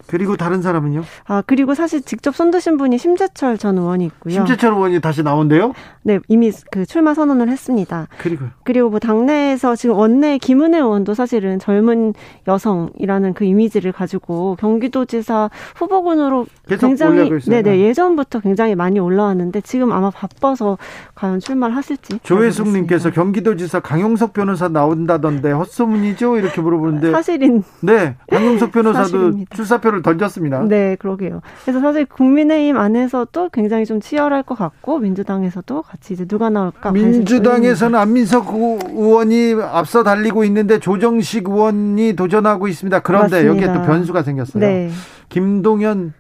[0.07, 1.03] 그리고 다른 사람은요?
[1.25, 4.33] 아, 그리고 사실 직접 손드신 분이 심재철 전 의원이 있고요.
[4.33, 5.73] 심재철 의원이 다시 나온대요?
[6.03, 8.07] 네, 이미 그 출마 선언을 했습니다.
[8.17, 12.13] 그리고 그리고 뭐 당내에서 지금 원내 김은혜 의원도 사실은 젊은
[12.47, 16.45] 여성이라는 그 이미지를 가지고 경기도지사 후보군으로
[16.79, 17.29] 굉장히.
[17.47, 20.77] 네네 예전부터 굉장히 많이 올라왔는데 지금 아마 바빠서
[21.15, 26.37] 과연 출마를 하실지 조혜숙님께서 경기도지사 강용석 변호사 나온다던데 헛소문이죠?
[26.37, 29.45] 이렇게 물어보는데 사실인 네 강용석 변호사도.
[29.55, 30.61] 출사표를 던졌습니다.
[30.63, 31.41] 네 그러게요.
[31.63, 37.97] 그래서 사실 국민의힘 안에서도 굉장히 좀 치열할 것 같고 민주당에서도 같이 이제 누가 나올까 민주당에서는
[37.99, 42.99] 안민석 후- 의원이 앞서 달리고 있는데 조정식 의원이 도전하고 있습니다.
[42.99, 43.47] 그런데 맞습니다.
[43.67, 44.61] 여기에 또 변수가 생겼어요.
[44.61, 44.89] 네.
[45.29, 46.13] 김동연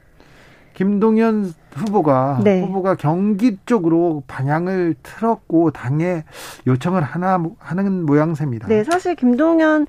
[0.73, 2.61] 김동연 후보가 네.
[2.61, 6.23] 후보가 경기 쪽으로 방향을 틀었고 당에
[6.67, 8.67] 요청을 하나 하는 모양새입니다.
[8.67, 9.87] 네, 사실 김동연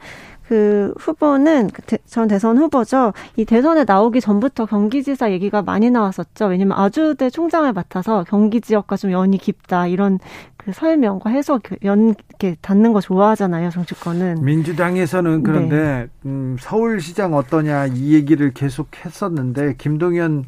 [0.49, 3.13] 그 후보는 그 대- 전 대선 후보죠.
[3.37, 6.47] 이 대선에 나오기 전부터 경기지사 얘기가 많이 나왔었죠.
[6.47, 10.19] 왜냐면 아주대 총장을 맡아서 경기 지역과 좀 연이 깊다 이런
[10.57, 14.43] 그 설명과 해석 연 이렇게 닿는 거 좋아하잖아요 정치권은.
[14.43, 16.07] 민주당에서는 그런데 네.
[16.25, 20.47] 음, 서울시장 어떠냐 이 얘기를 계속 했었는데 김동연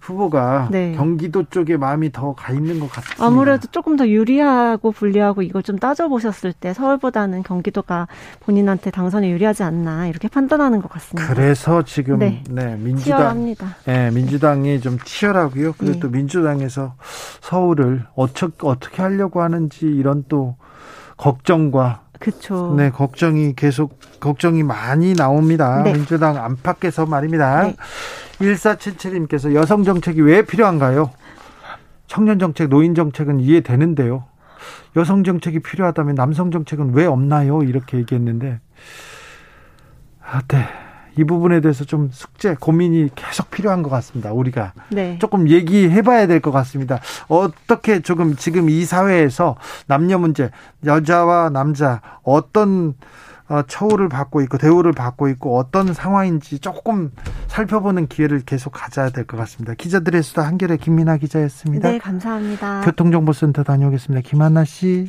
[0.00, 0.92] 후보가 네.
[0.96, 3.24] 경기도 쪽에 마음이 더 가 있는 것 같습니다.
[3.24, 8.08] 아무래도 조금 더 유리하고 불리하고 이걸 좀 따져보셨을 때 서울보다는 경기도가
[8.40, 11.32] 본인한테 당선에 유리하지 않나 이렇게 판단하는 것 같습니다.
[11.32, 12.76] 그래서 지금 네, 네.
[12.76, 13.76] 민주당 치열합니다.
[13.84, 15.74] 네, 민주당이 좀 치열하고요.
[15.76, 16.00] 그리고 네.
[16.00, 16.94] 또 민주당에서
[17.40, 20.56] 서울을 어떻게 어떻게 하려고 하는지 이런 또
[21.16, 22.74] 걱정과 그렇죠.
[22.76, 25.82] 네, 걱정이 계속 걱정이 많이 나옵니다.
[25.82, 25.94] 네.
[25.94, 27.62] 민주당 안팎에서 말입니다.
[27.62, 27.76] 네.
[28.38, 31.10] 1477님께서 여성 정책이 왜 필요한가요?
[32.06, 34.24] 청년 정책, 노인 정책은 이해되는데요.
[34.96, 37.62] 여성 정책이 필요하다면 남성 정책은 왜 없나요?
[37.62, 38.60] 이렇게 얘기했는데
[40.22, 40.66] 아, 네.
[41.20, 44.32] 이 부분에 대해서 좀 숙제, 고민이 계속 필요한 것 같습니다.
[44.32, 45.18] 우리가 네.
[45.20, 47.00] 조금 얘기해 봐야 될 것 같습니다.
[47.28, 49.56] 어떻게 조금 지금 이 사회에서
[49.86, 50.50] 남녀 문제,
[50.86, 52.94] 여자와 남자 어떤
[53.48, 57.10] 어, 처우를 받고 있고 대우를 받고 있고 어떤 상황인지 조금
[57.48, 59.74] 살펴보는 기회를 계속 가져야 될 것 같습니다.
[59.74, 61.90] 기자들의 수다 한결의 김민아 기자였습니다.
[61.90, 62.82] 네, 감사합니다.
[62.82, 64.26] 교통정보센터 다녀오겠습니다.
[64.26, 65.08] 김한나 씨.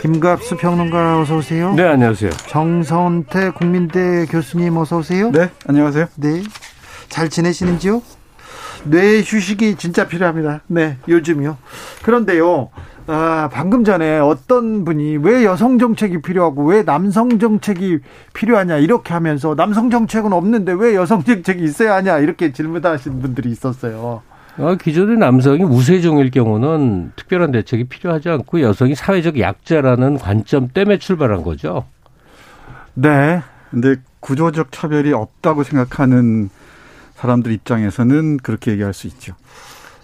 [0.00, 1.74] 김갑수 평론가 어서 오세요.
[1.74, 2.30] 네, 안녕하세요.
[2.30, 5.30] 정선태 국민대 교수님 어서 오세요.
[5.30, 6.06] 네, 안녕하세요.
[6.16, 6.42] 네.
[7.08, 8.02] 잘 지내시는지요?
[8.84, 10.62] 뇌 휴식이 진짜 필요합니다.
[10.66, 11.56] 네, 요즘요.
[12.02, 12.70] 그런데요.
[13.06, 17.98] 아, 방금 전에 어떤 분이 왜 여성 정책이 필요하고 왜 남성 정책이
[18.32, 24.22] 필요하냐 이렇게 하면서 남성 정책은 없는데 왜 여성 정책이 있어야 하냐 이렇게 질문하신 분들이 있었어요.
[24.60, 31.42] 어, 기존의 남성이 우세종일 경우는 특별한 대책이 필요하지 않고 여성이 사회적 약자라는 관점 때문에 출발한
[31.42, 31.86] 거죠.
[32.92, 33.40] 네.
[33.70, 36.50] 근데 구조적 차별이 없다고 생각하는
[37.14, 39.34] 사람들 입장에서는 그렇게 얘기할 수 있죠.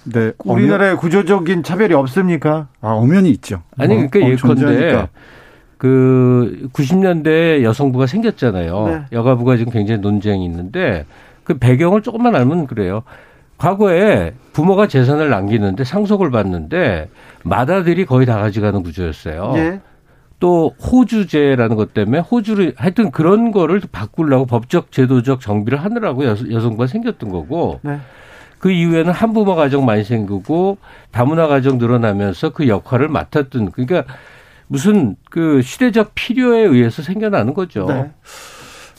[0.04, 2.68] 네, 우리나라에 엄연, 구조적인 차별이 없습니까?
[2.80, 3.62] 아, 엄연히 있죠.
[3.76, 5.08] 아니, 그러니까 어, 예컨대
[5.78, 8.86] 그 90년대 여성부가 생겼잖아요.
[8.86, 9.02] 네.
[9.12, 11.04] 여가부가 지금 굉장히 논쟁이 있는데
[11.44, 13.02] 그 배경을 조금만 알면 그래요.
[13.58, 17.08] 과거에 부모가 재산을 남기는데 상속을 받는데
[17.44, 19.52] 마다들이 거의 다 가져가는 구조였어요.
[19.56, 19.80] 예.
[20.38, 26.86] 또 호주제라는 것 때문에 호주를 하여튼 그런 거를 바꾸려고 법적 제도적 정비를 하느라고 여, 성부가
[26.86, 27.98] 생겼던 거고 네.
[28.58, 30.78] 그 이후에는 한부모 가정 많이 생기고
[31.10, 34.04] 다문화 가정 늘어나면서 그 역할을 맡았던 그러니까
[34.66, 37.86] 무슨 그 시대적 필요에 의해서 생겨나는 거죠.
[37.86, 38.10] 네.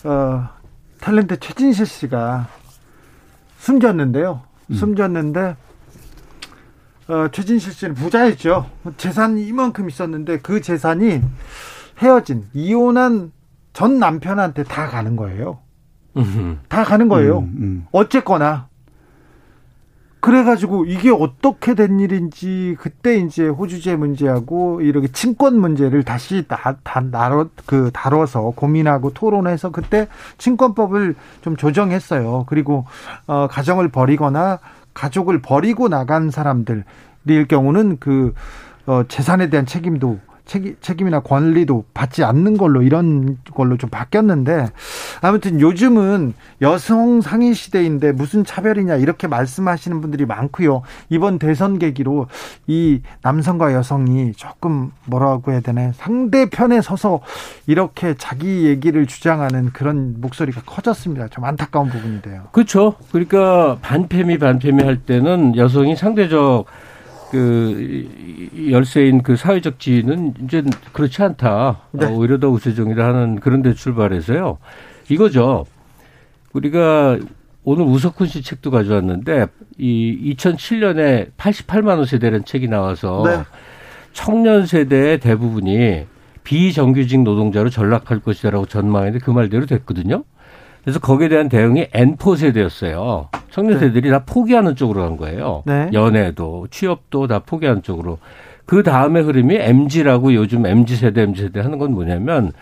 [0.06, 0.50] 어,
[1.02, 2.48] 탤런트 최진실 씨가
[3.58, 4.47] 숨졌는데요.
[4.70, 4.76] 음.
[4.76, 5.56] 숨졌는데
[7.10, 8.70] 어, 최진실 씨는 부자였죠.
[8.98, 11.22] 재산이 이만큼 있었는데 그 재산이
[12.00, 13.32] 헤어진 이혼한
[13.74, 15.60] 전 남편한테 다 가는 거예요.
[16.68, 17.40] 다 가는 거예요.
[17.40, 17.88] 음, 음.
[17.92, 18.67] 어쨌거나
[20.20, 27.02] 그래가지고 이게 어떻게 된 일인지 그때 이제 호주제 문제하고 이렇게 친권 문제를 다시 다, 다
[27.02, 30.08] 나눠 그 다뤄서 고민하고 토론해서 그때
[30.38, 32.46] 친권법을 좀 조정했어요.
[32.48, 32.86] 그리고
[33.28, 34.60] 어 가정을 버리거나
[34.94, 38.34] 가족을 버리고 나간 사람들일 경우는 그
[38.88, 44.68] 어, 재산에 대한 책임도 책임, 이나 권리도 받지 않는 걸로 이런 걸로 좀 바뀌었는데
[45.22, 50.82] 아무튼 요즘은 여성 상위 시대인데 무슨 차별이냐 이렇게 말씀하시는 분들이 많고요.
[51.10, 52.28] 이번 대선 계기로
[52.66, 57.20] 이 남성과 여성이 조금 뭐라고 해야 되나 상대편에 서서
[57.68, 61.28] 이렇게 자기 얘기를 주장하는 그런 목소리가 커졌습니다.
[61.28, 62.44] 좀 안타까운 부분이 돼요.
[62.52, 62.96] 그렇죠.
[63.12, 66.66] 그러니까 반패미 반패미 할 때는 여성이 상대적
[67.32, 68.08] 그
[68.72, 70.64] 열세인 그 사회적 지위는 이제
[70.94, 71.82] 그렇지 않다.
[71.92, 72.06] 네.
[72.06, 74.58] 어, 오히려 더 우세종이라 하는 그런 데 출발해서요.
[75.10, 75.66] 이거죠.
[76.54, 77.20] 우리가
[77.64, 79.48] 오늘 우석훈 씨 책도 가져왔는데
[79.78, 83.44] 이 2007년에 88만 원 세대라는 책이 나와서 네.
[84.14, 86.06] 청년 세대의 대부분이
[86.44, 90.24] 비정규직 노동자로 전락할 것이라고 전망했는데 그 말대로 됐거든요.
[90.88, 93.28] 그래서 거기에 대한 대응이 N4 세대였어요.
[93.50, 94.10] 청년 세대들이 네.
[94.10, 95.64] 다 포기하는 쪽으로 간 거예요.
[95.66, 95.90] 네.
[95.92, 98.20] 연애도 취업도 다 포기하는 쪽으로.
[98.66, 102.54] 그 다음에 흐름이 MG라고 요즘 MG 세대, MG 세대 하는 건 뭐냐면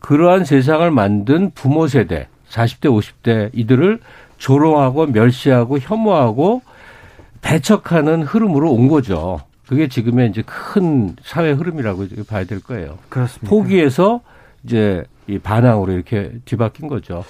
[0.00, 4.00] 그러한 세상을 만든 부모 세대, 40대, 50대 이들을
[4.38, 6.62] 조롱하고 멸시하고 혐오하고
[7.42, 9.38] 배척하는 흐름으로 온 거죠.
[9.68, 12.98] 그게 지금의 이제 큰 사회 흐름이라고 봐야 될 거예요.
[13.08, 13.48] 그렇습니다.
[13.48, 14.20] 포기해서
[14.64, 17.22] 이제 이 반항으로 이렇게 뒤바뀐 거죠.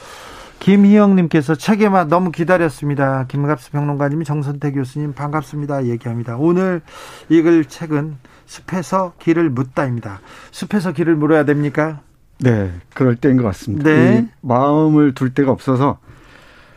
[0.61, 3.27] 김희영님께서 책의 맛 너무 기다렸습니다.
[3.29, 5.87] 김갑수 평론가님이 정선태 교수님 반갑습니다.
[5.87, 6.37] 얘기합니다.
[6.37, 6.83] 오늘
[7.29, 8.17] 읽을 책은
[8.47, 10.21] 숲에서 길을 묻다입니다.
[10.51, 12.01] 숲에서 길을 물어야 됩니까?
[12.41, 13.85] 네, 그럴 때인 것 같습니다.
[13.85, 14.29] 네.
[14.41, 15.99] 마음을 둘 데가 없어서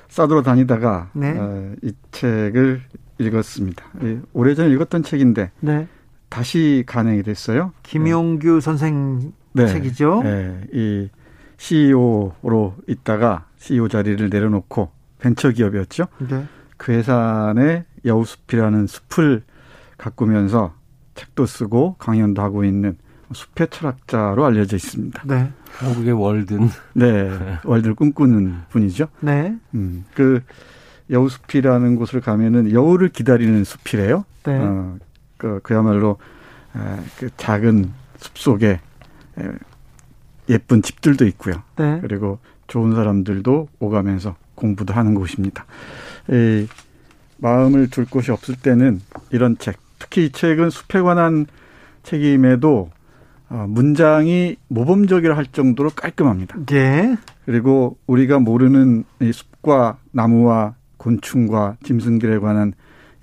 [0.10, 1.36] 싸돌아 다니다가 네.
[1.38, 2.82] 어, 이 책을
[3.20, 3.86] 읽었습니다.
[4.34, 5.88] 오래전에 읽었던 책인데 네.
[6.30, 7.72] 다시 간행이 됐어요.
[7.84, 8.62] 김용규 네.
[8.62, 9.68] 선생 네.
[9.68, 10.22] 책이죠.
[10.24, 11.10] 네, 이
[11.58, 14.90] CEO로 있다가 CEO 자리를 내려놓고
[15.20, 16.08] 벤처 기업이었죠.
[16.28, 16.46] 네.
[16.78, 19.44] 그 회사 내 여우숲이라는 숲을
[19.98, 20.74] 가꾸면서
[21.14, 22.98] 책도 쓰고 강연도 하고 있는
[23.32, 25.24] 숲의 철학자로 알려져 있습니다.
[25.28, 25.52] 네.
[25.74, 26.70] 한국의 월든.
[26.94, 27.30] 네.
[27.64, 29.08] 월드를 꿈꾸는 분이죠.
[29.20, 29.56] 네.
[29.76, 30.42] 음, 그
[31.12, 34.26] 여우숲이라는 곳을 가면은 여우를 기다리는 숲이래요.
[34.44, 34.58] 네.
[34.58, 34.98] 어,
[35.38, 36.18] 그, 그야말로
[37.20, 38.80] 그 작은 숲 속에
[40.50, 41.62] 예쁜 집들도 있고요.
[41.78, 42.00] 네.
[42.02, 42.40] 그리고
[42.72, 45.66] 좋은 사람들도 오가면서 공부도 하는 곳입니다.
[46.30, 46.68] 이
[47.38, 51.48] 마음을 둘 곳이 없을 때는 이런 책, 특히 이 책은 숲에 관한
[52.04, 52.90] 책임에도
[53.50, 56.56] 어, 문장이 모범적이라 할 정도로 깔끔합니다.
[56.66, 57.18] 네.
[57.44, 62.72] 그리고 우리가 모르는 이 숲과 나무와 곤충과 짐승들에 관한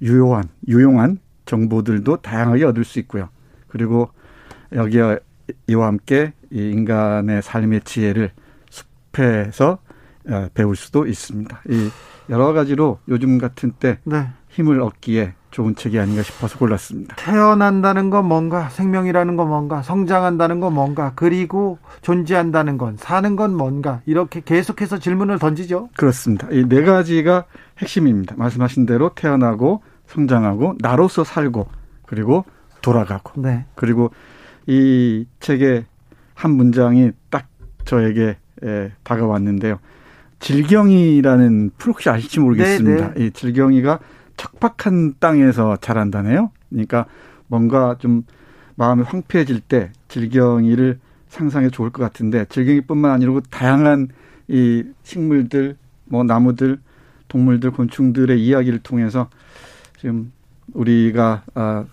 [0.03, 3.31] 유효한, 유용한 정보들도 다양하게 얻을 수 있고요.
[3.69, 4.11] 그리고
[4.75, 5.21] 여기에
[5.69, 8.33] 이와 함께 이 인간의 삶의 지혜를
[9.19, 9.79] 숲에서
[10.31, 11.61] 어, 배울 수도 있습니다.
[11.71, 11.91] 이
[12.31, 14.29] 여러 가지로 요즘 같은 때 네.
[14.49, 17.17] 힘을 얻기에 좋은 책이 아닌가 싶어서 골랐습니다.
[17.17, 24.03] 태어난다는 건 뭔가, 생명이라는 건 뭔가, 성장한다는 건 뭔가, 그리고 존재한다는 건, 사는 건 뭔가,
[24.05, 25.89] 이렇게 계속해서 질문을 던지죠.
[25.97, 26.49] 그렇습니다.
[26.51, 27.47] 이 네 가지가
[27.79, 28.35] 핵심입니다.
[28.37, 31.67] 말씀하신 대로 태어나고, 성장하고, 나로서 살고,
[32.07, 32.45] 그리고
[32.83, 33.41] 돌아가고.
[33.41, 33.65] 네.
[33.75, 34.11] 그리고
[34.67, 35.87] 이 책의
[36.35, 37.47] 한 문장이 딱
[37.87, 39.79] 저에게 에, 다가왔는데요.
[40.41, 43.15] 질경이라는 풀 혹시 아실지 모르겠습니다.
[43.15, 43.99] 네, 이 질경이가
[44.37, 46.51] 척박한 땅에서 자란다네요.
[46.71, 47.07] 그러니까
[47.49, 48.23] 뭔가 좀
[48.77, 54.09] 마음이 황폐해질 때 질경이를 상상해 좋을 것 같은데 질경이뿐만 아니고 다양한
[54.47, 56.79] 이 식물들, 뭐 나무들,
[57.27, 59.29] 동물들, 곤충들의 이야기를 통해서
[59.99, 60.33] 지금
[60.73, 61.85] 우리가 아,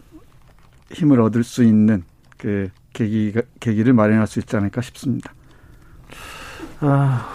[0.91, 2.03] 힘을 얻을 수 있는
[2.37, 5.33] 그 계기가 계기를 마련할 수 있지 않을까 싶습니다.
[6.81, 7.27] 아,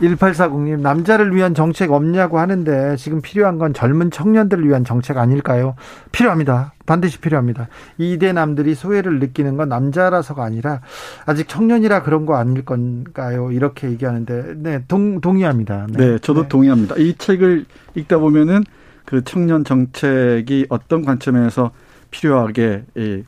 [0.00, 5.74] 1840님, 남자를 위한 정책 없냐고 하는데 지금 필요한 건 젊은 청년들을 위한 정책 아닐까요?
[6.10, 6.72] 필요합니다.
[6.86, 7.68] 반드시 필요합니다.
[7.98, 10.80] 이대남들이 소외를 느끼는 건 남자라서가 아니라
[11.26, 13.52] 아직 청년이라 그런 거 아닐 건가요?
[13.52, 15.86] 이렇게 얘기하는데, 네, 동, 동의합니다.
[15.90, 16.48] 네, 저도 네.
[16.48, 16.94] 동의합니다.
[16.96, 18.64] 이 책을 읽다 보면은
[19.04, 21.72] 그 청년 정책이 어떤 관점에서
[22.10, 23.22] 필요하게 예,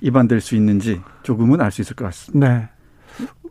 [0.00, 2.48] 입안될 수 있는지 조금은 알 수 있을 것 같습니다.
[2.48, 2.68] 네.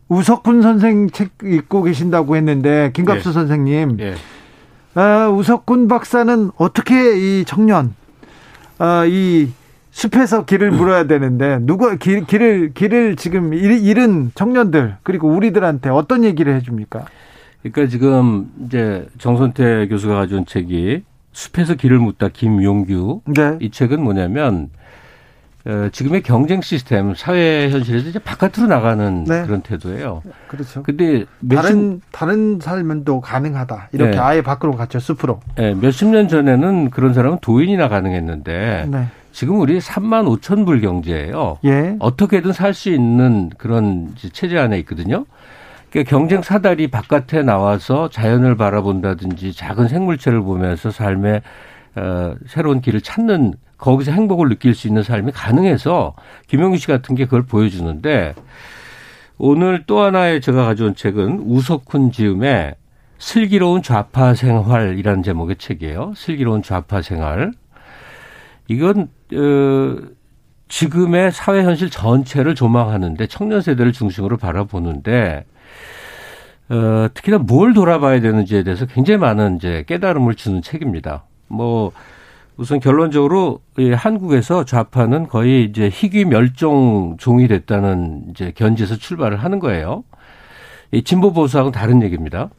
[0.10, 3.34] 우석훈 선생 책 읽고 계신다고 했는데 김갑수 예.
[3.34, 4.16] 선생님, 예.
[4.96, 7.94] 아, 우석훈 박사는 어떻게 이 청년,
[8.78, 9.50] 아, 이
[9.92, 16.24] 숲에서 길을 물어야 되는데 누가 길, 길을 길을 지금 잃- 잃은 청년들 그리고 우리들한테 어떤
[16.24, 17.06] 얘기를 해줍니까?
[17.64, 21.04] 그러니까 지금 이제 정선태 교수가 가져온 책이
[21.34, 23.58] 숲에서 길을 묻다 김용규 네.
[23.60, 24.70] 이 책은 뭐냐면
[25.68, 29.44] 어, 지금의 경쟁 시스템 사회 현실에서 이제 바깥으로 나가는 네.
[29.44, 30.24] 그런 태도예요.
[30.48, 30.82] 그렇죠.
[30.82, 33.90] 근데 다른 다른 삶은 또 가능하다.
[33.92, 34.18] 이렇게 네.
[34.18, 35.42] 아예 밖으로 갔죠 숲으로.
[35.60, 39.08] 예, 몇십 년 전에는 그런 사람은 도인이나 가능했는데 네.
[39.34, 41.58] 지금 우리 3만 5천 불 경제예요.
[41.66, 41.96] 예.
[42.00, 45.26] 어떻게든 살 수 있는 그런 체제 안에 있거든요.
[45.92, 51.42] 그러니까 경쟁 사다리 바깥에 나와서 자연을 바라본다든지 작은 생물체를 보면서 삶의
[51.98, 56.16] 어, 새로운 길을 찾는 거기서 행복을 느낄 수 있는 삶이 가능해서
[56.48, 58.36] 김영규 씨 같은 게 그걸 보여주는데
[59.40, 62.76] 오늘 또 하나의 제가 가져온 책은 우석훈 지음의
[63.20, 66.14] 슬기로운 좌파 생활이라는 제목의 책이에요.
[66.16, 67.52] 슬기로운 좌파 생활.
[68.68, 69.98] 이건 어
[70.68, 75.46] 지금의 사회 현실 전체를 조망하는데 청년 세대를 중심으로 바라보는데
[76.70, 81.24] 어 특히나 뭘 돌아봐야 되는지에 대해서 굉장히 많은 이제 깨달음을 주는 책입니다.
[81.48, 81.92] 뭐
[82.58, 89.60] 우선 결론적으로 이 한국에서 좌파는 거의 이제 희귀 멸종 종이 됐다는 이제 견지에서 출발을 하는
[89.60, 90.04] 거예요.
[90.92, 92.50] 이 진보 보수하고는 다른 얘기입니다.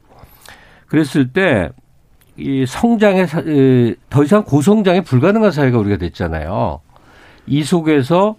[0.87, 6.81] 그랬을 때이 에, 더 이상 고성장이 불가능한 사회가 우리가 됐잖아요.
[7.47, 8.37] 이 속에서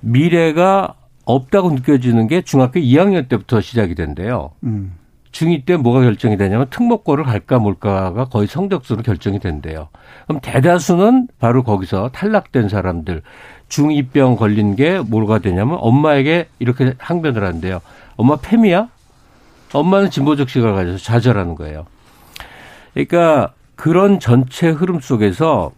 [0.00, 0.94] 미래가
[1.24, 4.52] 없다고 느껴지는 게 중학교 2학년 때부터 시작이 된대요.
[4.62, 4.94] 음.
[5.32, 9.88] 중2 때 뭐가 결정이 되냐면 특목고를 갈까 몰까가 거의 성적수로 결정이 된대요.
[10.26, 13.22] 그럼 대다수는 바로 거기서 탈락된 사람들
[13.68, 17.80] 중2병 걸린 게 뭐가 되냐면 엄마에게 이렇게 항변을 한대요.
[18.16, 18.88] 엄마 팸이야?
[19.72, 21.86] 엄마는 진보적 시각을 가져서 좌절하는 거예요.
[22.92, 25.70] 그러니까 그런 전체 흐름 속에서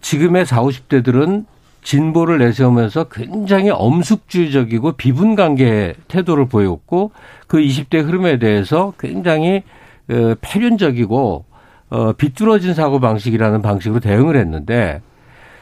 [0.00, 1.44] 지금의 40, 50대들은
[1.86, 7.12] 진보를 내세우면서 굉장히 엄숙주의적이고 비분관계 태도를 보였고
[7.46, 9.62] 그 20대 흐름에 대해서 굉장히
[10.10, 11.44] 어, 패륜적이고
[11.90, 15.00] 어, 비뚤어진 사고 방식이라는 방식으로 대응을 했는데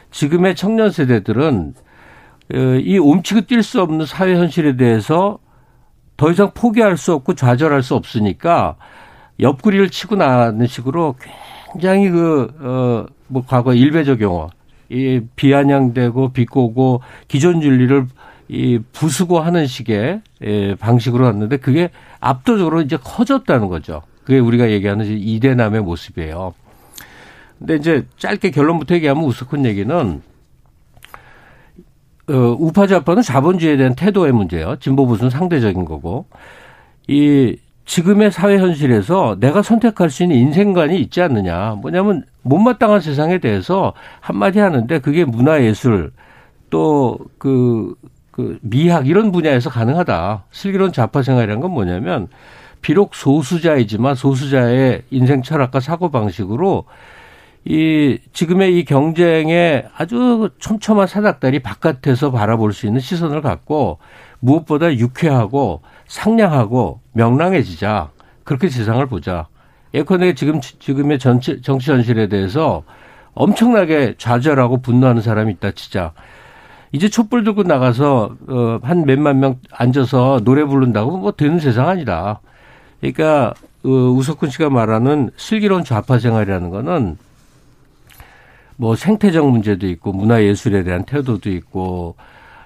[0.09, 1.75] 지금의 청년 세대들은
[2.55, 5.37] 어, 이 움츠고 뛸 수 없는 사회 현실에 대해서
[6.17, 8.77] 더 이상 포기할 수 없고 좌절할 수 없으니까
[9.39, 11.17] 옆구리를 치고 나가는 식으로
[11.71, 14.49] 굉장히 그, 어, 뭐 과거 일베적 용어,
[14.89, 18.07] 이 비아냥대고 비꼬고 기존 윤리를
[18.47, 21.89] 이 부수고 하는 식의 예, 방식으로 왔는데 그게
[22.19, 24.01] 압도적으로 이제 커졌다는 거죠.
[24.23, 26.53] 그게 우리가 얘기하는 이대남의 모습이에요.
[27.57, 30.21] 근데 이제 짧게 결론부터 얘기하면 우스큰 얘기는
[32.27, 34.77] 어, 우파 좌파는 자본주의에 대한 태도의 문제예요.
[34.79, 36.25] 진보 보수는 상대적인 거고
[37.07, 37.55] 이
[37.85, 41.75] 지금의 사회 현실에서 내가 선택할 수 있는 인생관이 있지 않느냐.
[41.81, 46.11] 뭐냐면 못마땅한 세상에 대해서 한마디 하는데 그게 문화예술
[46.69, 47.95] 또 그,
[48.31, 50.45] 그 미학 이런 분야에서 가능하다.
[50.51, 52.27] 슬기로운 좌파 생활이란 건 뭐냐면
[52.81, 56.85] 비록 소수자이지만 소수자의 인생 철학과 사고 방식으로
[57.65, 63.97] 이 지금의 이 경쟁에 아주 촘촘한 사닥다리 바깥에서 바라볼 수 있는 시선을 갖고
[64.39, 68.09] 무엇보다 유쾌하고 상냥하고 명랑해지자
[68.43, 69.47] 그렇게 세상을 보자.
[69.93, 72.83] 예컨대 지금 지금의 정치 정치 현실에 대해서
[73.33, 76.13] 엄청나게 좌절하고 분노하는 사람이 있다 치자.
[76.91, 82.39] 이제 촛불 들고 나가서 어, 한 몇만 명 앉아서 노래 부른다고 뭐 되는 세상 아니다.
[83.01, 83.53] 그러니까
[83.83, 87.17] 어, 우석훈 씨가 말하는 슬기로운 좌파 생활이라는 거는
[88.77, 92.15] 뭐 생태적 문제도 있고 문화 예술에 대한 태도도 있고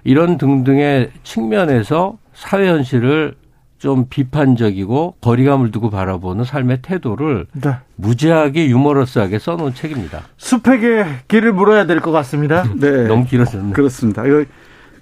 [0.03, 3.35] 이런 등등의 측면에서 사회 현실을
[3.79, 7.75] 좀 비판적이고 거리감을 두고 바라보는 삶의 태도를 네.
[7.95, 10.23] 무지하게 유머러스하게 써놓은 책입니다.
[10.37, 12.63] 숲에게 길을 물어야 될 것 같습니다.
[12.79, 13.73] 네, 너무 길어졌네.
[13.73, 14.23] 그렇습니다.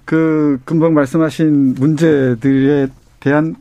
[0.04, 2.88] 그 금방 말씀하신 문제들에
[3.20, 3.56] 대한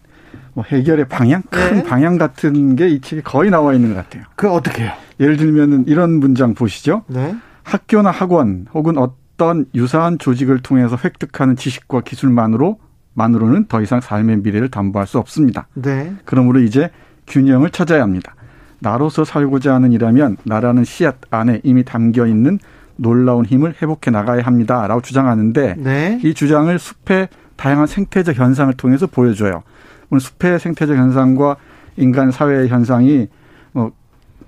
[0.54, 1.84] 뭐 해결의 방향, 큰 네.
[1.84, 4.24] 방향 같은 게 이 책에 거의 나와 있는 것 같아요.
[4.36, 4.92] 그 어떻게 해요?
[5.20, 7.04] 예를 들면은 이런 문장 보시죠.
[7.08, 7.36] 네.
[7.64, 12.80] 학교나 학원 혹은 어떤 유사한 조직을 통해서 획득하는 지식과 기술만으로
[13.18, 15.68] 만으로는 더 이상 삶의 미래를 담보할 수 없습니다.
[15.74, 16.14] 네.
[16.24, 16.92] 그러므로 이제
[17.26, 18.36] 균형을 찾아야 합니다.
[18.80, 22.60] 나로서 살고자 하는 이라면 나라는 씨앗 안에 이미 담겨 있는
[22.96, 26.22] 놀라운 힘을 회복해 나가야 합니다라고 주장하는데 네.
[26.24, 29.64] 이 주장을 숲의 다양한 생태적 현상을 통해서 보여줘요.
[30.12, 31.58] 오늘 숲의 생태적 현상과
[31.98, 33.28] 인간 사회의 현상이
[33.72, 33.92] 뭐,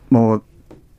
[0.09, 0.41] 뭐,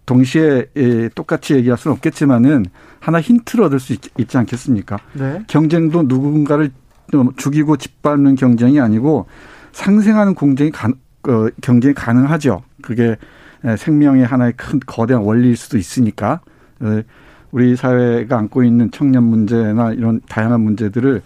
[0.07, 2.65] 동시에 예, 똑같이 얘기할 수는 없겠지만은
[2.99, 4.99] 하나 힌트를 얻을 수 있, 지 않겠습니까?
[5.13, 5.45] 네.
[5.47, 6.73] 경쟁도 누군가를
[7.37, 9.27] 죽이고 짓밟는 경쟁이 아니고
[9.73, 12.63] 상생하는 공정이 가, 어, 경쟁이 가능하죠.
[12.83, 13.17] 그게
[13.79, 16.41] 생명의 하나의 큰 거대한 원리일 수도 있으니까
[16.81, 17.03] 어,
[17.53, 21.23] 우리 사회가 안고 있는 청년 문제나 이런 다양한 문제들을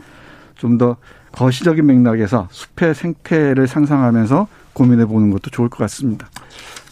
[0.56, 0.96] 좀 더
[1.34, 6.28] 거시적인 맥락에서 숲의 생태를 상상하면서 고민해 보는 것도 좋을 것 같습니다.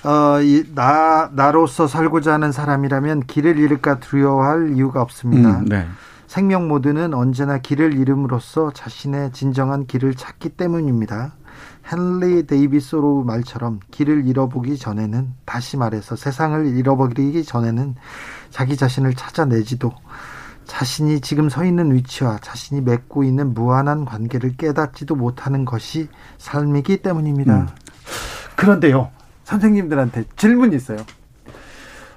[0.04, 5.60] 어, 이, 나, 나로서 살고자 하는 사람이라면 길을 잃을까 두려워할 이유가 없습니다.
[5.60, 5.86] 음, 네.
[6.32, 11.34] 생명 모드는 언제나 길을 잃음으로써 자신의 진정한 길을 찾기 때문입니다.
[11.92, 17.96] 헨리 데이비소로 말처럼 길을 잃어보기 전에는 다시 말해서 세상을 잃어버리기 전에는
[18.48, 19.92] 자기 자신을 찾아내지도
[20.64, 27.54] 자신이 지금 서 있는 위치와 자신이 맺고 있는 무한한 관계를 깨닫지도 못하는 것이 삶이기 때문입니다.
[27.54, 27.66] 음.
[28.56, 29.10] 그런데요,
[29.44, 30.96] 선생님들한테 질문이 있어요.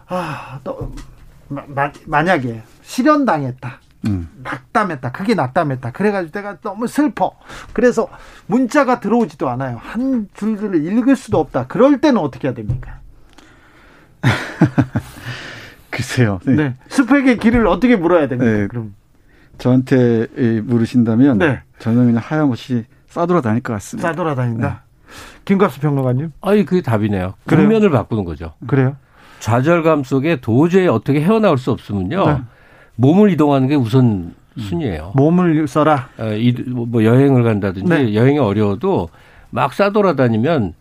[0.07, 0.89] 아, 너,
[1.49, 3.81] 마, 만약에 실현당했다.
[4.07, 4.29] 음.
[4.43, 5.11] 낙담했다.
[5.11, 5.91] 그게 낙담했다.
[5.91, 7.31] 그래가지고 내가 너무 슬퍼.
[7.73, 8.07] 그래서
[8.47, 9.77] 문자가 들어오지도 않아요.
[9.81, 11.67] 한 줄들을 읽을 수도 없다.
[11.67, 12.99] 그럴 때는 어떻게 해야 됩니까?
[15.89, 16.39] 글쎄요.
[16.45, 16.55] 네.
[16.55, 16.73] 네.
[16.89, 18.51] 숲에게 길을 어떻게 물어야 됩니까?
[18.51, 18.67] 네.
[18.67, 18.93] 그럼
[19.57, 20.27] 저한테
[20.63, 21.61] 물으신다면 네.
[21.79, 24.09] 저는 그냥 하염없이 싸돌아다닐 것 같습니다.
[24.09, 24.67] 싸돌아다닌다.
[24.67, 24.75] 네.
[25.45, 26.31] 김갑수 평론가님?
[26.41, 27.35] 아니 그게 답이네요.
[27.45, 28.53] 국면을 바꾸는 거죠.
[28.67, 28.97] 그래요?
[29.39, 32.45] 좌절감 속에 도저히 어떻게 헤어나올 수 없으면요.
[32.95, 33.07] 네.
[33.07, 35.13] 몸을 이동하는 게 우선 순이에요.
[35.15, 36.09] 몸을 써라.
[36.17, 36.29] 어,
[36.67, 38.13] 뭐 여행을 간다든지 네.
[38.15, 39.09] 여행이 어려워도
[39.49, 40.73] 막 싸돌아다니면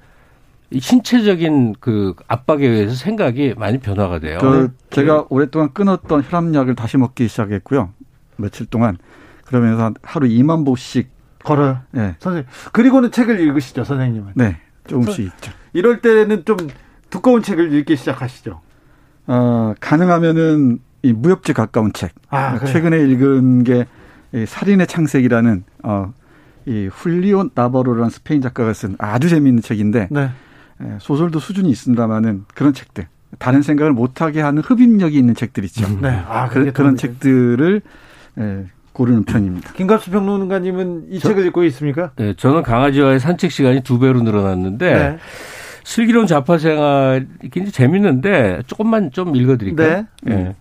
[0.78, 4.38] 신체적인 그 압박에 의해서 생각이 많이 변화가 돼요.
[4.40, 4.86] 그 네.
[4.90, 7.90] 제가 오랫동안 끊었던 혈압약을 다시 먹기 시작했고요.
[8.36, 8.98] 며칠 동안
[9.44, 11.10] 그러면서 하루 2만 보씩
[11.42, 11.78] 걸어요.
[11.90, 12.16] 네.
[12.18, 12.48] 선생님.
[12.72, 14.32] 그리고는 책을 읽으시죠, 선생님은.
[14.34, 14.56] 네.
[14.86, 15.52] 조금씩 읽죠.
[15.72, 16.56] 이럴 때는 좀
[17.10, 18.60] 두꺼운 책을 읽기 시작하시죠.
[19.26, 22.12] 어, 가능하면은 이 무협지 가까운 책.
[22.30, 22.72] 아, 그래.
[22.72, 23.84] 최근에 읽은 게
[24.46, 26.12] 살인의 창색이라는 어,
[26.66, 30.30] 이 훌리온 나바로라는 스페인 작가가 쓴 아주 재미있는 책인데 네.
[30.98, 33.06] 소설도 수준이 있습니다만은 그런 책들
[33.38, 35.86] 다른 생각을 못하게 하는 흡입력이 있는 책들 있죠.
[36.00, 36.08] 네.
[36.26, 37.82] 아, 그, 런 책들을
[38.38, 39.72] 예, 고르는 편입니다.
[39.74, 42.12] 김갑수 평론가님은 이 저, 책을 읽고 있습니까?
[42.16, 45.18] 네, 저는 강아지와의 산책 시간이 두 배로 늘어났는데 네.
[45.84, 50.06] 슬기로운 자파 생활 굉장히 재밌는데 조금만 좀 읽어드릴까요?
[50.22, 50.34] 네.
[50.34, 50.54] 네.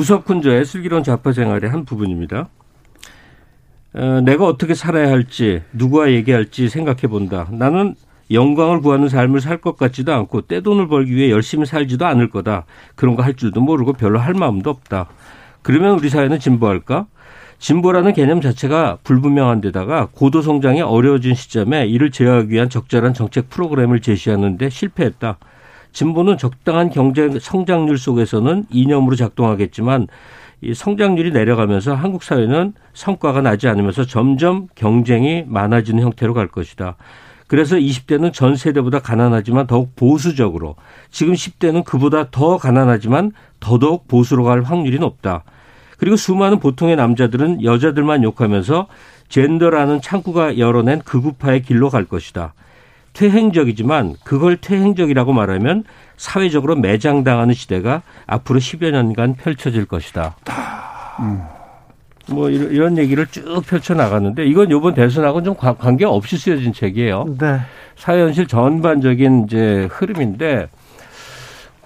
[0.00, 2.48] 우석훈저의 슬기로운 자파 생활의 한 부분입니다.
[3.94, 7.48] 어, 내가 어떻게 살아야 할지 누구와 얘기할지 생각해 본다.
[7.50, 7.94] 나는
[8.30, 12.66] 영광을 구하는 삶을 살 것 같지도 않고 떼돈을 벌기 위해 열심히 살지도 않을 거다.
[12.94, 15.06] 그런 거 할 줄도 모르고 별로 할 마음도 없다.
[15.62, 17.06] 그러면 우리 사회는 진보할까?
[17.58, 24.00] 진보라는 개념 자체가 불분명한 데다가 고도 성장이 어려워진 시점에 이를 제어하기 위한 적절한 정책 프로그램을
[24.00, 25.38] 제시하는데 실패했다.
[25.96, 30.08] 진보는 적당한 경제 성장률 속에서는 이념으로 작동하겠지만
[30.60, 36.96] 이 성장률이 내려가면서 한국 사회는 성과가 나지 않으면서 점점 경쟁이 많아지는 형태로 갈 것이다.
[37.46, 40.76] 그래서 20대는 전 세대보다 가난하지만 더욱 보수적으로
[41.10, 45.44] 지금 10대는 그보다 더 가난하지만 더더욱 보수로 갈 확률이 높다.
[45.96, 48.86] 그리고 수많은 보통의 남자들은 여자들만 욕하면서
[49.30, 52.52] 젠더라는 창구가 열어낸 극우파의 길로 갈 것이다.
[53.16, 55.84] 퇴행적이지만 그걸 퇴행적이라고 말하면
[56.18, 60.36] 사회적으로 매장당하는 시대가 앞으로 10여 년간 펼쳐질 것이다.
[61.20, 61.40] 음.
[62.28, 67.36] 뭐 이런, 이런 얘기를 쭉 펼쳐 나갔는데 이건 요번 대선하고는 좀 관계 없이 쓰여진 책이에요.
[67.38, 67.60] 네.
[67.96, 70.68] 사회 현실 전반적인 이제 흐름인데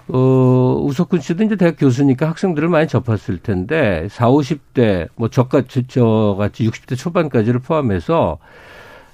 [0.09, 6.67] 어, 우석훈 씨도 이제 대학 교수니까 학생들을 많이 접했을 텐데 4, 50대 뭐 저같이 저같이
[6.67, 8.39] 60대 초반까지를 포함해서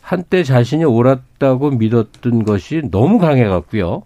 [0.07, 4.03] 한때 자신이 옳았다고 믿었던 것이 너무 강해 갖고요.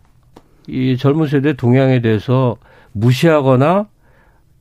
[0.67, 2.57] 이 젊은 세대 동향에 대해서
[2.93, 3.85] 무시하거나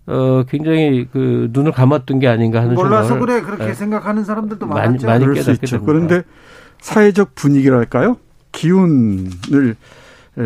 [0.07, 3.73] 어 굉장히 그 눈을 감았던 게 아닌가 하는 몰라서 그래 그렇게 네.
[3.75, 5.07] 생각하는 사람들도 많이 많았죠.
[5.07, 5.79] 많이 수 있죠.
[5.79, 5.81] 됩니다.
[5.87, 6.23] 그런데
[6.83, 8.19] 사회적 분위기랄까요?
[8.53, 9.77] 기운을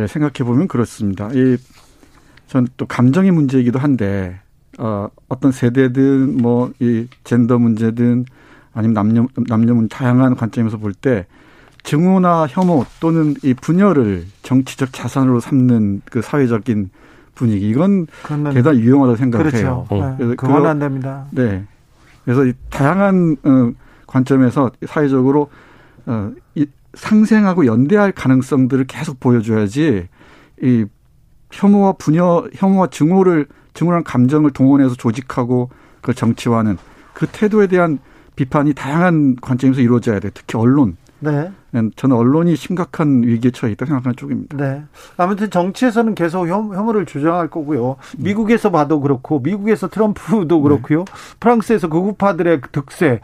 [0.07, 1.29] 생각해 보면 그렇습니다.
[1.33, 1.57] 이
[2.47, 4.39] 전 또 감정의 문제이기도 한데
[4.79, 8.27] 어 어떤 세대든 뭐 이 젠더 문제든
[8.75, 11.27] 아니면 남녀 남녀문 다양한 관점에서 볼 때
[11.85, 16.91] 증오나 혐오 또는 이 분열을 정치적 자산으로 삼는 그 사회적인
[17.35, 18.07] 분위기 이건
[18.55, 19.51] 대단히 유용하다고 생각해요.
[19.51, 19.87] 그렇죠.
[19.91, 20.17] 어.
[20.19, 20.35] 네.
[20.35, 21.27] 그건 안 됩니다.
[21.31, 21.65] 네.
[22.25, 23.73] 그래서 이 다양한 어,
[24.07, 25.51] 관점에서 사회적으로
[26.07, 30.09] 어, 이 상생하고 연대할 가능성들을 계속 보여줘야지
[30.63, 30.87] 이
[31.53, 36.79] 혐오와 분열, 혐오와 증오를 증오란 감정을 동원해서 조직하고 그걸 정치화하는
[37.13, 37.99] 그 태도에 대한
[38.37, 40.31] 비판이 다양한 관점에서 이루어져야 돼.
[40.35, 40.97] 특히 언론.
[41.21, 41.51] 네.
[41.97, 44.57] 저는 언론이 심각한 위기에 처해 있다 생각하는 쪽입니다.
[44.57, 44.83] 네.
[45.17, 47.97] 아무튼 정치에서는 계속 혐오를 주장할 거고요.
[48.19, 51.05] 미국에서 봐도 그렇고, 미국에서 트럼프도 그렇고요.
[51.05, 51.13] 네.
[51.41, 53.21] 프랑스에서 극우파들의 득세.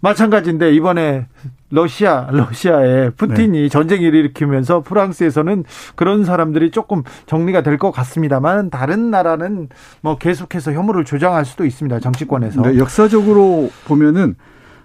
[0.00, 1.26] 마찬가지인데 이번에
[1.70, 3.68] 러시아 러시아에 푸틴이 네.
[3.68, 5.64] 전쟁을 일으키면서 프랑스에서는
[5.96, 9.68] 그런 사람들이 조금 정리가 될 것 같습니다만 다른 나라는
[10.00, 14.34] 뭐 계속해서 혐오를 조장할 수도 있습니다 정치권에서 네, 역사적으로 보면은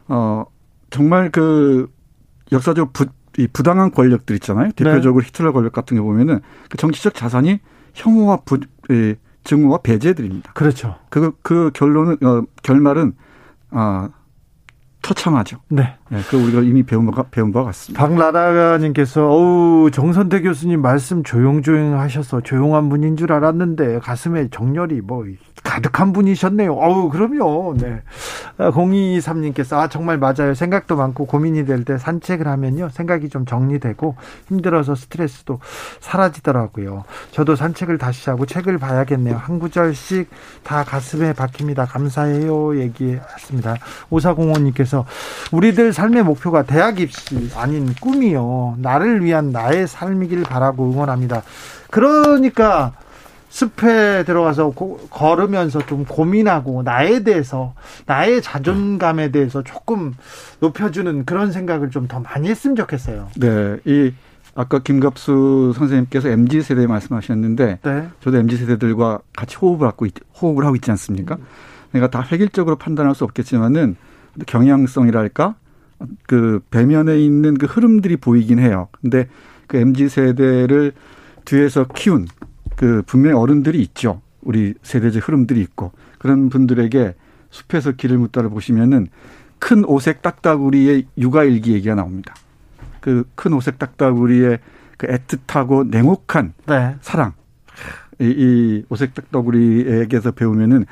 [0.08, 0.46] 어
[0.90, 1.90] 정말 그
[2.52, 3.06] 역사적 부,
[3.38, 5.28] 이 부당한 권력들 있잖아요 대표적으로 네.
[5.28, 7.60] 히틀러 권력 같은 게 보면은 그 정치적 자산이
[7.94, 8.60] 혐오와 부,
[8.92, 10.54] 예, 증오와 배제들입니다.
[10.54, 10.96] 그렇죠.
[11.10, 13.14] 그, 그 결론은, 어, 결말은,
[13.72, 14.10] 아,
[15.04, 15.58] 처참하죠.
[15.70, 15.96] 네.
[16.10, 16.20] 네.
[16.30, 18.02] 그 우리가 이미 배운 바, 배운 바 같습니다.
[18.08, 25.26] 박나라님께서 어우 정선태 교수님 말씀 조용조용 하셔서 조용한 분인 줄 알았는데 가슴에 정열이 뭐
[25.64, 26.74] 가득한 분이셨네요.
[26.74, 27.76] 어우 그럼요.
[27.78, 28.02] 네.
[28.58, 30.54] 0223님께서 아 정말 맞아요.
[30.56, 34.16] 생각도 많고 고민이 될 때 산책을 하면요 생각이 좀 정리되고
[34.48, 35.60] 힘들어서 스트레스도
[36.00, 37.04] 사라지더라고요.
[37.32, 39.36] 저도 산책을 다시 하고 책을 봐야겠네요.
[39.36, 40.30] 한 구절씩
[40.64, 41.86] 다 가슴에 박힙니다.
[41.86, 42.80] 감사해요.
[42.80, 43.76] 얘기했습니다.
[44.10, 44.93] 오사공원님께서
[45.52, 48.76] 우리들 삶의 목표가 대학 입시 아닌 꿈이요.
[48.80, 51.44] 나를 위한 나의 삶이길 바라고 응원합니다.
[51.90, 52.94] 그러니까
[53.50, 57.76] 숲에 들어가서 고, 걸으면서 좀 고민하고 나에 대해서
[58.08, 60.16] 나의 자존감에 대해서 조금
[60.60, 63.30] 높여주는 그런 생각을 좀 더 많이 했으면 좋겠어요.
[63.38, 64.12] 네, 이
[64.56, 68.08] 아까 김갑수 선생님께서 mz 세대 말씀하셨는데 네.
[68.22, 71.38] 저도 mz 세대들과 같이 호흡을 하고 있, 호흡을 하고 있지 않습니까?
[71.92, 73.96] 내가 다 획일적으로 판단할 수 없겠지만은
[74.46, 75.56] 경향성이랄까
[76.28, 78.88] 그 배면에 있는 그 흐름들이 보이긴 해요.
[79.02, 79.28] 근데
[79.68, 80.94] 그 mz 세대를
[81.46, 82.28] 뒤에서 키운
[82.76, 84.22] 그 분명히 어른들이 있죠.
[84.42, 87.16] 우리 세대적 흐름들이 있고 그런 분들에게
[87.50, 89.08] 숲에서 길을 묻다를 보시면은
[89.60, 92.34] 큰 오색 딱따구리의 육아일기 얘기가 나옵니다.
[93.00, 94.60] 그 큰 오색 딱따구리의
[94.98, 96.96] 그 애틋하고 냉혹한 네.
[97.02, 97.34] 사랑.
[98.20, 100.86] 이, 이 오색 딱따구리에게서 배우면은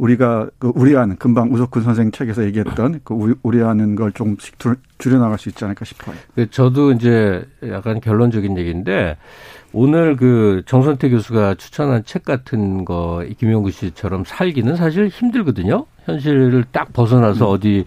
[0.00, 4.56] 우리가 그 우리아는 금방 우석훈 선생 책에서 얘기했던 그 우리아는 걸 조금씩
[4.98, 6.16] 줄여 나갈 수 있지 않을까 싶어요.
[6.34, 9.18] 그 저도 이제 약간 결론적인 얘기인데
[9.72, 15.84] 오늘 그 정선태 교수가 추천한 책 같은 거 김용구 씨처럼 살기는 사실 힘들거든요.
[16.06, 17.54] 현실을 딱 벗어나서 음.
[17.54, 17.84] 어디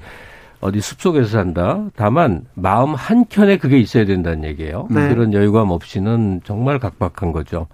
[0.61, 1.87] 어디 숲속에서 산다.
[1.95, 4.87] 다만 마음 한 켠에 그게 있어야 된다는 얘기예요.
[4.91, 5.09] 네.
[5.09, 7.67] 그런 여유감 없이는 정말 각박한 거죠.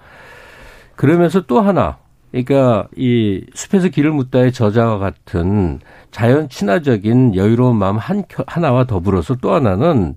[0.95, 1.98] 그러면서 또 하나
[2.32, 5.80] 그러니까 이 숲에서 길을 묻다의 저자와 같은
[6.12, 10.16] 자연 친화적인 여유로운 마음 한 하나와 더불어서 또 하나는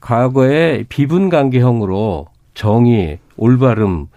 [0.00, 4.08] 과거에 비분 관계형으로 정의, 올바름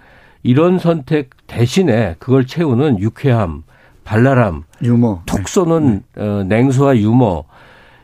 [0.43, 3.63] 이런 선택 대신에 그걸 채우는 유쾌함,
[4.03, 5.43] 발랄함, 유머, 톡 네.
[5.47, 6.21] 쏘는 네.
[6.21, 7.43] 어, 냉소와 유머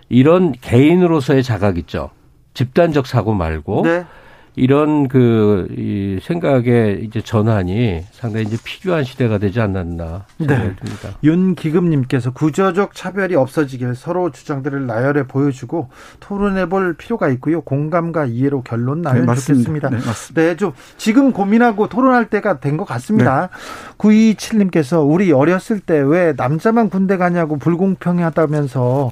[0.09, 2.09] 이런 개인으로서의 자각 있죠.
[2.53, 4.05] 집단적 사고 말고 네.
[4.55, 10.75] 이런 그, 이 생각의 이제 전환이 상당히 이제 필요한 시대가 되지 않았나 생각이 네.
[10.75, 11.09] 듭니다.
[11.23, 17.61] 윤기금님께서 구조적 차별이 없어지길 서로 주장들을 나열해 보여주고 토론해 볼 필요가 있고요.
[17.61, 19.35] 공감과 이해로 결론 나면 네.
[19.35, 19.89] 좋겠습니다.
[19.89, 20.41] 네, 맞습니다.
[20.41, 23.49] 네, 좀 지금 고민하고 토론할 때가 된 것 같습니다.
[23.51, 23.95] 네.
[23.97, 29.11] 927님께서 우리 어렸을 때 왜 남자만 군대 가냐고 불공평하다면서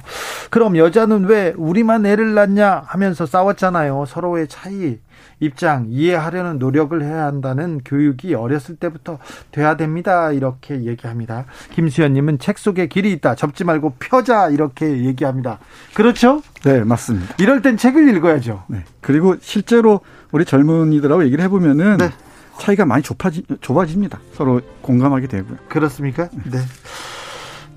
[0.50, 4.04] 그럼 여자는 왜 우리만 애를 낳냐 하면서 싸웠잖아요.
[4.06, 4.98] 서로의 차이
[5.40, 9.18] 입장 이해하려는 노력을 해야 한다는 교육이 어렸을 때부터
[9.50, 10.30] 돼야 됩니다.
[10.32, 11.46] 이렇게 얘기합니다.
[11.72, 13.34] 김수현님은 책 속에 길이 있다.
[13.34, 15.58] 접지 말고 펴자 이렇게 얘기합니다.
[15.94, 16.42] 그렇죠?
[16.62, 17.34] 네, 맞습니다.
[17.38, 18.64] 이럴 땐 책을 읽어야죠.
[18.68, 18.84] 네.
[19.00, 20.00] 그리고 실제로
[20.30, 22.10] 우리 젊은이들하고 얘기를 해보면은 네.
[22.58, 24.20] 차이가 많이 좁아지, 좁아집니다.
[24.34, 25.56] 서로 공감하게 되고요.
[25.68, 26.28] 그렇습니까?
[26.44, 26.58] 네.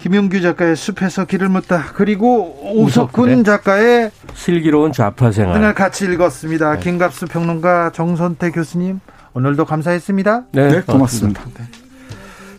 [0.04, 1.86] 김용규 작가의 숲에서 길을 묻다.
[1.94, 5.54] 그리고 오석훈 작가의 슬기로운 좌파 생활.
[5.54, 6.76] 등을 같이 읽었습니다.
[6.76, 9.00] 김갑수 평론가 정선태 교수님
[9.34, 10.44] 오늘도 감사했습니다.
[10.52, 11.46] 네, 네, 고맙습니다.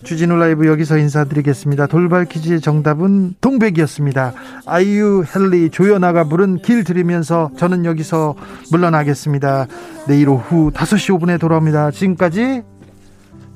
[0.05, 1.87] 주진우 라이브 여기서 인사드리겠습니다.
[1.87, 4.33] 돌발 퀴즈의 정답은 동백이었습니다.
[4.65, 8.37] 아이유, 헬리, 조연아가 부른 길 들으면서 저는 여기서
[8.71, 9.67] 물러나겠습니다.
[10.09, 11.91] 내일 오후 5시 5분에 돌아옵니다.
[11.91, 12.63] 지금까지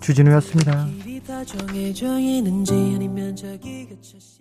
[0.01, 0.87] 주진우였습니다.
[1.29, 4.38] 다 정해져 있는지 아니면 자기가 자신